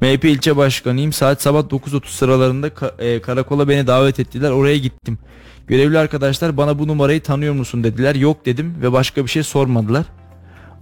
MHP 0.00 0.24
ilçe 0.24 0.56
başkanıyım 0.56 1.12
saat 1.12 1.42
sabah 1.42 1.60
9.30 1.60 2.06
sıralarında 2.06 2.68
ka- 2.68 3.02
e, 3.02 3.20
karakola 3.20 3.68
beni 3.68 3.86
davet 3.86 4.20
ettiler 4.20 4.50
oraya 4.50 4.78
gittim. 4.78 5.18
Görevli 5.66 5.98
arkadaşlar 5.98 6.56
bana 6.56 6.78
bu 6.78 6.88
numarayı 6.88 7.20
tanıyor 7.20 7.54
musun 7.54 7.84
dediler. 7.84 8.14
Yok 8.14 8.46
dedim 8.46 8.74
ve 8.82 8.92
başka 8.92 9.24
bir 9.24 9.30
şey 9.30 9.42
sormadılar. 9.42 10.06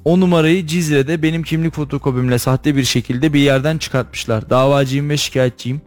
O 0.05 0.21
numarayı 0.21 0.67
Cizre'de 0.67 1.23
benim 1.23 1.43
kimlik 1.43 1.75
fotokopimle 1.75 2.39
sahte 2.39 2.77
bir 2.77 2.85
şekilde 2.85 3.33
bir 3.33 3.41
yerden 3.41 3.79
çıkartmışlar. 3.79 4.51
Davacıyım 4.51 5.11
ve 5.11 5.17
şikayetçiyim. 5.17 5.81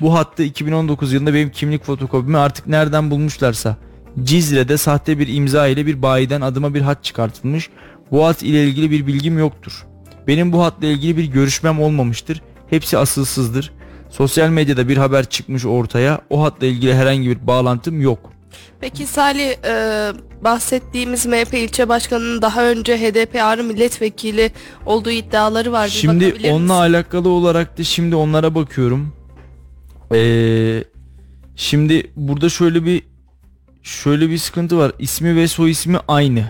Bu 0.00 0.14
hattı 0.14 0.42
2019 0.42 1.12
yılında 1.12 1.34
benim 1.34 1.50
kimlik 1.50 1.84
fotokopimi 1.84 2.38
artık 2.38 2.66
nereden 2.66 3.10
bulmuşlarsa 3.10 3.76
Cizre'de 4.22 4.78
sahte 4.78 5.18
bir 5.18 5.28
imza 5.28 5.66
ile 5.66 5.86
bir 5.86 6.02
bayiden 6.02 6.40
adıma 6.40 6.74
bir 6.74 6.80
hat 6.80 7.04
çıkartılmış. 7.04 7.70
Bu 8.10 8.26
hat 8.26 8.42
ile 8.42 8.64
ilgili 8.64 8.90
bir 8.90 9.06
bilgim 9.06 9.38
yoktur. 9.38 9.86
Benim 10.26 10.52
bu 10.52 10.64
hatla 10.64 10.86
ilgili 10.86 11.16
bir 11.16 11.24
görüşmem 11.24 11.80
olmamıştır. 11.80 12.42
Hepsi 12.70 12.98
asılsızdır. 12.98 13.72
Sosyal 14.10 14.48
medyada 14.48 14.88
bir 14.88 14.96
haber 14.96 15.24
çıkmış 15.24 15.66
ortaya. 15.66 16.20
O 16.30 16.42
hatla 16.42 16.66
ilgili 16.66 16.94
herhangi 16.94 17.30
bir 17.30 17.46
bağlantım 17.46 18.00
yok. 18.00 18.30
Peki 18.80 19.06
Salih 19.06 19.50
e, 19.64 20.12
bahsettiğimiz 20.44 21.26
MHP 21.26 21.54
ilçe 21.54 21.88
başkanının 21.88 22.42
daha 22.42 22.64
önce 22.64 22.98
HDP 22.98 23.36
Ağrı 23.42 23.64
milletvekili 23.64 24.50
olduğu 24.86 25.10
iddiaları 25.10 25.72
var. 25.72 25.88
Şimdi 25.88 26.34
onunla 26.44 26.58
misin? 26.58 26.68
alakalı 26.68 27.28
olarak 27.28 27.78
da 27.78 27.84
şimdi 27.84 28.16
onlara 28.16 28.54
bakıyorum. 28.54 29.12
Ee, 30.14 30.84
şimdi 31.56 32.12
burada 32.16 32.48
şöyle 32.48 32.84
bir 32.84 33.02
şöyle 33.84 34.30
bir 34.30 34.38
sıkıntı 34.38 34.78
var. 34.78 34.92
İsmi 34.98 35.36
ve 35.36 35.48
soy 35.48 35.70
ismi 35.70 35.98
aynı. 36.08 36.44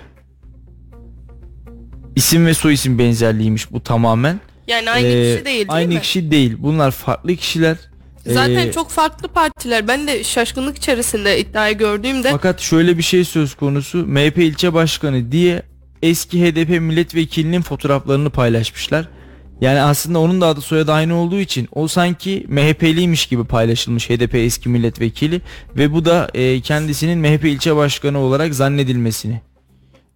İsim 2.16 2.47
ve 2.47 2.55
soy 2.55 2.74
isim 2.74 2.99
benzerliğiymiş 2.99 3.72
bu 3.72 3.82
tamamen. 3.82 4.41
Yani 4.68 4.91
aynı 4.91 5.07
Ee, 5.07 5.32
kişi 5.35 5.45
değil 5.45 5.57
değil 5.57 5.66
aynı 5.68 5.95
mi? 5.95 6.01
kişi 6.01 6.30
değil. 6.30 6.57
Bunlar 6.59 6.91
farklı 6.91 7.37
kişiler. 7.37 7.76
Zaten 8.26 8.66
Ee, 8.68 8.72
çok 8.72 8.91
farklı 8.91 9.28
partiler. 9.28 9.89
Ben 9.89 10.07
de 10.07 10.24
şaşkınlık 10.24 10.76
içerisinde 10.76 11.41
iddiayı 11.41 11.78
gördüğümde 11.78 12.30
Fakat 12.30 12.61
şöyle 12.61 12.99
bir 12.99 13.03
şey 13.03 13.24
söz 13.24 13.55
konusu. 13.55 14.07
MHP 14.07 14.39
ilçe 14.39 14.74
başkanı 14.74 15.32
diye 15.32 15.62
eski 16.03 16.45
HDP 16.45 16.68
milletvekilinin 16.80 17.62
fotoğraflarını 17.62 18.30
paylaşmışlar. 18.30 19.09
Yani 19.61 19.80
aslında 19.80 20.18
onun 20.18 20.40
da 20.40 20.46
adı 20.46 20.61
soyadı 20.61 20.92
aynı 20.92 21.14
olduğu 21.14 21.38
için 21.38 21.68
o 21.72 21.88
sanki 21.88 22.46
MHP'liymiş 22.48 23.26
gibi 23.26 23.44
paylaşılmış 23.44 24.11
HDP 24.11 24.34
eski 24.34 24.68
milletvekili 24.68 25.40
ve 25.76 25.92
bu 25.92 26.05
da 26.05 26.28
e, 26.34 26.61
kendisinin 26.61 27.18
MHP 27.18 27.44
ilçe 27.44 27.76
başkanı 27.76 28.18
olarak 28.18 28.55
zannedilmesini 28.55 29.40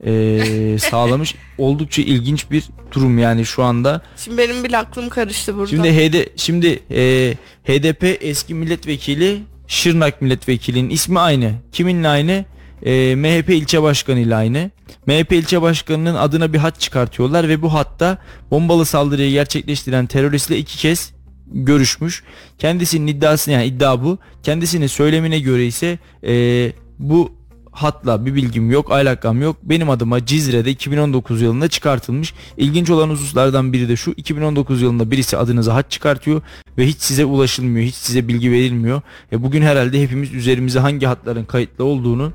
e, 0.05 0.79
sağlamış. 0.91 1.35
Oldukça 1.59 2.03
ilginç 2.03 2.51
bir 2.51 2.65
durum 2.93 3.19
yani 3.19 3.47
şu 3.47 3.63
anda. 3.63 4.03
şimdi 4.17 4.39
benim 4.39 4.65
bile 4.65 4.79
aklım 4.79 5.09
karıştı 5.09 5.57
burada. 5.57 5.67
Şimdi 5.67 5.93
HD 5.93 6.27
şimdi 6.37 6.81
e, 6.91 7.35
HDP 7.65 8.19
eski 8.21 8.55
milletvekili 8.55 9.43
Şırnak 9.69 10.23
milletvekilinin 10.23 10.91
ismi 10.91 11.19
aynı. 11.19 11.53
Kiminle 11.73 12.09
aynı? 12.09 12.45
E, 12.83 13.15
MHP 13.17 13.51
ilçe 13.51 13.83
başkanıyla 13.83 14.39
aynı. 14.39 14.71
MHP 15.07 15.33
ilçe 15.33 15.63
başkanının 15.63 16.15
adına 16.15 16.53
bir 16.53 16.59
hat 16.59 16.81
çıkartıyorlar 16.81 17.49
ve 17.49 17.63
bu 17.63 17.75
hatta 17.75 18.19
bombalı 18.51 18.87
saldırıyı 18.87 19.31
gerçekleştiren 19.31 20.07
teröristle 20.07 20.59
iki 20.59 20.79
kez 20.79 21.13
görüşmüş. 21.47 22.23
Kendisinin 22.59 23.07
iddiası 23.07 23.51
yani 23.51 23.65
iddia 23.65 24.05
bu. 24.05 24.19
Kendisinin 24.43 24.87
söylemine 24.87 25.41
göre 25.41 25.67
ise 25.67 25.99
e, 26.27 26.73
bu 26.99 27.39
hatla 27.79 28.27
bir 28.27 28.35
bilgim 28.35 28.71
yok, 28.71 28.93
aylakam 28.93 29.43
yok. 29.43 29.57
Benim 29.63 29.91
adıma 29.91 30.27
Cizre'de 30.27 30.71
2019 30.71 31.43
yılında 31.43 31.69
çıkartılmış. 31.69 32.35
İlginç 32.57 32.91
olan 32.91 33.11
hususlardan 33.11 33.73
biri 33.73 33.89
de 33.89 33.97
şu. 33.97 34.13
2019 34.17 34.83
yılında 34.83 35.11
birisi 35.11 35.37
adınıza 35.37 35.75
hat 35.75 35.91
çıkartıyor 35.91 36.43
ve 36.79 36.87
hiç 36.87 37.01
size 37.01 37.25
ulaşılmıyor, 37.25 37.87
hiç 37.87 37.95
size 37.95 38.29
bilgi 38.29 38.53
verilmiyor. 38.53 39.03
E 39.33 39.43
bugün 39.43 39.63
herhalde 39.63 40.03
hepimiz 40.03 40.35
üzerimize 40.35 40.79
hangi 40.79 41.07
hatların 41.07 41.45
kayıtlı 41.45 41.85
olduğunu 41.85 42.33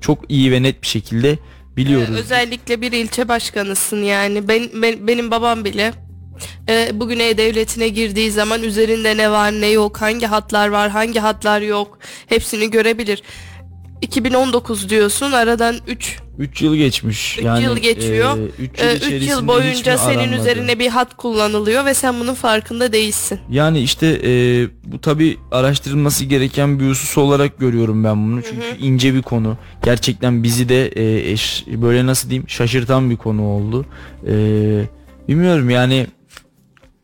çok 0.00 0.18
iyi 0.28 0.52
ve 0.52 0.62
net 0.62 0.82
bir 0.82 0.86
şekilde 0.86 1.38
biliyoruz. 1.76 2.14
Ee, 2.16 2.18
özellikle 2.18 2.80
bir 2.80 2.92
ilçe 2.92 3.28
başkanısın 3.28 4.02
yani. 4.02 4.48
Ben, 4.48 4.68
ben- 4.82 5.06
benim 5.06 5.30
babam 5.30 5.64
bile 5.64 5.92
e, 6.68 6.90
bugün 7.00 7.18
E-Devleti'ne 7.18 7.88
girdiği 7.88 8.30
zaman 8.30 8.62
üzerinde 8.62 9.16
ne 9.16 9.30
var 9.30 9.52
ne 9.52 9.66
yok, 9.66 10.00
hangi 10.00 10.26
hatlar 10.26 10.68
var, 10.68 10.90
hangi 10.90 11.20
hatlar 11.20 11.60
yok 11.60 11.98
hepsini 12.26 12.70
görebilir. 12.70 13.22
2019 14.00 14.88
diyorsun 14.88 15.32
aradan 15.32 15.76
3 15.86 16.18
3 16.38 16.62
yıl 16.62 16.76
geçmiş. 16.76 17.38
Üç 17.38 17.44
yani, 17.44 17.64
yıl 17.64 17.76
geçiyor. 17.76 18.36
e, 18.36 18.40
yıl, 18.40 18.48
3 18.58 18.72
içerisinde 18.74 19.24
yıl 19.24 19.40
hiç 19.40 19.48
boyunca 19.48 19.98
senin 19.98 20.18
aranmadı? 20.18 20.40
üzerine 20.40 20.78
bir 20.78 20.88
hat 20.88 21.16
kullanılıyor 21.16 21.84
ve 21.84 21.94
sen 21.94 22.20
bunun 22.20 22.34
farkında 22.34 22.92
değilsin. 22.92 23.38
Yani 23.50 23.80
işte 23.80 24.20
e, 24.24 24.32
bu 24.84 25.00
tabi 25.00 25.36
araştırılması 25.52 26.24
gereken 26.24 26.80
bir 26.80 26.88
husus 26.88 27.18
olarak 27.18 27.58
görüyorum 27.58 28.04
ben 28.04 28.26
bunu. 28.26 28.42
Çünkü 28.42 28.86
ince 28.86 29.14
bir 29.14 29.22
konu. 29.22 29.56
Gerçekten 29.84 30.42
bizi 30.42 30.68
de 30.68 30.86
e, 30.86 31.30
eş, 31.30 31.64
böyle 31.66 32.06
nasıl 32.06 32.30
diyeyim 32.30 32.48
şaşırtan 32.48 33.10
bir 33.10 33.16
konu 33.16 33.42
oldu. 33.42 33.86
E, 34.26 34.34
bilmiyorum 35.28 35.70
yani 35.70 36.06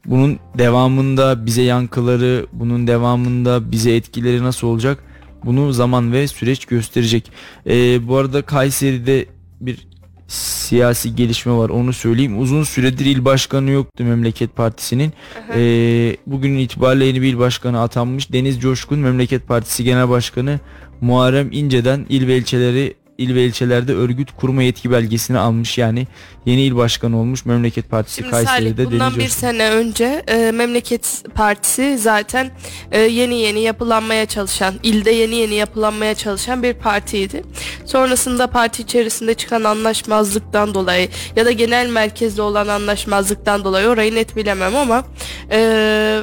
bunun 0.06 0.38
devamında 0.58 1.46
bize 1.46 1.62
yankıları, 1.62 2.46
bunun 2.52 2.86
devamında 2.86 3.72
bize 3.72 3.96
etkileri 3.96 4.42
nasıl 4.44 4.66
olacak? 4.66 5.04
Bunu 5.44 5.72
zaman 5.72 6.12
ve 6.12 6.28
süreç 6.28 6.64
gösterecek. 6.64 7.32
E, 7.66 8.08
bu 8.08 8.16
arada 8.16 8.42
Kayseri'de 8.42 9.26
bir 9.60 9.90
siyasi 10.30 11.16
gelişme 11.16 11.52
var 11.52 11.70
onu 11.70 11.92
söyleyeyim. 11.92 12.40
Uzun 12.40 12.62
süredir 12.62 13.06
il 13.06 13.24
başkanı 13.24 13.70
yoktu 13.70 14.04
Memleket 14.04 14.56
Partisi'nin. 14.56 15.12
Ee, 15.54 16.16
bugün 16.26 16.58
itibariyle 16.58 17.04
yeni 17.04 17.22
bir 17.22 17.28
il 17.28 17.38
başkanı 17.38 17.80
atanmış. 17.80 18.32
Deniz 18.32 18.60
Coşkun 18.60 18.98
Memleket 18.98 19.48
Partisi 19.48 19.84
Genel 19.84 20.08
Başkanı 20.08 20.60
Muharrem 21.00 21.48
İnce'den 21.52 22.06
il 22.08 22.26
ve 22.26 22.36
ilçeleri 22.36 22.94
il 23.20 23.34
ve 23.34 23.44
ilçelerde 23.44 23.94
örgüt 23.94 24.28
kurma 24.36 24.62
yetki 24.62 24.90
belgesini 24.90 25.38
almış. 25.38 25.78
Yani 25.78 26.06
yeni 26.46 26.62
il 26.62 26.76
başkanı 26.76 27.18
olmuş 27.18 27.44
Memleket 27.44 27.90
Partisi 27.90 28.16
Şimdi 28.16 28.30
Salih 28.30 28.46
Kayseri'de 28.46 28.86
bundan 28.86 29.10
Deniz 29.10 29.24
bir 29.24 29.28
sene 29.28 29.70
önce 29.70 30.24
e, 30.26 30.50
Memleket 30.50 31.22
Partisi 31.34 31.98
zaten 31.98 32.50
e, 32.92 33.00
yeni 33.00 33.38
yeni 33.38 33.60
yapılanmaya 33.60 34.26
çalışan, 34.26 34.74
ilde 34.82 35.10
yeni 35.10 35.34
yeni 35.34 35.54
yapılanmaya 35.54 36.14
çalışan 36.14 36.62
bir 36.62 36.74
partiydi. 36.74 37.42
Sonrasında 37.84 38.46
parti 38.46 38.82
içerisinde 38.82 39.34
çıkan 39.34 39.64
anlaşmazlıktan 39.64 40.74
dolayı 40.74 41.08
ya 41.36 41.46
da 41.46 41.50
genel 41.50 41.90
merkezde 41.90 42.42
olan 42.42 42.68
anlaşmazlıktan 42.68 43.64
dolayı 43.64 43.88
orayı 43.88 44.14
net 44.14 44.36
bilemem 44.36 44.76
ama 44.76 45.04
e, 45.50 46.20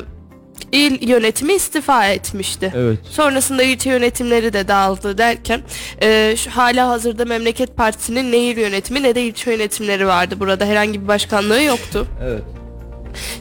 il 0.72 1.09
yönetimi 1.09 1.53
istifa 1.53 2.05
etmişti. 2.07 2.74
Evet. 2.76 2.99
Sonrasında 3.09 3.63
ilçe 3.63 3.89
yönetimleri 3.89 4.53
de 4.53 4.68
dağıldı 4.68 5.18
derken 5.18 5.61
e, 6.01 6.36
şu 6.38 6.51
hala 6.51 6.88
hazırda 6.89 7.26
Memleket 7.26 7.78
Partisi'nin 7.78 8.32
ne 8.32 8.38
il 8.38 8.57
yönetimi 8.57 9.03
ne 9.03 9.15
de 9.15 9.22
ilçe 9.22 9.51
yönetimleri 9.51 10.07
vardı. 10.07 10.39
Burada 10.39 10.65
herhangi 10.65 11.01
bir 11.03 11.07
başkanlığı 11.07 11.63
yoktu. 11.63 12.07
Evet. 12.24 12.43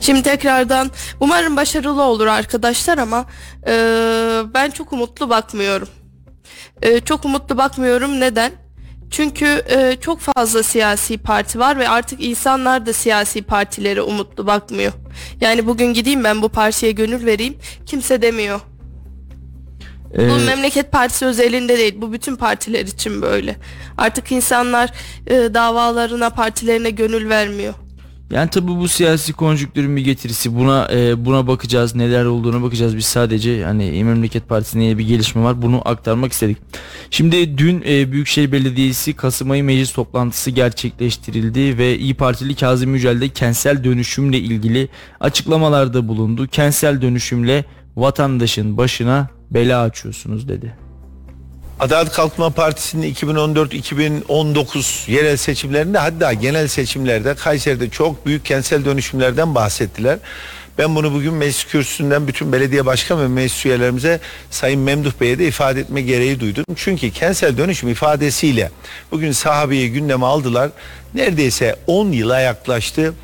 Şimdi 0.01 0.23
tekrardan 0.23 0.91
umarım 1.21 1.57
başarılı 1.57 2.03
olur 2.03 2.27
arkadaşlar 2.27 2.99
ama 2.99 3.27
e, 3.67 3.73
ben 4.55 4.71
çok 4.71 4.93
umutlu 4.93 5.31
bakmıyorum. 5.31 5.89
E, 6.83 7.01
çok 7.01 7.25
umutlu 7.25 7.59
bakmıyorum 7.59 8.21
neden? 8.21 8.53
Çünkü 9.11 9.63
e, 9.69 9.97
çok 10.01 10.21
fazla 10.21 10.63
siyasi 10.63 11.19
parti 11.19 11.59
var 11.59 11.79
ve 11.79 11.89
artık 11.89 12.25
insanlar 12.25 12.87
da 12.87 12.93
siyasi 12.93 13.43
partilere 13.43 14.03
umutlu 14.03 14.47
bakmıyor. 14.47 14.93
Yani 15.41 15.67
bugün 15.67 15.95
gideyim 15.95 16.25
ben 16.25 16.43
bu 16.43 16.49
partiye 16.49 16.93
gönül 16.93 17.27
vereyim 17.27 17.57
kimse 17.87 18.23
demiyor. 18.23 18.61
Bu 20.17 20.23
Ee, 20.23 20.45
memleket 20.47 20.93
partisi 20.93 21.27
özelinde 21.27 21.79
değil. 21.79 21.95
Bu 21.97 22.13
bütün 22.13 22.37
partiler 22.37 22.81
için 22.87 23.23
böyle. 23.23 23.57
Artık 23.99 24.33
insanlar 24.33 24.91
e, 25.27 25.35
davalarına, 25.55 26.31
partilerine 26.31 26.91
gönül 26.91 27.29
vermiyor. 27.29 27.75
Yani 28.31 28.51
tabi 28.51 28.69
bu 28.69 28.89
siyasi 28.89 29.33
konjüktürün 29.33 29.97
bir 29.97 30.05
getirisi. 30.05 30.57
Buna 30.57 30.89
e, 30.93 31.25
buna 31.25 31.47
bakacağız. 31.47 31.95
Neler 31.95 32.25
olduğuna 32.25 32.63
bakacağız. 32.63 32.97
Biz 32.97 33.05
sadece 33.05 33.65
hani 33.65 34.05
Memleket 34.05 34.49
Partisi'ne 34.49 34.99
bir 34.99 35.07
gelişme 35.09 35.43
var. 35.43 35.63
Bunu 35.63 35.89
aktarmak 35.89 36.33
istedik. 36.33 36.59
Şimdi 37.11 37.59
dün 37.59 37.83
e, 37.87 38.13
Büyükşehir 38.13 38.53
Belediyesi 38.53 39.13
Kasım 39.13 39.51
ayı 39.51 39.65
meclis 39.65 39.93
toplantısı 39.93 40.51
gerçekleştirildi 40.51 41.79
ve 41.79 41.99
İyi 41.99 42.15
Partili 42.15 42.55
Kazım 42.55 42.95
Yücel 42.95 43.21
de 43.21 43.29
kentsel 43.29 43.85
dönüşümle 43.85 44.39
ilgili 44.39 44.89
açıklamalarda 45.21 46.09
bulundu. 46.09 46.47
Kentsel 46.47 47.03
dönüşümle 47.03 47.65
vatandaşın 47.97 48.77
başına 48.77 49.29
bela 49.51 49.81
açıyorsunuz 49.81 50.49
dedi. 50.49 50.86
Adalet 51.81 52.13
Kalkınma 52.13 52.51
Partisi'nin 52.51 53.15
2014-2019 53.15 55.11
yerel 55.11 55.37
seçimlerinde 55.37 55.99
hatta 55.99 56.33
genel 56.33 56.69
seçimlerde 56.69 57.35
Kayseri'de 57.35 57.91
çok 57.91 58.27
büyük 58.27 58.45
kentsel 58.45 58.85
dönüşümlerden 58.85 59.55
bahsettiler. 59.55 60.19
Ben 60.79 60.95
bunu 60.97 61.13
bugün 61.13 61.35
meclis 61.35 61.65
kürsüsünden 61.65 62.29
bütün 62.29 62.53
belediye 62.53 62.87
başkan 62.87 63.21
ve 63.21 63.29
meclis 63.29 63.67
üyelerimize 63.67 64.21
Sayın 64.51 64.81
Memduh 64.81 65.13
Bey'e 65.21 65.39
de 65.39 65.49
ifade 65.49 65.81
etme 65.81 66.03
gereği 66.03 66.41
duydum. 66.41 66.65
Çünkü 66.77 67.11
kentsel 67.11 67.59
dönüşüm 67.59 67.89
ifadesiyle 67.89 68.71
bugün 69.11 69.33
sahabeyi 69.33 69.93
gündeme 69.93 70.27
aldılar. 70.27 70.71
Neredeyse 71.15 71.77
10 71.87 72.13
yıla 72.13 72.41
yaklaştı. 72.41 73.15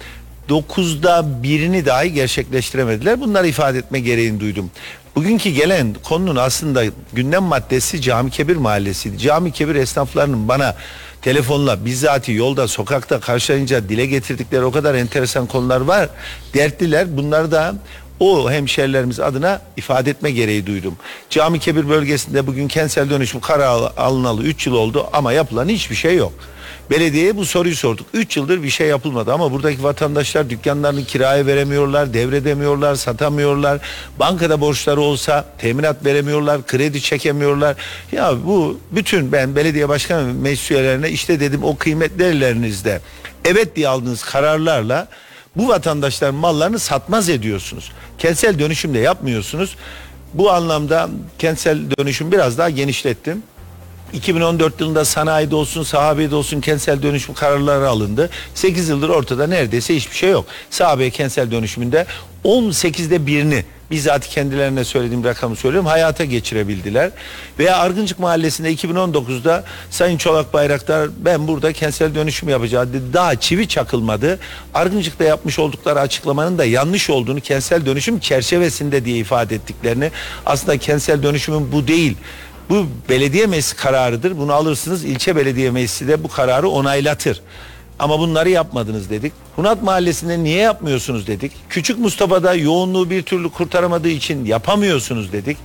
9'da 0.49 1.43
birini 1.43 1.87
dahi 1.87 2.13
gerçekleştiremediler. 2.13 3.21
Bunları 3.21 3.47
ifade 3.47 3.79
etme 3.79 4.01
gereğini 4.01 4.41
duydum. 4.41 4.71
Bugünkü 5.17 5.51
gelen 5.51 5.97
konunun 6.05 6.37
aslında 6.37 6.85
gündem 7.13 7.43
maddesi 7.43 8.01
Cami 8.01 8.31
Kebir 8.31 8.57
Mahallesi'ydi. 8.57 9.19
Cami 9.19 9.53
Kebir 9.53 9.75
esnaflarının 9.75 10.49
bana 10.49 10.75
telefonla 11.23 11.85
bizzati 11.85 12.33
yolda 12.33 12.69
sokakta 12.69 13.21
karşılayınca 13.21 13.89
dile 13.89 14.07
getirdikleri 14.07 14.65
o 14.65 14.73
kadar 14.73 14.95
enteresan 14.95 15.47
konular 15.47 15.81
var. 15.81 16.09
Dertliler 16.55 17.17
bunları 17.17 17.51
da 17.53 17.75
o 18.21 18.51
hemşerilerimiz 18.51 19.21
adına 19.21 19.61
ifade 19.77 20.11
etme 20.11 20.31
gereği 20.31 20.67
duydum. 20.67 20.97
Cami 21.31 21.59
Kebir 21.59 21.89
bölgesinde 21.89 22.47
bugün 22.47 22.69
kentsel 22.69 23.11
dönüşüm 23.11 23.41
kararı 23.41 24.01
alınalı 24.01 24.43
3 24.43 24.67
yıl 24.67 24.75
oldu 24.75 25.07
ama 25.13 25.33
yapılan 25.33 25.69
hiçbir 25.69 25.97
şey 25.97 26.17
yok. 26.17 26.33
Belediyeye 26.91 27.37
bu 27.37 27.45
soruyu 27.45 27.77
sorduk. 27.77 28.07
3 28.15 28.37
yıldır 28.37 28.63
bir 28.63 28.71
şey 28.71 28.89
yapılmadı 28.89 29.33
ama 29.33 29.53
buradaki 29.53 29.83
vatandaşlar 29.83 30.51
dükkanlarını 30.51 31.05
kiraya 31.05 31.47
veremiyorlar, 31.47 32.15
devredemiyorlar, 32.15 32.95
satamıyorlar. 32.95 33.81
Bankada 34.19 34.61
borçları 34.61 35.01
olsa 35.01 35.45
teminat 35.59 36.05
veremiyorlar, 36.05 36.67
kredi 36.67 37.01
çekemiyorlar. 37.01 37.77
Ya 38.13 38.35
bu 38.47 38.81
bütün 38.91 39.33
ben 39.33 39.57
belediye 39.57 39.89
başkanı 39.89 40.29
ve 40.29 40.33
meclis 40.33 40.71
işte 41.13 41.41
dedim 41.41 41.65
o 41.65 41.77
kıymetli 41.77 42.23
evet 43.45 43.77
diye 43.77 43.89
aldığınız 43.89 44.25
kararlarla 44.25 45.09
bu 45.57 45.69
vatandaşların 45.69 46.35
mallarını 46.35 46.79
satmaz 46.79 47.29
ediyorsunuz. 47.29 47.93
Kentsel 48.19 48.59
dönüşüm 48.59 48.95
de 48.95 48.99
yapmıyorsunuz. 48.99 49.77
Bu 50.35 50.51
anlamda 50.51 51.11
kentsel 51.39 51.79
dönüşüm 51.99 52.33
biraz 52.33 52.59
daha 52.59 52.71
genişlettim. 52.71 53.43
2014 54.13 54.81
yılında 54.81 55.05
sanayide 55.05 55.55
olsun, 55.55 55.83
sahabede 55.83 56.35
olsun 56.35 56.61
kentsel 56.61 57.03
dönüşüm 57.03 57.35
kararları 57.35 57.89
alındı. 57.89 58.31
8 58.55 58.89
yıldır 58.89 59.09
ortada 59.09 59.47
neredeyse 59.47 59.97
hiçbir 59.97 60.17
şey 60.17 60.31
yok. 60.31 60.47
Sahabe 60.71 61.11
kentsel 61.11 61.51
dönüşümünde 61.51 62.07
18'de 62.45 63.27
birini 63.27 63.65
bizzat 63.93 64.29
kendilerine 64.29 64.85
söylediğim 64.85 65.25
rakamı 65.25 65.57
söylüyorum 65.57 65.87
hayata 65.87 66.25
geçirebildiler. 66.25 67.11
Veya 67.59 67.77
Argıncık 67.77 68.19
Mahallesi'nde 68.19 68.75
2019'da 68.75 69.65
Sayın 69.91 70.19
Çolak 70.19 70.53
Bayraktar 70.53 71.11
ben 71.19 71.49
burada 71.49 71.73
kentsel 71.73 72.15
dönüşüm 72.15 72.49
yapacağım 72.49 72.93
dedi. 72.93 73.13
Daha 73.13 73.37
çivi 73.37 73.69
çakılmadı. 73.69 74.39
Argıncık'ta 74.75 75.25
yapmış 75.25 75.59
oldukları 75.59 76.01
açıklamanın 76.01 76.59
da 76.59 76.65
yanlış 76.65 77.11
olduğunu 77.11 77.41
kentsel 77.41 77.87
dönüşüm 77.87 78.19
çerçevesinde 78.19 79.05
diye 79.05 79.17
ifade 79.17 79.55
ettiklerini 79.55 80.11
aslında 80.47 80.79
kentsel 80.79 81.23
dönüşümün 81.23 81.73
bu 81.73 81.89
değil 81.89 82.17
bu 82.73 82.87
belediye 83.09 83.47
meclisi 83.47 83.77
kararıdır. 83.77 84.39
Bunu 84.39 84.53
alırsınız 84.53 85.05
ilçe 85.05 85.37
belediye 85.37 85.71
meclisi 85.71 86.09
de 86.09 86.25
bu 86.25 86.29
kararı 86.29 86.69
onaylatır. 86.69 87.41
Ama 87.99 88.19
bunları 88.19 88.51
yapmadınız 88.51 89.11
dedik. 89.11 89.33
Hunat 89.57 89.83
Mahallesi'nde 89.83 90.45
niye 90.45 90.59
yapmıyorsunuz 90.59 91.27
dedik. 91.27 91.53
Küçük 91.69 91.99
Mustafa'da 91.99 92.55
yoğunluğu 92.55 93.11
bir 93.11 93.23
türlü 93.23 93.51
kurtaramadığı 93.51 94.09
için 94.09 94.45
yapamıyorsunuz 94.45 95.33
dedik. 95.33 95.57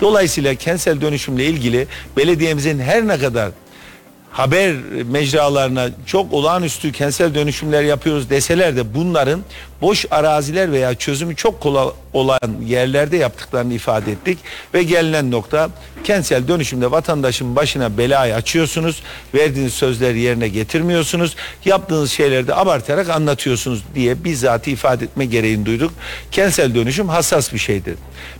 Dolayısıyla 0.00 0.54
kentsel 0.54 1.00
dönüşümle 1.00 1.44
ilgili 1.44 1.86
belediyemizin 2.16 2.78
her 2.78 3.08
ne 3.08 3.18
kadar 3.18 3.50
haber 4.30 4.74
mecralarına 5.04 5.88
çok 6.06 6.32
olağanüstü 6.32 6.92
kentsel 6.92 7.34
dönüşümler 7.34 7.82
yapıyoruz 7.82 8.30
deseler 8.30 8.76
de 8.76 8.94
bunların 8.94 9.40
boş 9.82 10.06
araziler 10.10 10.72
veya 10.72 10.94
çözümü 10.94 11.36
çok 11.36 11.60
kolay 11.60 11.88
olan 12.12 12.40
yerlerde 12.66 13.16
yaptıklarını 13.16 13.74
ifade 13.74 14.12
ettik. 14.12 14.38
Ve 14.74 14.82
gelinen 14.82 15.30
nokta 15.30 15.70
kentsel 16.04 16.48
dönüşümde 16.48 16.90
vatandaşın 16.90 17.56
başına 17.56 17.98
belayı 17.98 18.34
açıyorsunuz 18.34 19.02
verdiğiniz 19.34 19.74
sözleri 19.74 20.20
yerine 20.20 20.48
getirmiyorsunuz 20.48 21.36
yaptığınız 21.64 22.10
şeyleri 22.10 22.46
de 22.46 22.54
abartarak 22.54 23.08
anlatıyorsunuz 23.08 23.84
diye 23.94 24.24
bizzat 24.24 24.68
ifade 24.68 25.04
etme 25.04 25.24
gereğini 25.24 25.66
duyduk. 25.66 25.92
Kentsel 26.30 26.74
dönüşüm 26.74 27.08
hassas 27.08 27.52
bir 27.52 27.58
şeydir. 27.58 27.96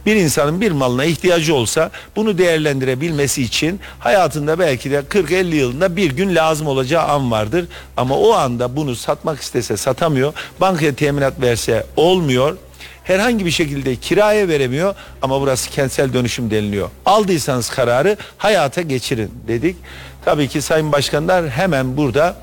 Bir 0.07 0.17
insanın 0.17 0.61
bir 0.61 0.73
malına 0.73 1.05
ihtiyacı 1.05 1.55
olsa 1.55 1.91
bunu 2.17 2.39
değerlendirebilmesi 2.39 3.43
için 3.43 3.81
hayatında 3.99 4.59
belki 4.59 4.91
de 4.91 4.99
40-50 4.99 5.55
yılında 5.55 5.97
bir 5.97 6.11
gün 6.11 6.35
lazım 6.35 6.67
olacağı 6.67 7.05
an 7.05 7.31
vardır. 7.31 7.67
Ama 7.97 8.19
o 8.19 8.33
anda 8.33 8.77
bunu 8.77 8.97
satmak 8.97 9.41
istese 9.41 9.77
satamıyor 9.77 10.33
bankaya 10.61 10.95
teminat 10.95 11.30
verse 11.41 11.87
olmuyor 11.97 12.57
herhangi 13.05 13.47
bir 13.47 13.51
şekilde 13.51 13.97
kiraya 13.97 14.49
veremiyor 14.49 14.95
ama 15.23 15.41
burası 15.41 15.71
kentsel 15.71 16.13
dönüşüm 16.13 16.51
deniliyor. 16.51 16.89
Aldıysanız 17.07 17.71
kararı 17.71 18.17
hayata 18.39 18.83
geçirin 18.83 19.31
dedik. 19.49 19.77
Tabii 20.25 20.49
ki 20.49 20.63
Sayın 20.63 20.93
Başkanlar 20.93 21.49
hemen 21.49 21.97
burada 21.97 22.37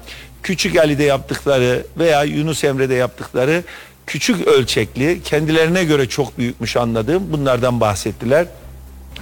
Küçük 0.44 0.78
Ali'de 0.78 1.04
yaptıkları 1.04 1.86
veya 1.98 2.24
Yunus 2.24 2.64
Emre'de 2.64 2.94
yaptıkları 2.94 3.64
küçük 4.08 4.48
ölçekli 4.48 5.24
kendilerine 5.24 5.84
göre 5.84 6.10
çok 6.10 6.38
büyükmüş 6.38 6.78
anladığım 6.78 7.34
bunlardan 7.34 7.82
bahsettiler. 7.82 8.46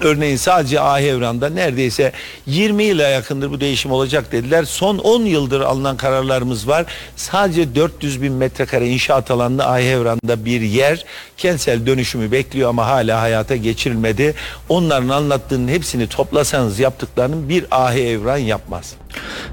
Örneğin 0.02 0.38
sadece 0.38 0.82
Ahevran'da 0.82 1.50
neredeyse 1.50 2.12
20 2.46 2.84
yıla 2.84 3.04
yakındır 3.04 3.52
bu 3.52 3.60
değişim 3.60 3.92
olacak 3.92 4.32
dediler. 4.32 4.64
Son 4.64 4.98
10 4.98 5.22
yıldır 5.22 5.62
alınan 5.62 5.98
kararlarımız 5.98 6.68
var. 6.68 6.86
Sadece 7.16 7.76
400 7.76 8.22
bin 8.22 8.34
metrekare 8.34 8.90
inşaat 8.90 9.32
alanında 9.32 9.70
Ahevran'da 9.70 10.46
bir 10.46 10.62
yer 10.62 11.06
kentsel 11.38 11.86
dönüşümü 11.86 12.32
bekliyor 12.32 12.70
ama 12.70 12.88
hala 12.88 13.22
hayata 13.22 13.56
geçirilmedi. 13.56 14.34
Onların 14.70 15.10
anlattığının 15.10 15.68
hepsini 15.68 16.08
toplasanız 16.08 16.80
yaptıklarının 16.80 17.50
bir 17.50 17.66
Ahevran 17.72 18.38
yapmaz. 18.38 18.94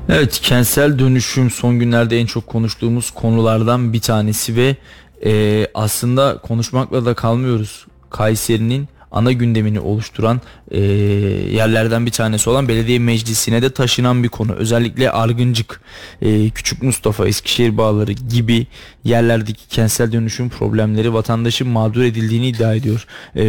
Evet 0.08 0.40
kentsel 0.42 0.98
dönüşüm 0.98 1.50
son 1.50 1.78
günlerde 1.78 2.18
en 2.18 2.26
çok 2.26 2.46
konuştuğumuz 2.46 3.10
konulardan 3.10 3.92
bir 3.92 4.00
tanesi 4.00 4.56
ve 4.56 4.76
e, 5.24 5.66
aslında 5.74 6.38
konuşmakla 6.38 7.04
da 7.04 7.14
kalmıyoruz. 7.14 7.86
Kayseri'nin 8.10 8.88
ana 9.12 9.32
gündemini 9.32 9.80
oluşturan 9.80 10.40
e, 10.70 10.80
yerlerden 10.80 12.06
bir 12.06 12.10
tanesi 12.10 12.50
olan 12.50 12.68
belediye 12.68 12.98
meclisine 12.98 13.62
de 13.62 13.70
taşınan 13.70 14.22
bir 14.22 14.28
konu. 14.28 14.52
Özellikle 14.52 15.10
Argıncık, 15.10 15.80
e, 16.22 16.50
Küçük 16.50 16.82
Mustafa, 16.82 17.28
Eskişehir 17.28 17.76
Bağları 17.76 18.12
gibi 18.12 18.66
yerlerdeki 19.04 19.68
kentsel 19.68 20.12
dönüşüm 20.12 20.48
problemleri 20.48 21.14
vatandaşın 21.14 21.68
mağdur 21.68 22.02
edildiğini 22.02 22.48
iddia 22.48 22.74
ediyor. 22.74 23.06
E, 23.36 23.44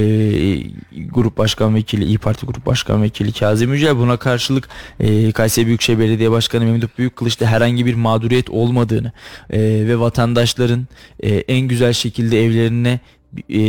Grup 1.09 1.37
Başkan 1.37 1.75
Vekili, 1.75 2.05
İyi 2.05 2.17
Parti 2.17 2.45
Grup 2.45 2.65
Başkan 2.65 3.03
Vekili 3.03 3.31
Kazım 3.31 3.73
Yücel 3.73 3.97
buna 3.97 4.17
karşılık 4.17 4.69
e, 4.99 5.31
Kayseri 5.31 5.67
Büyükşehir 5.67 5.99
Belediye 5.99 6.31
Başkanı 6.31 6.65
Memduh 6.65 6.87
Büyükkılıç'ta 6.97 7.45
herhangi 7.45 7.85
bir 7.85 7.93
mağduriyet 7.93 8.49
olmadığını 8.49 9.11
e, 9.49 9.59
ve 9.59 9.99
vatandaşların 9.99 10.87
e, 11.19 11.35
en 11.35 11.67
güzel 11.67 11.93
şekilde 11.93 12.45
evlerine 12.45 12.99
e, 13.49 13.61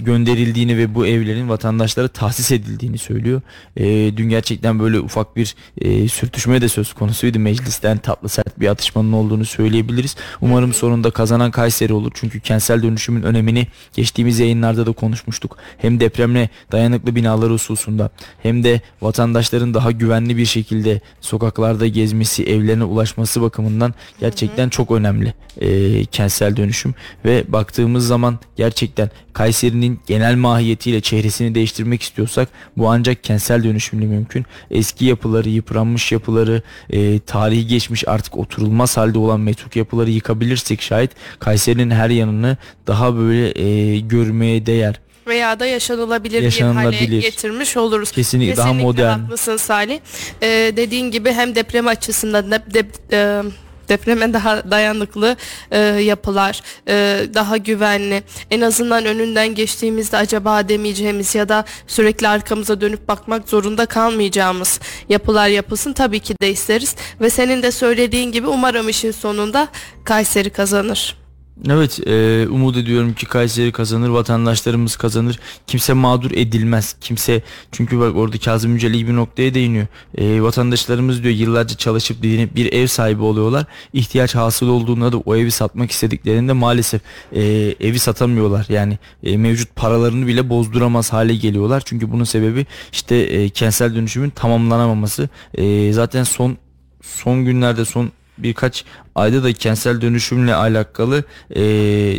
gönderildiğini 0.00 0.76
ve 0.76 0.94
bu 0.94 1.06
evlerin 1.06 1.48
vatandaşlara 1.48 2.08
tahsis 2.08 2.52
edildiğini 2.52 2.98
söylüyor. 2.98 3.40
E, 3.76 3.84
dün 4.16 4.28
gerçekten 4.28 4.78
böyle 4.78 5.00
ufak 5.00 5.36
bir 5.36 5.54
e, 5.80 6.08
sürtüşme 6.08 6.60
de 6.60 6.68
söz 6.68 6.92
konusuydu. 6.92 7.38
Meclisten 7.38 7.98
tatlı 7.98 8.28
sert 8.28 8.60
bir 8.60 8.68
atışmanın 8.68 9.12
olduğunu 9.12 9.44
söyleyebiliriz. 9.44 10.16
Umarım 10.40 10.74
sonunda 10.74 11.10
kazanan 11.10 11.50
Kayseri 11.50 11.92
olur. 11.92 12.10
Çünkü 12.14 12.40
kentsel 12.40 12.82
dönüşümün 12.82 13.22
önemini 13.22 13.66
geçtiğimiz 13.92 14.38
yayınlarda 14.38 14.86
da 14.86 14.92
konuşmuştuk. 14.92 15.56
Hem 15.78 16.00
depremle 16.00 16.48
dayanıklı 16.72 17.16
binalar 17.16 17.50
hususunda 17.50 18.10
hem 18.42 18.64
de 18.64 18.80
vatandaşların 19.02 19.74
daha 19.74 19.90
güvenli 19.90 20.36
bir 20.36 20.46
şekilde 20.46 21.00
sokaklarda 21.20 21.86
gezmesi, 21.86 22.44
evlerine 22.44 22.84
ulaşması 22.84 23.42
bakımından 23.42 23.94
gerçekten 24.20 24.68
çok 24.68 24.90
önemli 24.90 25.34
e, 25.60 26.04
kentsel 26.04 26.56
dönüşüm 26.56 26.94
ve 27.24 27.44
baktığımız 27.48 28.06
zaman 28.06 28.38
gerçekten 28.56 28.75
gerçekten 28.76 29.10
Kayseri'nin 29.32 30.00
genel 30.06 30.34
mahiyetiyle 30.34 31.00
çehresini 31.00 31.54
değiştirmek 31.54 32.02
istiyorsak 32.02 32.48
bu 32.76 32.88
ancak 32.90 33.24
kentsel 33.24 33.64
dönüşümle 33.64 34.06
mümkün. 34.06 34.44
Eski 34.70 35.04
yapıları, 35.04 35.48
yıpranmış 35.48 36.12
yapıları, 36.12 36.62
e, 36.90 37.18
tarihi 37.18 37.66
geçmiş 37.66 38.08
artık 38.08 38.38
oturulmaz 38.38 38.96
halde 38.96 39.18
olan 39.18 39.40
metruk 39.40 39.76
yapıları 39.76 40.10
yıkabilirsek 40.10 40.82
şayet 40.82 41.10
Kayseri'nin 41.38 41.90
her 41.90 42.10
yanını 42.10 42.56
daha 42.86 43.16
böyle 43.16 43.60
e, 43.60 44.00
görmeye 44.00 44.66
değer 44.66 45.00
veya 45.26 45.60
da 45.60 45.66
yaşanılabilir, 45.66 46.42
Yaşanılabilir. 46.42 47.00
bir 47.00 47.06
hale 47.06 47.20
getirmiş 47.20 47.76
oluruz. 47.76 48.10
Kesinlikle, 48.10 48.56
daha 48.56 48.72
modern. 48.72 49.18
haklısın 49.18 49.56
Salih. 49.56 49.98
Ee, 50.42 50.72
dediğin 50.76 51.10
gibi 51.10 51.32
hem 51.32 51.54
deprem 51.54 51.86
açısından 51.86 52.50
da 52.50 52.62
dep, 52.74 52.86
e, 53.12 53.42
depreme 53.88 54.32
daha 54.32 54.70
dayanıklı 54.70 55.36
e, 55.70 55.78
yapılar, 55.80 56.62
e, 56.88 57.26
daha 57.34 57.56
güvenli. 57.56 58.22
En 58.50 58.60
azından 58.60 59.04
önünden 59.04 59.54
geçtiğimizde 59.54 60.16
acaba 60.16 60.68
demeyeceğimiz 60.68 61.34
ya 61.34 61.48
da 61.48 61.64
sürekli 61.86 62.28
arkamıza 62.28 62.80
dönüp 62.80 63.08
bakmak 63.08 63.48
zorunda 63.48 63.86
kalmayacağımız 63.86 64.80
yapılar 65.08 65.48
yapılsın 65.48 65.92
tabii 65.92 66.20
ki 66.20 66.34
de 66.42 66.50
isteriz. 66.50 66.96
Ve 67.20 67.30
senin 67.30 67.62
de 67.62 67.70
söylediğin 67.70 68.32
gibi 68.32 68.46
umarım 68.46 68.88
işin 68.88 69.10
sonunda 69.10 69.68
Kayseri 70.04 70.50
kazanır. 70.50 71.25
Evet 71.64 72.00
e, 72.06 72.46
umut 72.50 72.76
ediyorum 72.76 73.14
ki 73.14 73.26
Kayseri 73.26 73.72
kazanır 73.72 74.08
vatandaşlarımız 74.08 74.96
kazanır. 74.96 75.38
Kimse 75.66 75.92
mağdur 75.92 76.30
edilmez 76.30 76.96
kimse. 77.00 77.42
Çünkü 77.72 78.00
bak 78.00 78.16
orada 78.16 78.38
Kazım 78.38 78.74
Yücel 78.74 78.94
iyi 78.94 79.08
bir 79.08 79.16
noktaya 79.16 79.54
değiniyor. 79.54 79.86
E, 80.18 80.42
vatandaşlarımız 80.42 81.22
diyor 81.22 81.34
yıllarca 81.34 81.76
çalışıp 81.76 82.22
dinip 82.22 82.56
bir 82.56 82.72
ev 82.72 82.86
sahibi 82.86 83.22
oluyorlar. 83.22 83.64
İhtiyaç 83.92 84.34
hasıl 84.34 84.68
olduğunda 84.68 85.12
da 85.12 85.18
o 85.18 85.36
evi 85.36 85.50
satmak 85.50 85.90
istediklerinde 85.90 86.52
maalesef 86.52 87.00
e, 87.32 87.42
evi 87.80 87.98
satamıyorlar. 87.98 88.66
Yani 88.68 88.98
e, 89.22 89.36
mevcut 89.36 89.76
paralarını 89.76 90.26
bile 90.26 90.48
bozduramaz 90.50 91.12
hale 91.12 91.36
geliyorlar. 91.36 91.82
Çünkü 91.86 92.12
bunun 92.12 92.24
sebebi 92.24 92.66
işte 92.92 93.16
e, 93.16 93.48
kentsel 93.48 93.94
dönüşümün 93.94 94.30
tamamlanamaması. 94.30 95.28
E, 95.54 95.92
zaten 95.92 96.24
son 96.24 96.56
son 97.02 97.44
günlerde 97.44 97.84
son 97.84 98.10
birkaç 98.38 98.84
ayda 99.14 99.42
da 99.42 99.52
kentsel 99.52 100.00
dönüşümle 100.00 100.54
alakalı 100.54 101.24
e, 101.50 101.62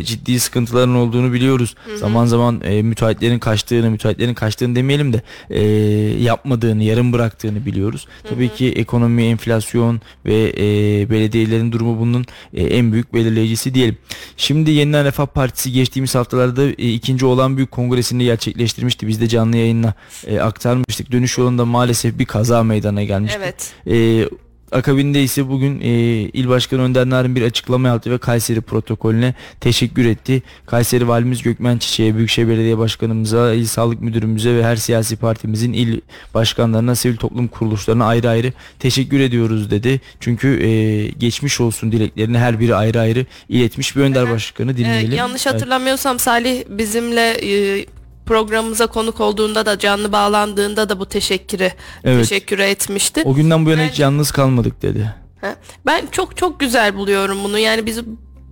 ciddi 0.04 0.40
sıkıntıların 0.40 0.94
olduğunu 0.94 1.32
biliyoruz. 1.32 1.74
Hı 1.84 1.92
hı. 1.92 1.98
Zaman 1.98 2.26
zaman 2.26 2.60
e, 2.64 2.82
müteahhitlerin 2.82 3.38
kaçtığını, 3.38 3.90
müteahhitlerin 3.90 4.34
kaçtığını 4.34 4.76
demeyelim 4.76 5.12
de 5.12 5.22
e, 5.50 5.62
yapmadığını, 6.22 6.82
yarım 6.82 7.12
bıraktığını 7.12 7.66
biliyoruz. 7.66 8.06
Hı 8.22 8.28
hı. 8.28 8.34
Tabii 8.34 8.48
ki 8.48 8.72
ekonomi, 8.72 9.22
enflasyon 9.22 10.00
ve 10.26 10.52
e, 10.56 10.64
belediyelerin 11.10 11.72
durumu 11.72 12.00
bunun 12.00 12.26
e, 12.54 12.62
en 12.62 12.92
büyük 12.92 13.14
belirleyicisi 13.14 13.74
diyelim. 13.74 13.98
Şimdi 14.36 14.70
Yeniden 14.70 15.04
Refah 15.04 15.26
Partisi 15.26 15.72
geçtiğimiz 15.72 16.14
haftalarda 16.14 16.64
e, 16.64 16.92
ikinci 16.92 17.26
olan 17.26 17.56
büyük 17.56 17.70
kongresini 17.70 18.24
gerçekleştirmişti. 18.24 19.08
Biz 19.08 19.20
de 19.20 19.28
canlı 19.28 19.56
yayınla 19.56 19.94
e, 20.26 20.40
aktarmıştık. 20.40 21.12
Dönüş 21.12 21.38
yolunda 21.38 21.64
maalesef 21.64 22.18
bir 22.18 22.24
kaza 22.24 22.62
meydana 22.62 23.02
gelmişti. 23.02 23.38
Evet. 23.42 23.72
E, 23.86 24.28
Akabinde 24.72 25.22
ise 25.22 25.48
bugün 25.48 25.80
e, 25.80 25.88
İl 26.32 26.48
Başkanı 26.48 26.82
Önder 26.82 27.10
Narin 27.10 27.36
bir 27.36 27.42
açıklama 27.42 27.88
yaptı 27.88 28.10
ve 28.10 28.18
Kayseri 28.18 28.60
protokolüne 28.60 29.34
teşekkür 29.60 30.04
etti. 30.04 30.42
Kayseri 30.66 31.08
Valimiz 31.08 31.42
Gökmen 31.42 31.78
Çiçek'e, 31.78 32.16
Büyükşehir 32.16 32.48
Belediye 32.48 32.78
Başkanımıza, 32.78 33.52
İl 33.52 33.66
Sağlık 33.66 34.00
Müdürümüze 34.00 34.54
ve 34.54 34.64
her 34.64 34.76
siyasi 34.76 35.16
partimizin 35.16 35.72
il 35.72 36.00
başkanlarına, 36.34 36.94
sivil 36.94 37.16
toplum 37.16 37.48
kuruluşlarına 37.48 38.06
ayrı 38.06 38.28
ayrı 38.28 38.52
teşekkür 38.78 39.20
ediyoruz 39.20 39.70
dedi. 39.70 40.00
Çünkü 40.20 40.62
e, 40.62 41.06
geçmiş 41.08 41.60
olsun 41.60 41.92
dileklerini 41.92 42.38
her 42.38 42.60
biri 42.60 42.74
ayrı 42.74 43.00
ayrı 43.00 43.26
iletmiş 43.48 43.96
bir 43.96 44.00
Önder 44.00 44.30
Başkanı 44.30 44.76
dinleyelim. 44.76 45.12
Ee, 45.12 45.16
yanlış 45.16 45.46
hatırlamıyorsam 45.46 46.12
evet. 46.12 46.20
Salih 46.20 46.64
bizimle 46.68 47.30
e, 47.30 47.86
programımıza 48.28 48.86
konuk 48.86 49.20
olduğunda 49.20 49.66
da 49.66 49.78
canlı 49.78 50.12
bağlandığında 50.12 50.88
da 50.88 51.00
bu 51.00 51.06
teşekkürü 51.06 51.70
evet. 52.04 52.28
teşekkür 52.28 52.58
etmişti. 52.58 53.22
O 53.24 53.34
günden 53.34 53.66
bu 53.66 53.70
yana 53.70 53.82
ben, 53.82 53.88
hiç 53.88 53.98
yalnız 53.98 54.30
kalmadık 54.30 54.82
dedi. 54.82 55.14
Ben 55.86 56.06
çok 56.12 56.36
çok 56.36 56.60
güzel 56.60 56.94
buluyorum 56.94 57.44
bunu. 57.44 57.58
Yani 57.58 57.86
biz 57.86 58.00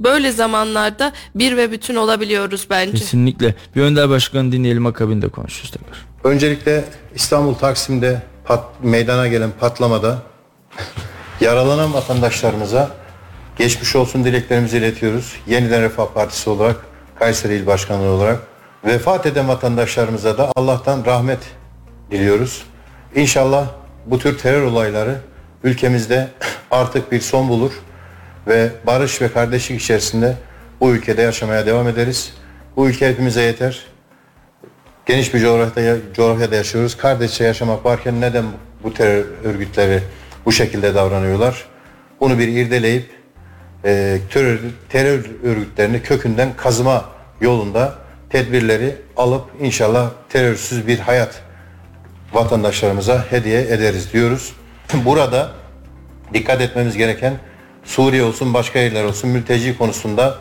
böyle 0.00 0.32
zamanlarda 0.32 1.12
bir 1.34 1.56
ve 1.56 1.72
bütün 1.72 1.94
olabiliyoruz 1.94 2.66
bence. 2.70 2.98
Kesinlikle. 2.98 3.54
Bir 3.76 3.82
Önder 3.82 4.10
Başkanı 4.10 4.52
dinleyelim 4.52 4.86
akabinde 4.86 5.28
konuşuruz 5.28 5.70
tekrar. 5.70 6.06
Öncelikle 6.24 6.84
İstanbul 7.14 7.54
Taksim'de 7.54 8.22
pat, 8.44 8.64
meydana 8.82 9.28
gelen 9.28 9.50
patlamada 9.60 10.22
yaralanan 11.40 11.94
vatandaşlarımıza 11.94 12.90
geçmiş 13.58 13.96
olsun 13.96 14.24
dileklerimizi 14.24 14.78
iletiyoruz. 14.78 15.32
Yeniden 15.46 15.82
Refah 15.82 16.06
Partisi 16.14 16.50
olarak, 16.50 16.76
Kayseri 17.18 17.54
İl 17.54 17.66
Başkanlığı 17.66 18.08
olarak 18.08 18.55
Vefat 18.84 19.26
eden 19.26 19.48
vatandaşlarımıza 19.48 20.38
da 20.38 20.52
Allah'tan 20.56 21.04
rahmet 21.04 21.38
diliyoruz. 22.10 22.66
İnşallah 23.14 23.68
bu 24.06 24.18
tür 24.18 24.38
terör 24.38 24.62
olayları 24.62 25.20
ülkemizde 25.64 26.28
artık 26.70 27.12
bir 27.12 27.20
son 27.20 27.48
bulur 27.48 27.72
ve 28.46 28.70
barış 28.86 29.22
ve 29.22 29.32
kardeşlik 29.32 29.80
içerisinde 29.80 30.34
bu 30.80 30.94
ülkede 30.94 31.22
yaşamaya 31.22 31.66
devam 31.66 31.88
ederiz. 31.88 32.34
Bu 32.76 32.88
ülke 32.88 33.08
hepimize 33.08 33.42
yeter. 33.42 33.86
Geniş 35.06 35.34
bir 35.34 35.40
coğrafyada, 35.40 35.96
coğrafyada 36.14 36.56
yaşıyoruz. 36.56 36.96
Kardeşçe 36.96 37.44
yaşamak 37.44 37.84
varken 37.84 38.20
neden 38.20 38.44
bu 38.82 38.94
terör 38.94 39.24
örgütleri 39.44 40.02
bu 40.44 40.52
şekilde 40.52 40.94
davranıyorlar? 40.94 41.64
Bunu 42.20 42.38
bir 42.38 42.48
irdeleyip 42.48 43.10
e, 43.84 44.18
terör, 44.30 44.58
terör 44.88 45.30
örgütlerini 45.44 46.02
kökünden 46.02 46.48
kazıma 46.56 47.04
yolunda 47.40 48.05
tedbirleri 48.30 48.96
alıp 49.16 49.44
inşallah 49.60 50.10
terörsüz 50.28 50.86
bir 50.86 50.98
hayat 50.98 51.42
vatandaşlarımıza 52.32 53.24
hediye 53.30 53.60
ederiz 53.60 54.12
diyoruz. 54.12 54.52
Burada 55.04 55.52
dikkat 56.34 56.60
etmemiz 56.60 56.96
gereken 56.96 57.34
Suriye 57.86 58.22
olsun 58.22 58.54
başka 58.54 58.78
yerler 58.78 59.04
olsun 59.04 59.30
mülteci 59.30 59.78
konusunda 59.78 60.38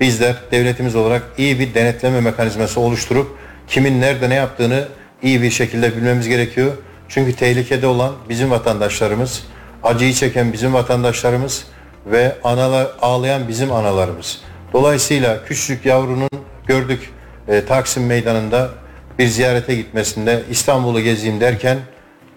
bizler 0.00 0.36
devletimiz 0.50 0.96
olarak 0.96 1.22
iyi 1.38 1.58
bir 1.58 1.74
denetleme 1.74 2.20
mekanizması 2.20 2.80
oluşturup 2.80 3.38
kimin 3.68 4.00
nerede 4.00 4.30
ne 4.30 4.34
yaptığını 4.34 4.88
iyi 5.22 5.42
bir 5.42 5.50
şekilde 5.50 5.96
bilmemiz 5.96 6.28
gerekiyor. 6.28 6.72
Çünkü 7.08 7.36
tehlikede 7.36 7.86
olan 7.86 8.12
bizim 8.28 8.50
vatandaşlarımız, 8.50 9.46
acıyı 9.82 10.12
çeken 10.12 10.52
bizim 10.52 10.74
vatandaşlarımız 10.74 11.64
ve 12.06 12.36
analar 12.44 12.86
ağlayan 13.02 13.48
bizim 13.48 13.72
analarımız. 13.72 14.40
Dolayısıyla 14.72 15.44
küçük 15.44 15.86
yavrunun 15.86 16.28
gördük 16.66 17.10
e, 17.48 17.64
Taksim 17.64 18.06
Meydanı'nda 18.06 18.70
bir 19.18 19.26
ziyarete 19.26 19.74
gitmesinde 19.74 20.42
İstanbul'u 20.50 21.00
gezeyim 21.00 21.40
derken 21.40 21.78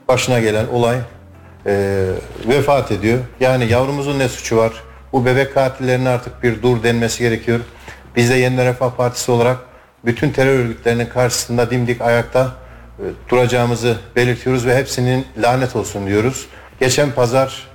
başına 0.07 0.39
gelen 0.39 0.67
olay 0.67 0.97
e, 1.65 2.05
vefat 2.47 2.91
ediyor. 2.91 3.19
Yani 3.39 3.71
yavrumuzun 3.71 4.19
ne 4.19 4.29
suçu 4.29 4.57
var? 4.57 4.73
Bu 5.13 5.25
bebek 5.25 5.53
katillerine 5.53 6.09
artık 6.09 6.43
bir 6.43 6.61
dur 6.61 6.83
denmesi 6.83 7.23
gerekiyor. 7.23 7.59
Biz 8.15 8.29
de 8.29 8.35
Yeniden 8.35 8.65
Refah 8.65 8.91
Partisi 8.91 9.31
olarak 9.31 9.57
bütün 10.05 10.29
terör 10.29 10.59
örgütlerinin 10.59 11.05
karşısında 11.05 11.71
dimdik 11.71 12.01
ayakta 12.01 12.55
e, 12.99 13.03
duracağımızı 13.29 13.97
belirtiyoruz 14.15 14.65
ve 14.65 14.77
hepsinin 14.77 15.25
lanet 15.37 15.75
olsun 15.75 16.07
diyoruz. 16.07 16.47
Geçen 16.79 17.11
pazar 17.11 17.67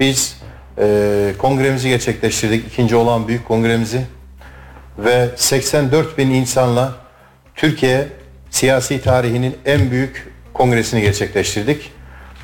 biz 0.00 0.40
e, 0.78 1.34
kongremizi 1.38 1.88
gerçekleştirdik. 1.88 2.66
ikinci 2.66 2.96
olan 2.96 3.28
büyük 3.28 3.48
kongremizi 3.48 4.06
ve 4.98 5.30
84 5.36 6.18
bin 6.18 6.30
insanla 6.30 6.92
Türkiye 7.54 8.08
siyasi 8.50 9.02
tarihinin 9.02 9.56
en 9.64 9.90
büyük 9.90 10.32
kongresini 10.54 11.00
gerçekleştirdik. 11.00 11.92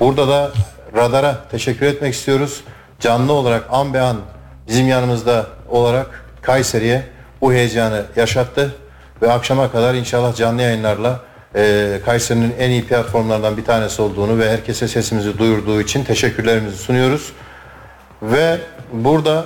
Burada 0.00 0.28
da 0.28 0.52
Radar'a 0.96 1.48
teşekkür 1.50 1.86
etmek 1.86 2.14
istiyoruz. 2.14 2.64
Canlı 3.00 3.32
olarak 3.32 3.64
an 3.70 3.94
be 3.94 4.00
an 4.00 4.16
bizim 4.68 4.88
yanımızda 4.88 5.46
olarak 5.68 6.24
Kayseri'ye 6.42 7.02
bu 7.40 7.52
heyecanı 7.52 8.04
yaşattı 8.16 8.74
ve 9.22 9.32
akşama 9.32 9.72
kadar 9.72 9.94
inşallah 9.94 10.36
canlı 10.36 10.62
yayınlarla 10.62 11.20
e, 11.54 12.00
Kayseri'nin 12.04 12.54
en 12.58 12.70
iyi 12.70 12.86
platformlardan 12.86 13.56
bir 13.56 13.64
tanesi 13.64 14.02
olduğunu 14.02 14.38
ve 14.38 14.50
herkese 14.50 14.88
sesimizi 14.88 15.38
duyurduğu 15.38 15.80
için 15.80 16.04
teşekkürlerimizi 16.04 16.76
sunuyoruz. 16.76 17.32
Ve 18.22 18.58
burada 18.92 19.44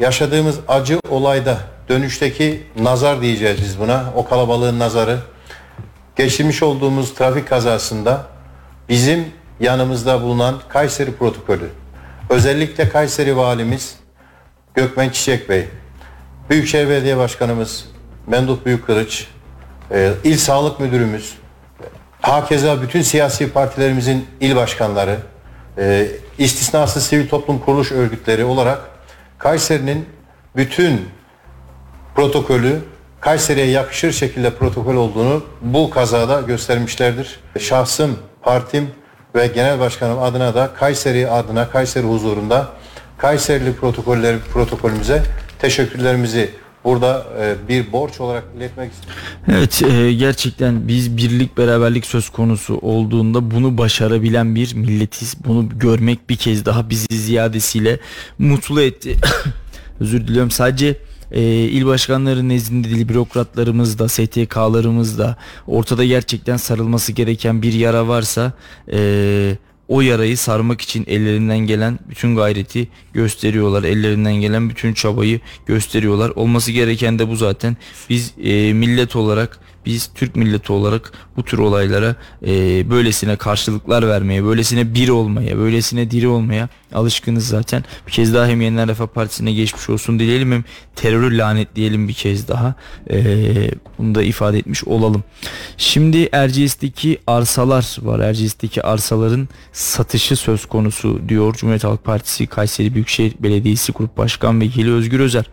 yaşadığımız 0.00 0.58
acı 0.68 0.98
olayda 1.10 1.58
dönüşteki 1.88 2.62
nazar 2.78 3.20
diyeceğiz 3.20 3.60
biz 3.62 3.80
buna. 3.80 4.04
O 4.16 4.24
kalabalığın 4.24 4.78
nazarı. 4.78 5.18
Geçirmiş 6.16 6.62
olduğumuz 6.62 7.14
trafik 7.14 7.48
kazasında 7.48 8.26
bizim 8.88 9.24
yanımızda 9.60 10.22
bulunan 10.22 10.60
Kayseri 10.68 11.12
protokolü. 11.12 11.70
Özellikle 12.30 12.88
Kayseri 12.88 13.36
valimiz 13.36 13.94
Gökmen 14.74 15.10
Çiçek 15.10 15.48
Bey, 15.48 15.68
Büyükşehir 16.50 16.88
Belediye 16.88 17.16
Başkanımız 17.16 17.88
Menduh 18.26 18.58
Büyükkılıç, 18.64 19.26
e, 19.90 20.12
İl 20.24 20.36
Sağlık 20.36 20.80
Müdürümüz, 20.80 21.34
hakeza 22.20 22.82
bütün 22.82 23.02
siyasi 23.02 23.52
partilerimizin 23.52 24.26
il 24.40 24.56
başkanları, 24.56 25.18
e, 25.78 26.06
istisnasız 26.38 27.06
sivil 27.06 27.28
toplum 27.28 27.58
kuruluş 27.58 27.92
örgütleri 27.92 28.44
olarak 28.44 28.80
Kayseri'nin 29.38 30.08
bütün 30.56 31.08
protokolü 32.14 32.80
Kayseri'ye 33.20 33.66
yakışır 33.66 34.12
şekilde 34.12 34.54
protokol 34.54 34.94
olduğunu 34.94 35.42
bu 35.62 35.90
kazada 35.90 36.40
göstermişlerdir. 36.40 37.40
Şahsım, 37.58 38.18
partim 38.42 38.90
ve 39.34 39.46
genel 39.46 39.80
başkanım 39.80 40.18
adına 40.18 40.54
da 40.54 40.74
Kayseri 40.74 41.30
adına 41.30 41.70
Kayseri 41.70 42.06
huzurunda 42.06 42.68
Kayserili 43.22 43.72
protokoller 43.72 44.38
protokolümüze 44.52 45.22
teşekkürlerimizi 45.58 46.50
burada 46.84 47.26
e, 47.40 47.68
bir 47.68 47.92
borç 47.92 48.20
olarak 48.20 48.44
iletmek 48.56 48.92
istiyorum. 48.92 49.22
Evet 49.48 49.82
e, 49.82 50.12
gerçekten 50.12 50.88
biz 50.88 51.16
birlik 51.16 51.58
beraberlik 51.58 52.06
söz 52.06 52.30
konusu 52.30 52.78
olduğunda 52.78 53.50
bunu 53.50 53.78
başarabilen 53.78 54.54
bir 54.54 54.74
milletiz. 54.74 55.34
Bunu 55.46 55.68
görmek 55.78 56.30
bir 56.30 56.36
kez 56.36 56.64
daha 56.64 56.90
bizi 56.90 57.18
ziyadesiyle 57.18 57.98
mutlu 58.38 58.82
etti. 58.82 59.16
Özür 60.00 60.28
diliyorum 60.28 60.50
sadece 60.50 60.96
e, 61.32 61.42
il 61.42 61.86
başkanları 61.86 62.48
nezdinde 62.48 62.90
değil 62.90 63.08
bürokratlarımız 63.08 63.98
da 63.98 64.08
STK'larımız 64.08 65.18
da 65.18 65.36
ortada 65.66 66.04
gerçekten 66.04 66.56
sarılması 66.56 67.12
gereken 67.12 67.62
bir 67.62 67.72
yara 67.72 68.08
varsa 68.08 68.52
e, 68.92 69.56
o 69.88 70.00
yarayı 70.00 70.38
sarmak 70.38 70.80
için 70.80 71.04
ellerinden 71.06 71.58
gelen 71.58 71.98
bütün 72.08 72.36
gayreti 72.36 72.88
gösteriyorlar. 73.12 73.82
Ellerinden 73.82 74.34
gelen 74.34 74.70
bütün 74.70 74.94
çabayı 74.94 75.40
gösteriyorlar. 75.66 76.30
Olması 76.30 76.72
gereken 76.72 77.18
de 77.18 77.28
bu 77.28 77.36
zaten. 77.36 77.76
Biz 78.10 78.34
e, 78.42 78.72
millet 78.72 79.16
olarak 79.16 79.58
biz 79.86 80.10
Türk 80.14 80.36
milleti 80.36 80.72
olarak 80.72 81.12
bu 81.36 81.42
tür 81.42 81.58
olaylara 81.58 82.16
e, 82.46 82.50
böylesine 82.90 83.36
karşılıklar 83.36 84.08
vermeye, 84.08 84.44
böylesine 84.44 84.94
bir 84.94 85.08
olmaya, 85.08 85.58
böylesine 85.58 86.10
diri 86.10 86.28
olmaya 86.28 86.68
alışkınız 86.94 87.48
zaten. 87.48 87.84
Bir 88.06 88.12
kez 88.12 88.34
daha 88.34 88.46
hem 88.46 88.60
Yeniler 88.60 88.88
Refah 88.88 89.06
Partisi'ne 89.06 89.52
geçmiş 89.52 89.90
olsun 89.90 90.18
dileyelim 90.18 90.52
hem 90.52 90.64
terörü 90.96 91.38
lanetleyelim 91.38 92.08
bir 92.08 92.12
kez 92.12 92.48
daha. 92.48 92.74
E, 93.10 93.24
bunu 93.98 94.14
da 94.14 94.22
ifade 94.22 94.58
etmiş 94.58 94.84
olalım. 94.84 95.24
Şimdi 95.76 96.28
Erciyes'teki 96.32 97.18
arsalar 97.26 97.96
var. 98.02 98.20
Erciyes'teki 98.20 98.82
arsaların 98.82 99.48
satışı 99.72 100.36
söz 100.36 100.66
konusu 100.66 101.20
diyor 101.28 101.54
Cumhuriyet 101.54 101.84
Halk 101.84 102.04
Partisi 102.04 102.46
Kayseri 102.46 102.94
Büyükşehir 102.94 103.34
Belediyesi 103.40 103.92
Grup 103.92 104.18
Başkan 104.18 104.60
Vekili 104.60 104.92
Özgür 104.92 105.20
Özer. 105.20 105.44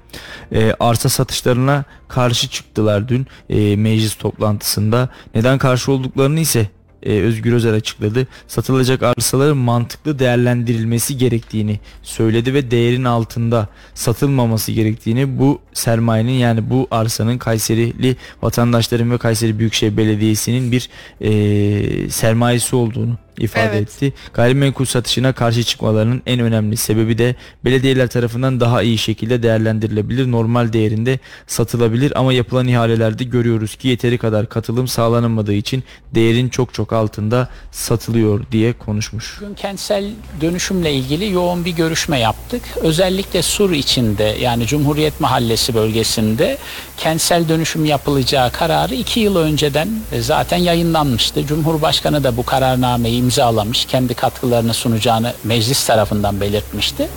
E, 0.52 0.74
arsa 0.80 1.10
satışlarına 1.10 1.86
karşı 2.08 2.50
çıktılar 2.50 3.10
dün 3.10 3.28
e, 3.50 3.76
meclis 3.76 4.19
toplantısında. 4.20 5.10
Neden 5.36 5.58
karşı 5.58 5.92
olduklarını 5.92 6.40
ise 6.40 6.68
e, 7.04 7.22
Özgür 7.22 7.54
Özel 7.54 7.74
açıkladı. 7.74 8.28
Satılacak 8.48 9.04
arsaların 9.04 9.58
mantıklı 9.58 10.20
değerlendirilmesi 10.20 11.18
gerektiğini 11.18 11.80
söyledi 12.04 12.54
ve 12.54 12.72
değerin 12.72 13.04
altında 13.04 13.68
satılmaması 13.94 14.72
gerektiğini 14.72 15.40
bu 15.40 15.60
sermayenin 15.74 16.32
yani 16.32 16.70
bu 16.70 16.88
arsanın 16.92 17.38
Kayserili 17.38 18.16
vatandaşların 18.42 19.12
ve 19.12 19.18
Kayseri 19.18 19.60
Büyükşehir 19.60 19.98
Belediyesi'nin 19.98 20.72
bir 20.72 20.90
e, 21.22 22.10
sermayesi 22.10 22.76
olduğunu 22.76 23.18
ifade 23.40 23.78
Evet. 23.78 23.82
etti. 23.82 24.14
Gayrimenkul 24.34 24.86
satışına 24.86 25.34
karşı 25.34 25.64
çıkmalarının 25.64 26.22
en 26.26 26.40
önemli 26.40 26.78
sebebi 26.78 27.18
de 27.18 27.36
belediyeler 27.66 28.08
tarafından 28.08 28.60
daha 28.60 28.82
iyi 28.82 28.98
şekilde 28.98 29.44
değerlendirilebilir, 29.44 30.32
normal 30.32 30.74
değerinde 30.74 31.20
satılabilir 31.48 32.20
ama 32.20 32.34
yapılan 32.34 32.68
ihalelerde 32.68 33.24
görüyoruz 33.24 33.76
ki 33.76 33.88
yeteri 33.88 34.18
kadar 34.18 34.50
katılım 34.50 34.88
sağlanamadığı 34.88 35.54
için 35.54 35.84
değerin 36.16 36.50
çok 36.50 36.74
çok 36.74 36.94
altında 36.94 37.50
satılıyor 37.72 38.46
diye 38.52 38.74
konuşmuş. 38.74 39.38
Bugün 39.42 39.56
kentsel 39.56 40.12
dönüşümle 40.42 40.94
ilgili 40.94 41.32
yoğun 41.32 41.66
bir 41.66 41.72
görüşme 41.72 42.20
yaptık. 42.20 42.62
Özellikle 42.82 43.42
Sur 43.42 43.72
içinde 43.72 44.24
yani 44.24 44.68
Cumhuriyet 44.68 45.20
Mahallesi 45.20 45.74
bölgesinde 45.74 46.58
kentsel 46.98 47.50
dönüşüm 47.50 47.86
yapılacağı 47.86 48.52
kararı 48.52 48.96
iki 48.96 49.20
yıl 49.20 49.36
önceden 49.36 49.90
e, 50.12 50.22
zaten 50.22 50.58
yayınlanmıştı. 50.58 51.46
Cumhurbaşkanı 51.48 52.24
da 52.24 52.38
bu 52.38 52.46
kararnameyi 52.46 53.24
imzalamış. 53.30 53.86
Kendi 53.86 54.14
katkılarını 54.14 54.74
sunacağını 54.74 55.34
meclis 55.44 55.86
tarafından 55.86 56.42
belirtmişti. 56.42 57.08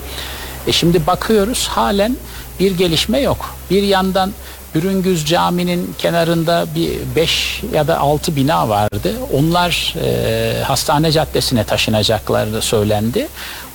E 0.67 0.73
şimdi 0.73 1.07
bakıyoruz 1.07 1.69
halen 1.69 2.17
bir 2.61 2.79
gelişme 2.79 3.21
yok. 3.21 3.55
Bir 3.71 3.83
yandan 3.83 4.33
Bürüngüz 4.75 5.27
Camii'nin 5.27 5.95
kenarında 5.99 6.67
bir 6.75 6.91
5 7.17 7.63
ya 7.75 7.89
da 7.89 7.99
6 7.99 8.37
bina 8.37 8.69
vardı. 8.69 9.15
Onlar 9.33 9.95
e, 10.05 10.63
hastane 10.63 11.13
caddesine 11.13 11.65
taşınacakları 11.65 12.63
söylendi. 12.63 13.29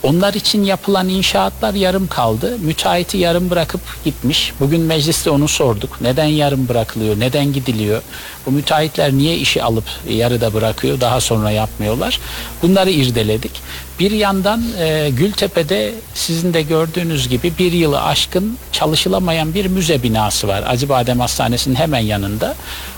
Onlar 0.03 0.33
için 0.33 0.63
yapılan 0.63 1.09
inşaatlar 1.09 1.73
yarım 1.73 2.07
kaldı. 2.07 2.57
Müteahhiti 2.59 3.17
yarım 3.17 3.49
bırakıp 3.49 3.81
gitmiş. 4.05 4.53
Bugün 4.59 4.81
mecliste 4.81 5.29
onu 5.29 5.47
sorduk. 5.47 6.01
Neden 6.01 6.25
yarım 6.25 6.67
bırakılıyor? 6.67 7.19
Neden 7.19 7.53
gidiliyor? 7.53 8.01
Bu 8.45 8.51
müteahhitler 8.51 9.13
niye 9.13 9.37
işi 9.37 9.63
alıp 9.63 9.85
yarıda 10.09 10.53
bırakıyor? 10.53 11.01
Daha 11.01 11.21
sonra 11.21 11.51
yapmıyorlar. 11.51 12.19
Bunları 12.61 12.89
irdeledik. 12.89 13.51
Bir 13.99 14.11
yandan 14.11 14.63
e, 14.79 15.09
Gültepe'de 15.09 15.93
sizin 16.13 16.53
de 16.53 16.61
gördüğünüz 16.61 17.29
gibi 17.29 17.53
bir 17.59 17.71
yılı 17.71 18.01
aşkın 18.01 18.57
çalışılamayan 18.71 19.53
bir 19.53 19.65
müze 19.65 20.03
binası 20.03 20.47
var. 20.47 20.63
Acıbadem 20.67 21.19
Hastanesi'nin 21.19 21.75
hemen 21.75 21.99
yanında. 21.99 22.55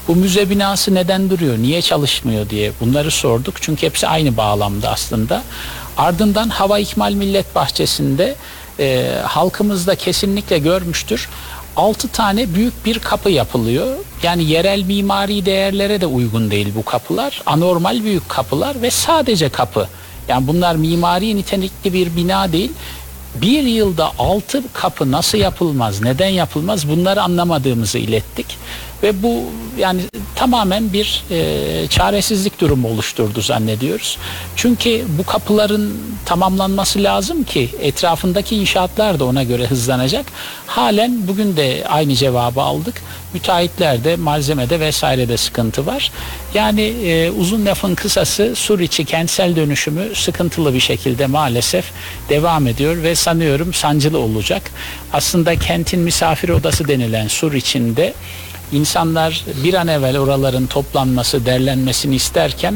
Bu 0.08 0.16
müze 0.16 0.50
binası 0.50 0.96
neden 0.96 1.30
duruyor? 1.30 1.58
Niye 1.58 1.82
çalışmıyor 1.82 2.50
diye 2.50 2.72
bunları 2.80 3.12
sorduk. 3.12 3.56
Çünkü 3.62 3.86
hepsi 3.88 4.08
aynı 4.08 4.38
bağlamda 4.38 4.90
aslında. 4.90 5.44
Ardından 6.00 6.50
Hava 6.50 6.80
İkmal 6.80 7.14
Millet 7.14 7.56
Bahçesi'nde 7.56 8.36
e, 8.80 9.18
halkımız 9.24 9.88
kesinlikle 9.96 10.60
görmüştür. 10.60 11.30
6 11.76 12.08
tane 12.08 12.54
büyük 12.54 12.86
bir 12.86 13.00
kapı 13.00 13.30
yapılıyor. 13.30 13.98
Yani 14.24 14.44
yerel 14.44 14.84
mimari 14.84 15.46
değerlere 15.46 16.02
de 16.02 16.06
uygun 16.06 16.52
değil 16.52 16.68
bu 16.76 16.86
kapılar. 16.86 17.42
Anormal 17.46 18.04
büyük 18.04 18.30
kapılar 18.30 18.82
ve 18.82 18.92
sadece 18.92 19.50
kapı. 19.50 19.88
Yani 20.28 20.48
bunlar 20.48 20.76
mimari 20.76 21.36
nitelikli 21.36 21.94
bir 21.94 22.16
bina 22.16 22.52
değil. 22.52 22.72
Bir 23.36 23.64
yılda 23.64 24.12
altı 24.20 24.64
kapı 24.74 25.12
nasıl 25.12 25.38
yapılmaz, 25.38 26.02
neden 26.02 26.30
yapılmaz 26.30 26.90
bunları 26.90 27.22
anlamadığımızı 27.22 27.98
ilettik. 27.98 28.58
Ve 29.04 29.24
bu 29.24 29.44
yani 29.78 30.02
tamamen 30.36 30.94
bir 30.94 31.24
e, 31.32 31.88
çaresizlik 31.88 32.62
durumu 32.62 32.88
oluşturdu 32.88 33.42
zannediyoruz. 33.42 34.18
Çünkü 34.56 35.06
bu 35.18 35.26
kapıların 35.26 35.94
tamamlanması 36.26 37.04
lazım 37.04 37.44
ki 37.44 37.70
etrafındaki 37.82 38.56
inşaatlar 38.56 39.20
da 39.20 39.26
ona 39.26 39.44
göre 39.44 39.66
hızlanacak. 39.66 40.26
Halen 40.68 41.28
bugün 41.28 41.58
de 41.58 41.84
aynı 41.90 42.16
cevabı 42.16 42.62
aldık. 42.62 43.02
Müteahhitlerde, 43.34 44.16
malzemede 44.16 44.80
vesairede 44.80 45.38
sıkıntı 45.38 45.86
var. 45.86 46.12
Yani 46.54 46.82
e, 46.82 47.32
uzun 47.32 47.66
lafın 47.66 47.96
kısası 47.96 48.56
Sur 48.56 48.80
içi 48.80 49.06
kentsel 49.06 49.56
dönüşümü 49.56 50.16
sıkıntılı 50.16 50.74
bir 50.74 50.80
şekilde 50.80 51.26
maalesef 51.26 51.86
devam 52.30 52.68
ediyor 52.68 53.04
ve 53.04 53.16
sanıyorum 53.16 53.74
sancılı 53.74 54.20
olacak. 54.20 54.72
Aslında 55.14 55.56
kentin 55.56 56.00
misafir 56.00 56.50
odası 56.50 56.88
denilen 56.88 57.28
Sur 57.28 57.54
içinde 57.54 58.14
insanlar 58.72 59.46
bir 59.64 59.74
an 59.74 59.88
evvel 59.88 60.18
oraların 60.18 60.68
toplanması, 60.68 61.46
derlenmesini 61.46 62.16
isterken 62.16 62.76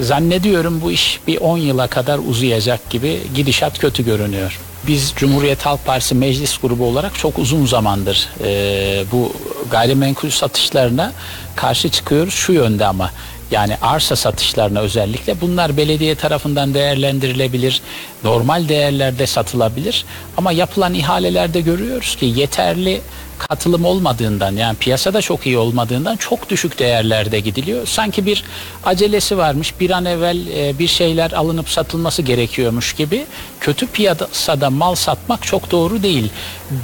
zannediyorum 0.00 0.80
bu 0.80 0.92
iş 0.92 1.20
bir 1.26 1.36
10 1.36 1.58
yıla 1.58 1.86
kadar 1.86 2.18
uzayacak 2.28 2.90
gibi 2.90 3.20
gidişat 3.34 3.78
kötü 3.78 4.04
görünüyor. 4.04 4.60
Biz 4.86 5.12
Cumhuriyet 5.16 5.66
Halk 5.66 5.86
Partisi 5.86 6.14
meclis 6.14 6.58
grubu 6.58 6.84
olarak 6.84 7.14
çok 7.14 7.38
uzun 7.38 7.66
zamandır 7.66 8.28
e, 8.44 9.04
bu 9.12 9.32
gayrimenkul 9.70 10.30
satışlarına 10.30 11.12
karşı 11.56 11.88
çıkıyoruz 11.88 12.34
şu 12.34 12.52
yönde 12.52 12.86
ama 12.86 13.10
yani 13.50 13.76
arsa 13.82 14.16
satışlarına 14.16 14.80
özellikle 14.80 15.40
bunlar 15.40 15.76
belediye 15.76 16.14
tarafından 16.14 16.74
değerlendirilebilir, 16.74 17.80
normal 18.24 18.68
değerlerde 18.68 19.26
satılabilir 19.26 20.04
ama 20.36 20.52
yapılan 20.52 20.94
ihalelerde 20.94 21.60
görüyoruz 21.60 22.16
ki 22.16 22.26
yeterli 22.26 23.00
katılım 23.48 23.84
olmadığından 23.84 24.56
yani 24.56 24.76
piyasada 24.76 25.22
çok 25.22 25.46
iyi 25.46 25.58
olmadığından 25.58 26.16
çok 26.16 26.50
düşük 26.50 26.78
değerlerde 26.78 27.40
gidiliyor. 27.40 27.86
Sanki 27.86 28.26
bir 28.26 28.44
acelesi 28.84 29.38
varmış 29.38 29.74
bir 29.80 29.90
an 29.90 30.04
evvel 30.04 30.46
e, 30.46 30.78
bir 30.78 30.86
şeyler 30.86 31.32
alınıp 31.32 31.68
satılması 31.68 32.22
gerekiyormuş 32.22 32.92
gibi 32.92 33.26
kötü 33.60 33.86
piyasada 33.86 34.70
mal 34.70 34.94
satmak 34.94 35.42
çok 35.42 35.70
doğru 35.70 36.02
değil. 36.02 36.30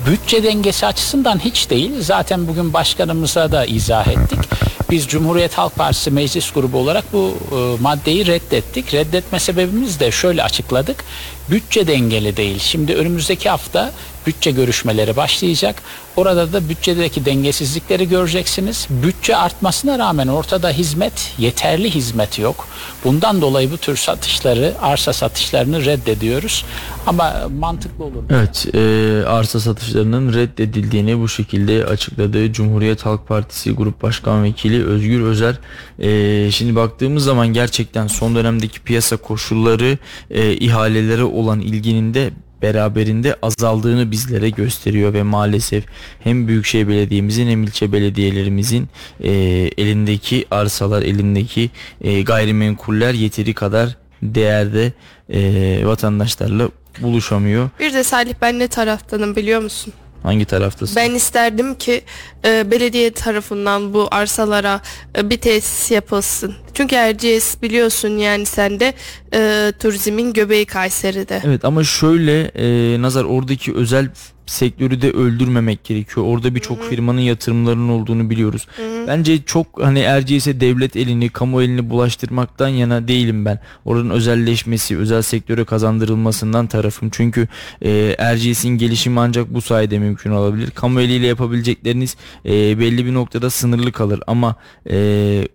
Bütçe 0.06 0.42
dengesi 0.42 0.86
açısından 0.86 1.38
hiç 1.44 1.70
değil. 1.70 1.92
Zaten 2.00 2.48
bugün 2.48 2.72
başkanımıza 2.72 3.52
da 3.52 3.66
izah 3.66 4.08
ettik. 4.08 4.38
Biz 4.90 5.06
Cumhuriyet 5.06 5.58
Halk 5.58 5.74
Partisi 5.74 6.10
meclis 6.10 6.50
grubu 6.50 6.78
olarak 6.78 7.12
bu 7.12 7.34
e, 7.52 7.82
maddeyi 7.82 8.26
reddettik. 8.26 8.94
Reddetme 8.94 9.40
sebebimiz 9.40 10.00
de 10.00 10.10
şöyle 10.10 10.42
açıkladık. 10.42 11.04
Bütçe 11.50 11.86
dengeli 11.86 12.36
değil. 12.36 12.58
Şimdi 12.58 12.94
önümüzdeki 12.94 13.48
hafta 13.48 13.92
bütçe 14.26 14.50
görüşmeleri 14.50 15.16
başlayacak. 15.16 15.82
Orada 16.16 16.52
da 16.52 16.68
bütçedeki 16.68 17.24
dengesizlikleri 17.24 18.08
göreceksiniz. 18.08 18.86
Bütçe 18.90 19.36
artmasına 19.36 19.98
rağmen 19.98 20.26
ortada 20.26 20.70
hizmet, 20.70 21.34
yeterli 21.38 21.90
hizmet 21.90 22.38
yok. 22.38 22.68
Bundan 23.04 23.40
dolayı 23.40 23.70
bu 23.70 23.76
tür 23.76 23.96
satışları, 23.96 24.74
arsa 24.82 25.12
satışlarını 25.12 25.84
reddediyoruz. 25.84 26.64
Ama 27.06 27.48
mantıklı 27.58 28.04
olur. 28.04 28.22
Evet, 28.30 28.66
e, 28.74 29.26
arsa 29.26 29.60
satışlarının 29.60 30.34
reddedildiğini 30.34 31.20
bu 31.20 31.28
şekilde 31.28 31.86
açıkladı 31.86 32.52
Cumhuriyet 32.52 33.06
Halk 33.06 33.28
Partisi 33.28 33.70
Grup 33.70 34.02
Başkan 34.02 34.44
Vekili 34.44 34.86
Özgür 34.86 35.20
Özer. 35.20 35.58
E, 35.98 36.50
şimdi 36.50 36.76
baktığımız 36.76 37.24
zaman 37.24 37.48
gerçekten 37.48 38.06
son 38.06 38.34
dönemdeki 38.34 38.80
piyasa 38.80 39.16
koşulları 39.16 39.98
e, 40.30 40.52
ihalelere 40.52 41.24
olan 41.36 41.60
ilginin 41.60 42.14
de 42.14 42.30
beraberinde 42.62 43.36
azaldığını 43.42 44.10
bizlere 44.10 44.50
gösteriyor 44.50 45.12
ve 45.12 45.22
maalesef 45.22 45.84
hem 46.20 46.48
Büyükşehir 46.48 46.88
Belediye'mizin 46.88 47.48
hem 47.48 47.62
ilçe 47.62 47.92
belediyelerimizin 47.92 48.88
e, 49.20 49.30
elindeki 49.76 50.46
arsalar, 50.50 51.02
elindeki 51.02 51.70
e, 52.00 52.22
gayrimenkuller 52.22 53.14
yeteri 53.14 53.54
kadar 53.54 53.96
değerde 54.22 54.92
e, 55.30 55.80
vatandaşlarla 55.86 56.68
buluşamıyor. 57.00 57.70
Bir 57.80 57.92
de 57.92 58.04
Salih 58.04 58.34
ben 58.40 58.58
ne 58.58 58.68
taraftanım 58.68 59.36
biliyor 59.36 59.60
musun? 59.60 59.92
Hangi 60.26 60.44
taraftasın? 60.44 60.96
Ben 60.96 61.14
isterdim 61.14 61.74
ki 61.74 62.02
e, 62.44 62.70
belediye 62.70 63.10
tarafından 63.10 63.94
bu 63.94 64.08
arsalara 64.10 64.80
e, 65.18 65.30
bir 65.30 65.36
tesis 65.36 65.90
yapılsın. 65.90 66.54
Çünkü 66.74 66.94
Erciyes 66.94 67.62
biliyorsun 67.62 68.08
yani 68.08 68.46
sen 68.46 68.80
de 68.80 68.94
e, 69.34 69.72
turizmin 69.78 70.32
göbeği 70.32 70.66
Kayseri'de. 70.66 71.42
Evet 71.44 71.64
ama 71.64 71.84
şöyle 71.84 72.42
e, 72.44 73.02
Nazar 73.02 73.24
oradaki 73.24 73.74
özel 73.74 74.08
sektörü 74.46 75.02
de 75.02 75.10
öldürmemek 75.10 75.84
gerekiyor. 75.84 76.26
Orada 76.26 76.54
birçok 76.54 76.84
firmanın 76.84 77.20
yatırımlarının 77.20 77.88
olduğunu 77.88 78.30
biliyoruz. 78.30 78.66
Bence 79.06 79.42
çok 79.42 79.66
hani 79.82 79.98
Erciyes'e 79.98 80.60
devlet 80.60 80.96
elini, 80.96 81.28
kamu 81.28 81.62
elini 81.62 81.90
bulaştırmaktan 81.90 82.68
yana 82.68 83.08
değilim 83.08 83.44
ben. 83.44 83.58
Oranın 83.84 84.10
özelleşmesi, 84.10 84.98
özel 84.98 85.22
sektöre 85.22 85.64
kazandırılmasından 85.64 86.66
tarafım. 86.66 87.10
Çünkü 87.12 87.48
e, 87.82 88.14
Erciyes'in 88.18 88.68
gelişimi 88.68 89.20
ancak 89.20 89.54
bu 89.54 89.60
sayede 89.60 89.98
mümkün 89.98 90.30
olabilir. 90.30 90.70
Kamu 90.70 91.00
eliyle 91.00 91.26
yapabilecekleriniz 91.26 92.16
e, 92.46 92.78
belli 92.78 93.06
bir 93.06 93.14
noktada 93.14 93.50
sınırlı 93.50 93.92
kalır. 93.92 94.20
Ama 94.26 94.56
e, 94.90 94.96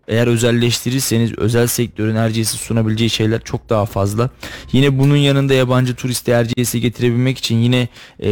eğer 0.07 0.27
özelleştirirseniz 0.27 1.37
özel 1.37 1.67
sektörün 1.67 2.15
Erciyes'e 2.15 2.57
sunabileceği 2.57 3.09
şeyler 3.09 3.41
çok 3.43 3.69
daha 3.69 3.85
fazla. 3.85 4.29
Yine 4.71 4.99
bunun 4.99 5.15
yanında 5.15 5.53
yabancı 5.53 5.95
turisti 5.95 6.31
Erciyes'e 6.31 6.79
getirebilmek 6.79 7.37
için 7.37 7.55
yine 7.55 7.87
e, 8.23 8.29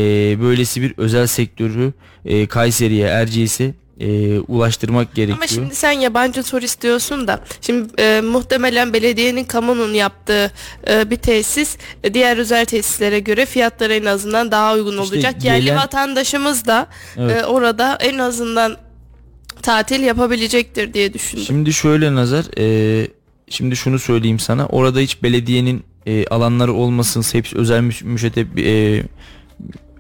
böylesi 0.50 0.82
bir 0.82 0.94
özel 0.98 1.28
sektörü 1.28 1.94
e, 2.26 2.48
Kayseri'ye, 2.48 3.08
Erciyes'e 3.08 3.74
e, 4.00 4.40
ulaştırmak 4.40 5.16
gerekiyor. 5.16 5.38
Ama 5.38 5.48
şimdi 5.48 5.76
sen 5.76 5.92
yabancı 5.92 6.44
turist 6.44 6.82
diyorsun 6.82 7.28
da 7.28 7.44
şimdi 7.62 8.02
e, 8.02 8.22
muhtemelen 8.22 8.94
belediyenin 8.94 9.44
kamunun 9.44 9.94
yaptığı 9.94 10.52
e, 10.90 11.10
bir 11.10 11.16
tesis 11.16 11.78
e, 12.04 12.14
diğer 12.14 12.38
özel 12.38 12.66
tesislere 12.66 13.20
göre 13.20 13.46
fiyatları 13.46 13.94
en 13.94 14.06
azından 14.06 14.52
daha 14.52 14.74
uygun 14.76 14.92
İşte 15.02 15.16
olacak. 15.16 15.44
Yerli 15.44 15.62
gelen- 15.66 15.78
vatandaşımız 15.78 16.66
da 16.66 16.88
Evet. 17.18 17.38
e, 17.38 17.46
orada 17.46 17.98
en 18.02 18.18
azından 18.18 18.78
tatil 19.62 20.00
yapabilecektir 20.04 20.94
diye 20.94 21.14
düşündüm. 21.14 21.44
Şimdi 21.46 21.74
şöyle 21.74 22.16
Nazar, 22.16 22.46
e, 22.58 23.08
şimdi 23.50 23.76
şunu 23.76 24.00
söyleyeyim 24.00 24.40
sana. 24.40 24.66
Orada 24.68 25.00
hiç 25.00 25.24
belediyenin 25.24 25.84
e, 26.06 26.26
alanları 26.28 26.74
olmasın, 26.74 27.24
hepsi 27.34 27.58
özel 27.58 27.80
müş- 27.80 28.04
müşeteb 28.06 28.58
e, 28.58 29.04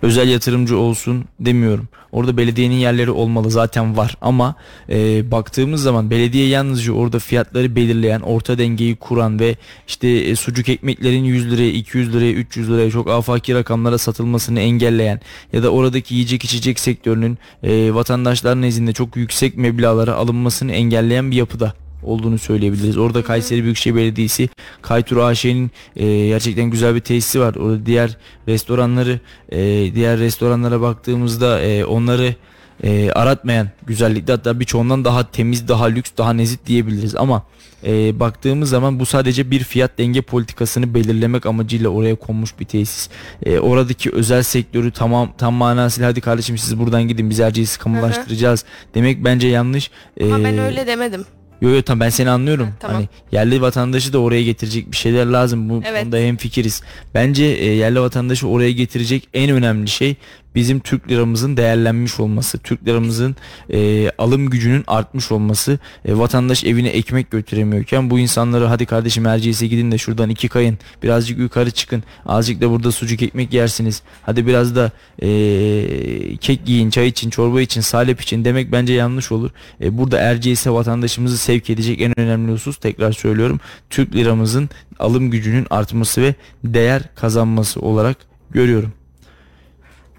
özel 0.02 0.30
yatırımcı 0.30 0.78
olsun 0.78 1.26
demiyorum. 1.40 1.88
Orada 2.12 2.38
belediyenin 2.38 2.76
yerleri 2.76 3.12
olmalı 3.12 3.52
zaten 3.52 3.98
var 3.98 4.18
ama 4.22 4.56
e, 4.90 5.32
baktığımız 5.32 5.82
zaman 5.82 6.10
belediye 6.10 6.48
yalnızca 6.48 6.94
orada 6.94 7.20
fiyatları 7.20 7.76
belirleyen, 7.76 8.20
orta 8.22 8.58
dengeyi 8.58 8.96
kuran 8.96 9.40
ve 9.40 9.56
işte 9.88 10.08
e, 10.08 10.36
sucuk 10.36 10.70
ekmeklerin 10.70 11.24
100 11.24 11.52
liraya, 11.52 11.72
200 11.72 12.14
liraya, 12.14 12.32
300 12.32 12.70
liraya 12.70 12.92
çok 12.92 13.10
afaki 13.10 13.56
rakamlara 13.56 13.98
satılmasını 13.98 14.60
engelleyen 14.60 15.20
ya 15.54 15.64
da 15.64 15.70
oradaki 15.70 16.16
yiyecek 16.16 16.44
içecek 16.44 16.80
sektörünün 16.80 17.38
e, 17.64 17.94
vatandaşlar 17.94 18.62
nezdinde 18.62 18.94
çok 18.94 19.16
yüksek 19.16 19.58
meblağlara 19.58 20.16
alınmasını 20.16 20.72
engelleyen 20.72 21.32
bir 21.32 21.36
yapıda 21.36 21.74
olduğunu 22.04 22.38
söyleyebiliriz. 22.38 22.98
Orada 22.98 23.24
Kayseri 23.24 23.64
Büyükşehir 23.64 23.96
Belediyesi 23.96 24.50
Kaytur 24.82 25.18
AŞ'nin 25.18 25.72
e, 25.96 26.28
gerçekten 26.28 26.66
güzel 26.66 26.96
bir 26.96 27.00
tesisi 27.00 27.40
var. 27.40 27.56
Orada 27.56 27.86
diğer 27.86 28.18
restoranları 28.48 29.20
e, 29.50 29.60
diğer 29.96 30.20
restoranlara 30.20 30.82
baktığımızda 30.82 31.62
e, 31.62 31.86
onları 31.86 32.36
e, 32.84 33.12
aratmayan 33.12 33.70
güzellikte 33.88 34.32
hatta 34.34 34.60
birçoğundan 34.60 35.06
daha 35.06 35.32
temiz, 35.32 35.68
daha 35.68 35.86
lüks, 35.86 36.12
daha 36.18 36.34
nezih 36.34 36.58
diyebiliriz 36.66 37.16
ama 37.16 37.44
e, 37.88 38.20
baktığımız 38.20 38.70
zaman 38.70 39.00
bu 39.00 39.06
sadece 39.06 39.52
bir 39.52 39.64
fiyat 39.64 39.98
denge 39.98 40.22
politikasını 40.22 40.94
belirlemek 40.94 41.46
amacıyla 41.46 41.90
oraya 41.90 42.16
konmuş 42.16 42.60
bir 42.60 42.66
tesis. 42.66 43.10
E, 43.46 43.60
oradaki 43.60 44.12
özel 44.12 44.44
sektörü 44.44 44.92
tamam 44.92 45.34
tam 45.38 45.54
manasıyla 45.54 46.10
hadi 46.10 46.22
kardeşim 46.22 46.58
siz 46.58 46.80
buradan 46.80 47.08
gidin 47.08 47.30
biz 47.30 47.40
Erciyes'i 47.40 47.80
kamulaştıracağız 47.80 48.66
demek 48.96 49.24
bence 49.24 49.48
yanlış. 49.48 49.92
Ama 50.24 50.44
ben 50.44 50.58
E, 50.58 50.62
öyle 50.62 50.88
demedim. 50.88 51.26
Yo 51.62 51.70
yo 51.70 51.82
tamam 51.82 52.00
ben 52.00 52.10
seni 52.10 52.30
anlıyorum. 52.30 52.66
Ha, 52.66 52.72
tamam. 52.80 52.96
Hani 52.96 53.08
yerli 53.32 53.62
vatandaşı 53.62 54.14
da 54.14 54.20
oraya 54.20 54.44
getirecek 54.44 54.92
bir 54.92 54.98
şeyler 54.98 55.26
lazım. 55.26 55.70
Bu 55.70 55.82
Evet. 55.86 56.02
konuda 56.02 56.18
hem 56.18 56.38
fikiriz. 56.38 56.82
Bence 57.14 57.46
e, 57.46 57.66
yerli 57.76 58.00
vatandaşı 58.02 58.48
oraya 58.48 58.72
getirecek 58.72 59.28
en 59.34 59.50
önemli 59.52 59.88
şey 59.88 60.16
bizim 60.56 60.80
Türk 60.80 61.12
liramızın 61.12 61.58
değerlenmiş 61.58 62.20
olması, 62.20 62.58
Türk 62.58 62.88
liramızın 62.88 63.36
e, 63.74 64.10
alım 64.18 64.50
gücünün 64.50 64.84
artmış 64.88 65.32
olması. 65.32 65.80
E, 66.06 66.18
vatandaş 66.18 66.64
evine 66.64 66.90
ekmek 66.90 67.32
götüremiyorken 67.32 68.10
bu 68.10 68.20
insanları 68.20 68.66
hadi 68.66 68.86
kardeşim 68.86 69.26
Erciyes'e 69.26 69.68
gidin 69.68 69.92
de 69.92 69.98
şuradan 69.98 70.30
iki 70.30 70.50
kayın, 70.50 70.78
birazcık 71.04 71.40
yukarı 71.40 71.72
çıkın, 71.72 72.04
azıcık 72.26 72.62
da 72.62 72.70
burada 72.70 72.92
sucuk 72.92 73.22
ekmek 73.22 73.54
yersiniz. 73.54 74.02
Hadi 74.22 74.48
biraz 74.48 74.76
da 74.76 74.92
e, 75.22 76.38
kek 76.38 76.70
yiyin, 76.70 76.90
çay 76.90 77.08
için, 77.08 77.30
çorba 77.30 77.62
için, 77.62 77.82
salep 77.82 78.22
için 78.22 78.46
demek 78.46 78.72
bence 78.72 78.94
yanlış 78.94 79.32
olur. 79.32 79.50
E, 79.82 79.98
burada 79.98 80.20
Erciyes'e 80.20 80.72
vatandaşımızı 80.72 81.38
sevk 81.38 81.70
edecek 81.70 82.02
en 82.02 82.20
önemli 82.20 82.52
husus 82.52 82.78
tekrar 82.78 83.12
söylüyorum. 83.12 83.60
Türk 83.90 84.16
liramızın 84.16 84.70
alım 85.00 85.32
gücünün 85.32 85.68
artması 85.70 86.22
ve 86.22 86.36
değer 86.64 87.02
kazanması 87.16 87.82
olarak 87.82 88.18
görüyorum. 88.52 88.99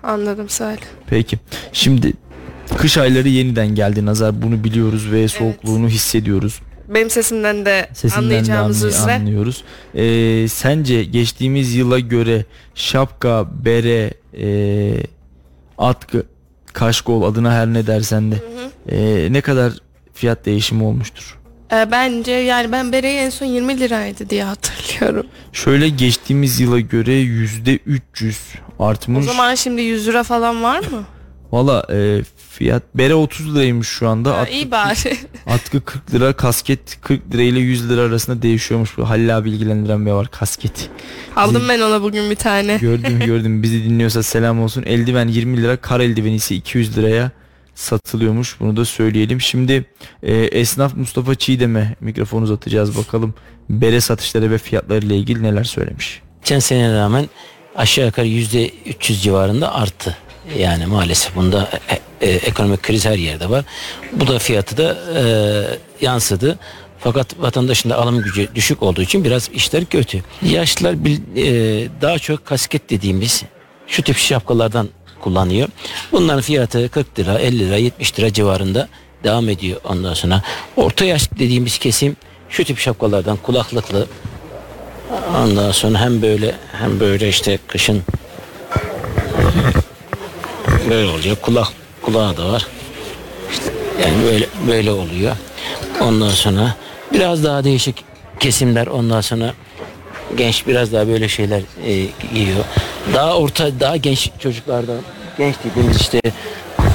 Anladım 0.02 0.48
Salih. 0.48 0.80
Peki. 1.06 1.38
Şimdi 1.72 2.12
kış 2.78 2.98
ayları 2.98 3.28
yeniden 3.28 3.68
geldi 3.74 4.06
Nazar. 4.06 4.42
Bunu 4.42 4.64
biliyoruz 4.64 5.12
ve 5.12 5.28
soğukluğunu 5.28 5.88
hissediyoruz. 5.88 6.60
Benim 6.88 7.10
sesimden 7.10 7.66
de 7.66 7.88
Sesinden 7.92 8.22
de 8.22 8.26
anlayacağımız 8.26 8.84
anlay- 8.84 8.88
üzere. 8.88 9.12
anlıyoruz. 9.14 9.64
Ee, 9.94 10.48
sence 10.48 11.04
geçtiğimiz 11.04 11.74
yıla 11.74 11.98
göre 11.98 12.44
şapka, 12.74 13.48
bere, 13.64 14.14
e, 14.38 14.94
atkı, 15.78 16.26
kaşkol 16.72 17.22
adına 17.22 17.52
her 17.52 17.66
ne 17.66 17.86
dersen 17.86 18.32
de 18.32 18.36
e, 18.88 19.28
ne 19.32 19.40
kadar 19.40 19.72
fiyat 20.14 20.46
değişimi 20.46 20.84
olmuştur? 20.84 21.38
E, 21.72 21.90
bence 21.90 22.32
yani 22.32 22.72
ben 22.72 22.92
bereyi 22.92 23.18
en 23.18 23.30
son 23.30 23.46
20 23.46 23.80
liraydı 23.80 24.30
diye 24.30 24.44
hatırlıyorum. 24.44 25.26
Şöyle 25.52 25.88
geçtiğimiz 25.88 26.60
yıla 26.60 26.80
göre 26.80 27.12
yüzde 27.14 27.76
300 27.76 28.38
artmış. 28.78 29.24
O 29.26 29.28
zaman 29.28 29.54
şimdi 29.54 29.82
100 29.82 30.06
lira 30.08 30.22
falan 30.22 30.62
var 30.62 30.78
mı? 30.78 31.04
Valla 31.52 31.86
e, 31.92 32.22
fiyat 32.50 32.82
bere 32.94 33.14
30 33.14 33.54
liraymış 33.54 33.88
şu 33.88 34.08
anda. 34.08 34.30
Ha, 34.34 34.36
Atkı, 34.38 34.52
iyi 34.52 34.70
bari. 34.70 35.16
atkı 35.46 35.80
40 35.84 36.14
lira, 36.14 36.32
kasket 36.32 37.00
40 37.00 37.34
lira 37.34 37.42
ile 37.42 37.58
100 37.58 37.90
lira 37.90 38.00
arasında 38.00 38.42
değişiyormuş. 38.42 38.98
Bu 38.98 39.10
Halil 39.10 39.36
abi 39.36 39.50
ilgilendiren 39.50 40.06
bir 40.06 40.10
var 40.10 40.28
kasket. 40.30 40.90
Aldım 41.36 41.62
ben 41.68 41.80
ona 41.80 42.02
bugün 42.02 42.30
bir 42.30 42.36
tane. 42.36 42.76
Gördüm 42.76 43.20
gördüm 43.26 43.62
bizi 43.62 43.84
dinliyorsa 43.84 44.22
selam 44.22 44.62
olsun. 44.62 44.82
Eldiven 44.86 45.28
20 45.28 45.62
lira, 45.62 45.76
kar 45.76 46.00
eldiveni 46.00 46.34
ise 46.34 46.54
200 46.54 46.96
liraya 46.98 47.30
satılıyormuş. 47.80 48.60
Bunu 48.60 48.76
da 48.76 48.84
söyleyelim. 48.84 49.40
Şimdi 49.40 49.84
e, 50.22 50.34
esnaf 50.34 50.96
Mustafa 50.96 51.34
Çiğdem'e 51.34 51.96
mikrofon 52.00 52.42
uzatacağız 52.42 52.96
bakalım. 52.96 53.34
Bere 53.70 54.00
satışları 54.00 54.50
ve 54.50 54.58
fiyatları 54.58 55.06
ile 55.06 55.16
ilgili 55.16 55.42
neler 55.42 55.64
söylemiş. 55.64 56.22
Geçen 56.42 56.58
seneye 56.58 56.94
rağmen 56.94 57.28
aşağı 57.76 58.06
yukarı 58.06 58.26
yüzde 58.26 58.68
300 58.86 59.22
civarında 59.22 59.74
arttı. 59.74 60.16
Yani 60.58 60.86
maalesef 60.86 61.36
bunda 61.36 61.70
e, 61.88 62.26
e, 62.26 62.30
ekonomik 62.30 62.82
kriz 62.82 63.06
her 63.06 63.16
yerde 63.16 63.50
var. 63.50 63.64
Bu 64.12 64.26
da 64.26 64.38
fiyatı 64.38 64.76
da 64.76 64.98
e, 65.16 65.24
yansıdı. 66.06 66.58
Fakat 66.98 67.40
vatandaşın 67.40 67.90
da 67.90 67.96
alım 67.96 68.22
gücü 68.22 68.48
düşük 68.54 68.82
olduğu 68.82 69.02
için 69.02 69.24
biraz 69.24 69.48
işler 69.54 69.84
kötü. 69.84 70.22
Yaşlılar 70.42 70.94
e, 70.94 71.88
daha 72.00 72.18
çok 72.18 72.46
kasket 72.46 72.90
dediğimiz 72.90 73.42
şu 73.86 74.02
tip 74.02 74.16
şapkalardan 74.16 74.88
kullanıyor. 75.20 75.68
Bunların 76.12 76.40
fiyatı 76.40 76.88
40 76.88 77.18
lira, 77.18 77.38
50 77.38 77.58
lira, 77.58 77.76
70 77.76 78.18
lira 78.18 78.32
civarında 78.32 78.88
devam 79.24 79.48
ediyor 79.48 79.80
ondan 79.84 80.14
sonra. 80.14 80.42
Orta 80.76 81.04
yaş 81.04 81.30
dediğimiz 81.32 81.78
kesim 81.78 82.16
şu 82.48 82.64
tip 82.64 82.78
şapkalardan 82.78 83.36
kulaklıklı 83.36 84.06
Ondan 85.36 85.72
sonra 85.72 86.00
hem 86.00 86.22
böyle 86.22 86.54
hem 86.72 87.00
böyle 87.00 87.28
işte 87.28 87.58
kışın 87.66 88.02
böyle 90.90 91.10
olacak. 91.10 91.42
Kulak 91.42 91.68
kulağı 92.02 92.36
da 92.36 92.52
var. 92.52 92.66
İşte 93.52 93.72
yani 94.02 94.24
böyle 94.24 94.46
böyle 94.68 94.92
oluyor. 94.92 95.36
Ondan 96.00 96.30
sonra 96.30 96.74
biraz 97.12 97.44
daha 97.44 97.64
değişik 97.64 98.04
kesimler 98.40 98.86
ondan 98.86 99.20
sonra 99.20 99.54
genç 100.36 100.66
biraz 100.66 100.92
daha 100.92 101.08
böyle 101.08 101.28
şeyler 101.28 101.60
e, 101.86 101.92
giyiyor. 102.34 102.64
Daha 103.14 103.36
orta 103.36 103.80
daha 103.80 103.96
genç 103.96 104.30
çocuklardan 104.38 105.00
genç 105.38 105.54
dediğimiz 105.64 106.00
işte 106.00 106.20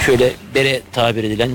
şöyle 0.06 0.32
bere 0.56 0.82
tabir 0.94 1.24
edilen 1.24 1.50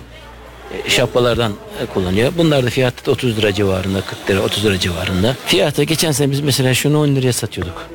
e, 0.87 0.91
şapkalardan 0.91 1.53
e, 1.83 1.87
kullanıyor. 1.87 2.33
Bunlar 2.39 2.64
da 2.64 2.70
fiyatı 2.70 3.07
da 3.07 3.11
30 3.11 3.39
lira 3.39 3.53
civarında, 3.55 4.01
40 4.01 4.31
lira, 4.31 4.41
30 4.41 4.64
lira 4.64 4.78
civarında. 4.78 5.37
Fiyatı 5.47 5.83
geçen 5.83 6.12
sene 6.12 6.31
biz 6.31 6.41
mesela 6.41 6.74
şunu 6.74 7.01
10 7.01 7.09
liraya 7.09 7.33
satıyorduk. 7.33 7.87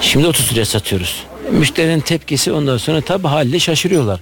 Şimdi 0.00 0.26
30 0.26 0.52
liraya 0.52 0.64
satıyoruz. 0.64 1.24
Müşterinin 1.50 2.00
tepkisi 2.00 2.52
ondan 2.52 2.76
sonra 2.76 3.00
tabi 3.00 3.28
haliyle 3.28 3.58
şaşırıyorlar. 3.58 4.20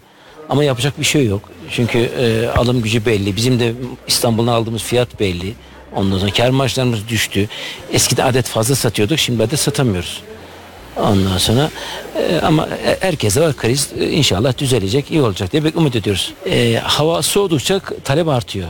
Ama 0.49 0.65
yapacak 0.65 1.01
bir 1.01 1.05
şey 1.05 1.27
yok. 1.27 1.51
Çünkü 1.71 1.99
e, 1.99 2.49
alım 2.49 2.83
gücü 2.83 3.07
belli. 3.07 3.37
Bizim 3.37 3.61
de 3.61 3.73
İstanbul'dan 4.09 4.53
aldığımız 4.53 4.83
fiyat 4.83 5.21
belli. 5.21 5.55
Ondan 5.97 6.19
sonra 6.19 6.31
kar 6.31 6.51
marjlarımız 6.51 7.09
düştü. 7.09 7.49
Eskiden 7.93 8.27
adet 8.27 8.47
fazla 8.47 8.75
satıyorduk. 8.75 9.19
Şimdi 9.19 9.43
adet 9.43 9.59
satamıyoruz. 9.59 10.23
Ondan 10.97 11.39
sonra 11.39 11.71
e, 12.17 12.41
ama 12.41 12.69
herkese 13.01 13.41
var 13.41 13.57
kriz 13.57 13.91
e, 14.01 14.11
inşallah 14.11 14.59
düzelecek 14.59 15.11
iyi 15.11 15.23
olacak 15.23 15.53
diye 15.53 15.63
umut 15.75 15.97
ediyoruz. 15.97 16.33
E, 16.51 16.81
hava 16.85 17.23
soğudukça 17.23 17.81
talep 18.05 18.29
artıyor. 18.29 18.69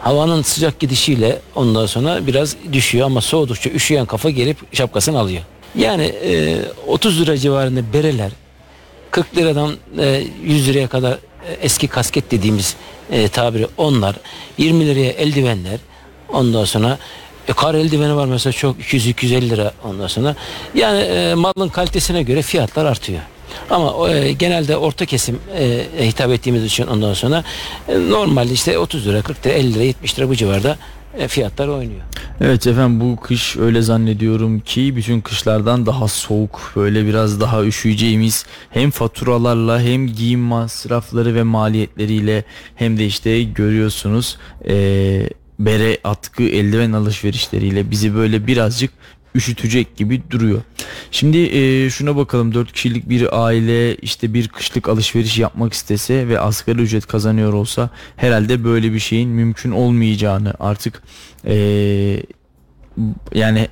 Havanın 0.00 0.42
sıcak 0.42 0.80
gidişiyle 0.80 1.38
ondan 1.54 1.86
sonra 1.86 2.26
biraz 2.26 2.56
düşüyor 2.72 3.06
ama 3.06 3.20
soğudukça 3.20 3.70
üşüyen 3.70 4.06
kafa 4.06 4.30
gelip 4.30 4.76
şapkasını 4.76 5.18
alıyor. 5.18 5.42
Yani 5.74 6.04
e, 6.04 6.58
30 6.86 7.20
lira 7.20 7.36
civarında 7.36 7.92
bereler 7.92 8.30
40 9.10 9.36
liradan 9.36 9.72
e, 9.98 10.24
100 10.44 10.68
liraya 10.68 10.88
kadar 10.88 11.12
e, 11.12 11.52
eski 11.62 11.88
kasket 11.88 12.30
dediğimiz 12.30 12.76
e, 13.10 13.28
tabiri 13.28 13.66
onlar 13.76 14.16
20 14.58 14.86
liraya 14.86 15.10
eldivenler 15.10 15.80
ondan 16.32 16.64
sonra 16.64 16.98
e, 17.48 17.52
kar 17.52 17.74
eldiveni 17.74 18.16
var 18.16 18.26
mesela 18.26 18.52
çok 18.52 18.80
200-250 18.80 19.50
lira 19.50 19.72
ondan 19.84 20.06
sonra. 20.06 20.36
Yani 20.74 20.98
e, 20.98 21.34
malın 21.34 21.68
kalitesine 21.68 22.22
göre 22.22 22.42
fiyatlar 22.42 22.84
artıyor. 22.84 23.20
Ama 23.70 24.10
e, 24.10 24.32
genelde 24.32 24.76
orta 24.76 25.06
kesim 25.06 25.38
e, 25.58 25.86
hitap 26.06 26.30
ettiğimiz 26.30 26.64
için 26.64 26.86
ondan 26.86 27.14
sonra 27.14 27.44
e, 27.88 28.10
normalde 28.10 28.52
işte 28.52 28.78
30 28.78 29.06
lira, 29.06 29.22
40 29.22 29.46
lira, 29.46 29.54
50 29.54 29.74
lira, 29.74 29.82
70 29.82 30.18
lira 30.18 30.28
bu 30.28 30.34
civarda 30.34 30.78
e, 31.18 31.28
fiyatlar 31.28 31.68
oynuyor. 31.68 32.00
Evet 32.40 32.66
efendim 32.66 33.00
bu 33.00 33.20
kış 33.20 33.56
öyle 33.56 33.82
zannediyorum 33.82 34.60
ki 34.60 34.96
bütün 34.96 35.20
kışlardan 35.20 35.86
daha 35.86 36.08
soğuk 36.08 36.72
böyle 36.76 37.06
biraz 37.06 37.40
daha 37.40 37.64
üşüyeceğimiz 37.64 38.46
hem 38.70 38.90
faturalarla 38.90 39.80
hem 39.80 40.06
giyim 40.06 40.40
masrafları 40.40 41.34
ve 41.34 41.42
maliyetleriyle 41.42 42.44
hem 42.76 42.98
de 42.98 43.06
işte 43.06 43.42
görüyorsunuz 43.42 44.38
eee 44.64 45.30
bere, 45.66 45.98
atkı, 46.04 46.42
eldiven 46.42 46.92
alışverişleriyle 46.92 47.90
bizi 47.90 48.14
böyle 48.14 48.46
birazcık 48.46 48.90
üşütecek 49.34 49.96
gibi 49.96 50.22
duruyor. 50.30 50.62
Şimdi 51.10 51.38
e, 51.38 51.90
şuna 51.90 52.16
bakalım 52.16 52.54
4 52.54 52.72
kişilik 52.72 53.08
bir 53.08 53.44
aile 53.44 53.96
işte 53.96 54.34
bir 54.34 54.48
kışlık 54.48 54.88
alışveriş 54.88 55.38
yapmak 55.38 55.72
istese 55.72 56.28
ve 56.28 56.40
asgari 56.40 56.82
ücret 56.82 57.06
kazanıyor 57.06 57.52
olsa 57.52 57.90
herhalde 58.16 58.64
böyle 58.64 58.92
bir 58.92 58.98
şeyin 58.98 59.30
mümkün 59.30 59.70
olmayacağını 59.70 60.54
artık 60.60 61.02
e, 61.46 62.22
yani 63.34 63.68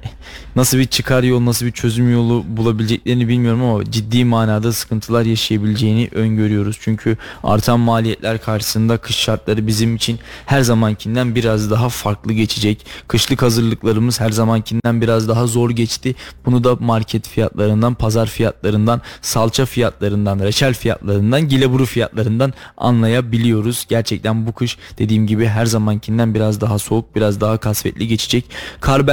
nasıl 0.57 0.79
bir 0.79 0.87
çıkar 0.87 1.23
yol 1.23 1.45
nasıl 1.45 1.67
bir 1.67 1.73
çözüm 1.73 2.13
yolu 2.13 2.45
bulabileceklerini 2.49 3.29
bilmiyorum 3.29 3.63
ama 3.63 3.85
ciddi 3.85 4.25
manada 4.25 4.73
sıkıntılar 4.73 5.25
yaşayabileceğini 5.25 6.09
öngörüyoruz. 6.13 6.79
Çünkü 6.81 7.17
artan 7.45 7.81
maliyetler 7.81 8.43
karşısında 8.43 8.97
kış 8.97 9.17
şartları 9.17 9.67
bizim 9.67 9.97
için 9.97 10.19
her 10.47 10.61
zamankinden 10.61 11.35
biraz 11.35 11.71
daha 11.71 11.89
farklı 11.89 12.33
geçecek. 12.33 12.87
Kışlık 13.09 13.43
hazırlıklarımız 13.43 14.21
her 14.21 14.31
zamankinden 14.31 15.01
biraz 15.01 15.29
daha 15.29 15.47
zor 15.47 15.71
geçti. 15.71 16.15
Bunu 16.47 16.65
da 16.65 16.77
market 16.81 17.29
fiyatlarından, 17.29 17.95
pazar 17.95 18.27
fiyatlarından, 18.27 19.01
salça 19.23 19.67
fiyatlarından, 19.67 20.39
reçel 20.39 20.75
fiyatlarından, 20.75 21.49
gileburu 21.49 21.87
fiyatlarından 21.87 22.53
anlayabiliyoruz. 22.77 23.87
Gerçekten 23.89 24.47
bu 24.47 24.53
kış 24.53 24.79
dediğim 24.99 25.27
gibi 25.27 25.47
her 25.47 25.67
zamankinden 25.67 26.35
biraz 26.35 26.61
daha 26.61 26.79
soğuk, 26.79 27.17
biraz 27.17 27.41
daha 27.41 27.57
kasvetli 27.59 28.09
geçecek. 28.09 28.45
Kar 28.81 29.07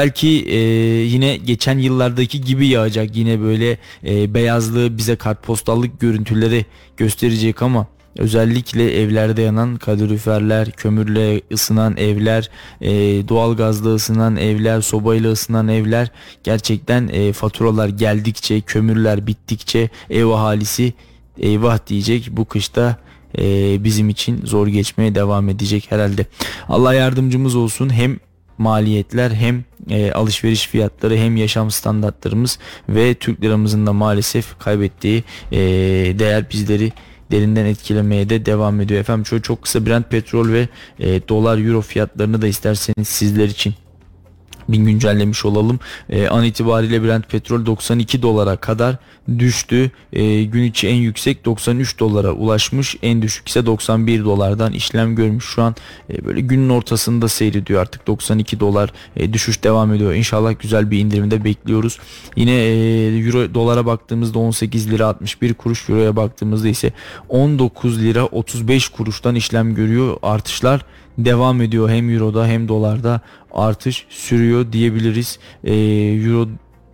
e, 0.47 0.57
yine 1.03 1.37
geçen 1.37 1.77
yıllardaki 1.77 2.41
gibi 2.41 2.67
yağacak. 2.67 3.15
Yine 3.15 3.41
böyle 3.41 3.77
e, 4.05 4.33
beyazlığı 4.33 4.97
bize 4.97 5.15
kartpostallık 5.15 5.99
görüntüleri 5.99 6.65
gösterecek 6.97 7.61
ama 7.61 7.87
özellikle 8.17 9.01
evlerde 9.01 9.41
yanan 9.41 9.75
kaloriferler, 9.75 10.71
kömürle 10.71 11.41
ısınan 11.51 11.97
evler, 11.97 12.49
e, 12.81 12.91
doğalgazla 13.27 13.95
ısınan 13.95 14.35
evler, 14.35 14.81
sobayla 14.81 15.31
ısınan 15.31 15.67
evler 15.67 16.11
gerçekten 16.43 17.07
e, 17.07 17.33
faturalar 17.33 17.89
geldikçe, 17.89 18.61
kömürler 18.61 19.27
bittikçe 19.27 19.89
ev 20.09 20.25
ahalisi 20.25 20.93
eyvah 21.37 21.87
diyecek 21.87 22.27
bu 22.31 22.45
kışta 22.45 22.97
e, 23.37 23.83
bizim 23.83 24.09
için 24.09 24.45
zor 24.45 24.67
geçmeye 24.67 25.15
devam 25.15 25.49
edecek 25.49 25.91
herhalde. 25.91 26.25
Allah 26.69 26.93
yardımcımız 26.93 27.55
olsun 27.55 27.93
hem 27.93 28.19
maliyetler 28.57 29.31
hem 29.31 29.63
e, 29.89 30.11
alışveriş 30.11 30.67
fiyatları 30.67 31.17
hem 31.17 31.37
yaşam 31.37 31.71
standartlarımız 31.71 32.59
ve 32.89 33.13
Türk 33.13 33.41
liramızın 33.43 33.87
da 33.87 33.93
maalesef 33.93 34.59
kaybettiği 34.59 35.23
e, 35.51 35.59
değer 36.19 36.49
bizleri 36.51 36.91
derinden 37.31 37.65
etkilemeye 37.65 38.29
de 38.29 38.45
devam 38.45 38.81
ediyor. 38.81 38.99
Efendim 38.99 39.25
şöyle 39.25 39.43
çok 39.43 39.61
kısa 39.61 39.85
Brent 39.85 40.11
petrol 40.11 40.49
ve 40.49 40.67
e, 40.99 41.27
dolar 41.27 41.57
euro 41.57 41.81
fiyatlarını 41.81 42.41
da 42.41 42.47
isterseniz 42.47 43.07
sizler 43.07 43.45
için 43.45 43.73
bir 44.69 44.77
güncellemiş 44.77 45.45
olalım. 45.45 45.79
E, 46.09 46.27
an 46.27 46.43
itibariyle 46.43 47.03
Brent 47.03 47.29
petrol 47.29 47.65
92 47.65 48.21
dolara 48.21 48.55
kadar 48.55 48.95
düştü. 49.39 49.91
E, 50.13 50.43
gün 50.43 50.63
içi 50.63 50.87
en 50.87 50.95
yüksek 50.95 51.45
93 51.45 51.99
dolara 51.99 52.31
ulaşmış. 52.31 52.95
En 53.01 53.21
düşük 53.21 53.47
ise 53.47 53.65
91 53.65 54.25
dolardan 54.25 54.73
işlem 54.73 55.15
görmüş. 55.15 55.45
Şu 55.45 55.63
an 55.63 55.75
e, 56.09 56.25
böyle 56.25 56.41
günün 56.41 56.69
ortasında 56.69 57.27
seyrediyor 57.27 57.81
artık 57.81 58.07
92 58.07 58.59
dolar 58.59 58.93
e, 59.17 59.33
düşüş 59.33 59.63
devam 59.63 59.93
ediyor. 59.93 60.13
İnşallah 60.13 60.53
güzel 60.59 60.91
bir 60.91 60.99
indirimde 60.99 61.43
bekliyoruz. 61.43 61.99
Yine 62.35 62.51
e, 62.51 63.17
euro 63.17 63.53
dolara 63.53 63.85
baktığımızda 63.85 64.39
18 64.39 64.91
lira 64.91 65.07
61 65.07 65.53
kuruş 65.53 65.89
euroya 65.89 66.15
baktığımızda 66.15 66.67
ise 66.67 66.93
19 67.29 68.01
lira 68.01 68.25
35 68.25 68.89
kuruştan 68.89 69.35
işlem 69.35 69.75
görüyor. 69.75 70.17
Artışlar 70.21 70.81
devam 71.17 71.61
ediyor 71.61 71.89
hem 71.89 72.09
euroda 72.09 72.47
hem 72.47 72.67
dolarda 72.67 73.21
artış 73.55 74.05
sürüyor 74.09 74.71
diyebiliriz. 74.71 75.39
Ee, 75.63 75.73
euro 75.73 76.47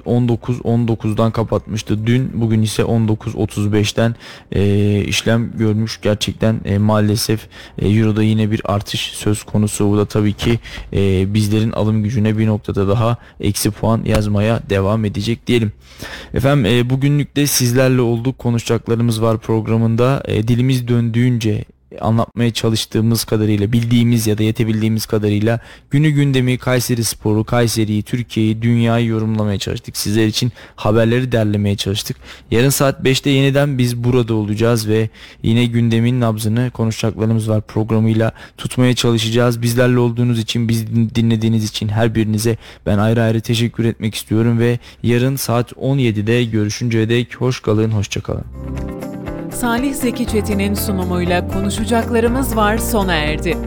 19 0.05 0.59
19'dan 0.59 1.31
kapatmıştı. 1.31 2.07
Dün 2.07 2.31
bugün 2.33 2.61
ise 2.61 2.83
19 2.83 3.33
35'ten 3.33 4.15
e, 4.51 5.03
işlem 5.03 5.57
görmüş 5.57 6.01
gerçekten. 6.01 6.61
E, 6.65 6.77
maalesef 6.77 7.47
e, 7.77 7.89
euroda 7.89 8.23
yine 8.23 8.51
bir 8.51 8.61
artış 8.65 8.99
söz 9.01 9.43
konusu. 9.43 9.89
Bu 9.89 9.97
da 9.97 10.05
tabii 10.05 10.33
ki 10.33 10.59
e, 10.93 11.33
bizlerin 11.33 11.71
alım 11.71 12.03
gücüne 12.03 12.37
bir 12.37 12.47
noktada 12.47 12.87
daha 12.87 13.17
eksi 13.39 13.71
puan 13.71 14.01
yazmaya 14.05 14.59
devam 14.69 15.05
edecek 15.05 15.47
diyelim. 15.47 15.71
Efendim 16.33 16.65
e, 16.65 16.89
bugünlük 16.89 17.35
de 17.35 17.47
sizlerle 17.47 18.01
olduk. 18.01 18.39
Konuşacaklarımız 18.39 19.21
var 19.21 19.37
programında. 19.37 20.23
E, 20.25 20.47
dilimiz 20.47 20.87
döndüğünce 20.87 21.65
anlatmaya 21.99 22.53
çalıştığımız 22.53 23.23
kadarıyla 23.23 23.71
bildiğimiz 23.71 24.27
ya 24.27 24.37
da 24.37 24.43
yetebildiğimiz 24.43 25.05
kadarıyla 25.05 25.59
günü 25.89 26.09
gündemi 26.09 26.57
Kayseri 26.57 27.03
Sporu, 27.03 27.43
Kayseri'yi, 27.43 28.03
Türkiye'yi, 28.03 28.61
dünyayı 28.61 29.07
yorumlamaya 29.07 29.59
çalıştık. 29.59 29.97
Sizler 29.97 30.27
için 30.27 30.51
haberleri 30.75 31.31
derlemeye 31.31 31.77
çalıştık. 31.77 32.17
Yarın 32.51 32.69
saat 32.69 32.99
5'te 32.99 33.29
yeniden 33.29 33.77
biz 33.77 34.03
burada 34.03 34.33
olacağız 34.33 34.87
ve 34.87 35.09
yine 35.43 35.65
gündemin 35.65 36.21
nabzını 36.21 36.71
konuşacaklarımız 36.71 37.49
var 37.49 37.61
programıyla 37.61 38.31
tutmaya 38.57 38.95
çalışacağız. 38.95 39.61
Bizlerle 39.61 39.99
olduğunuz 39.99 40.39
için, 40.39 40.69
biz 40.69 40.87
dinlediğiniz 41.15 41.63
için 41.63 41.87
her 41.87 42.15
birinize 42.15 42.57
ben 42.85 42.97
ayrı 42.97 43.21
ayrı 43.21 43.41
teşekkür 43.41 43.85
etmek 43.85 44.15
istiyorum 44.15 44.59
ve 44.59 44.79
yarın 45.03 45.35
saat 45.35 45.71
17'de 45.71 46.43
görüşünceye 46.43 47.09
dek 47.09 47.35
hoş 47.35 47.59
kalın, 47.59 47.91
hoşça 47.91 48.21
kalın. 48.21 49.10
Salih 49.53 49.93
Zeki 49.95 50.27
Çetin'in 50.27 50.73
sunumuyla 50.73 51.47
konuşacaklarımız 51.47 52.55
var 52.55 52.77
sona 52.77 53.13
erdi. 53.13 53.57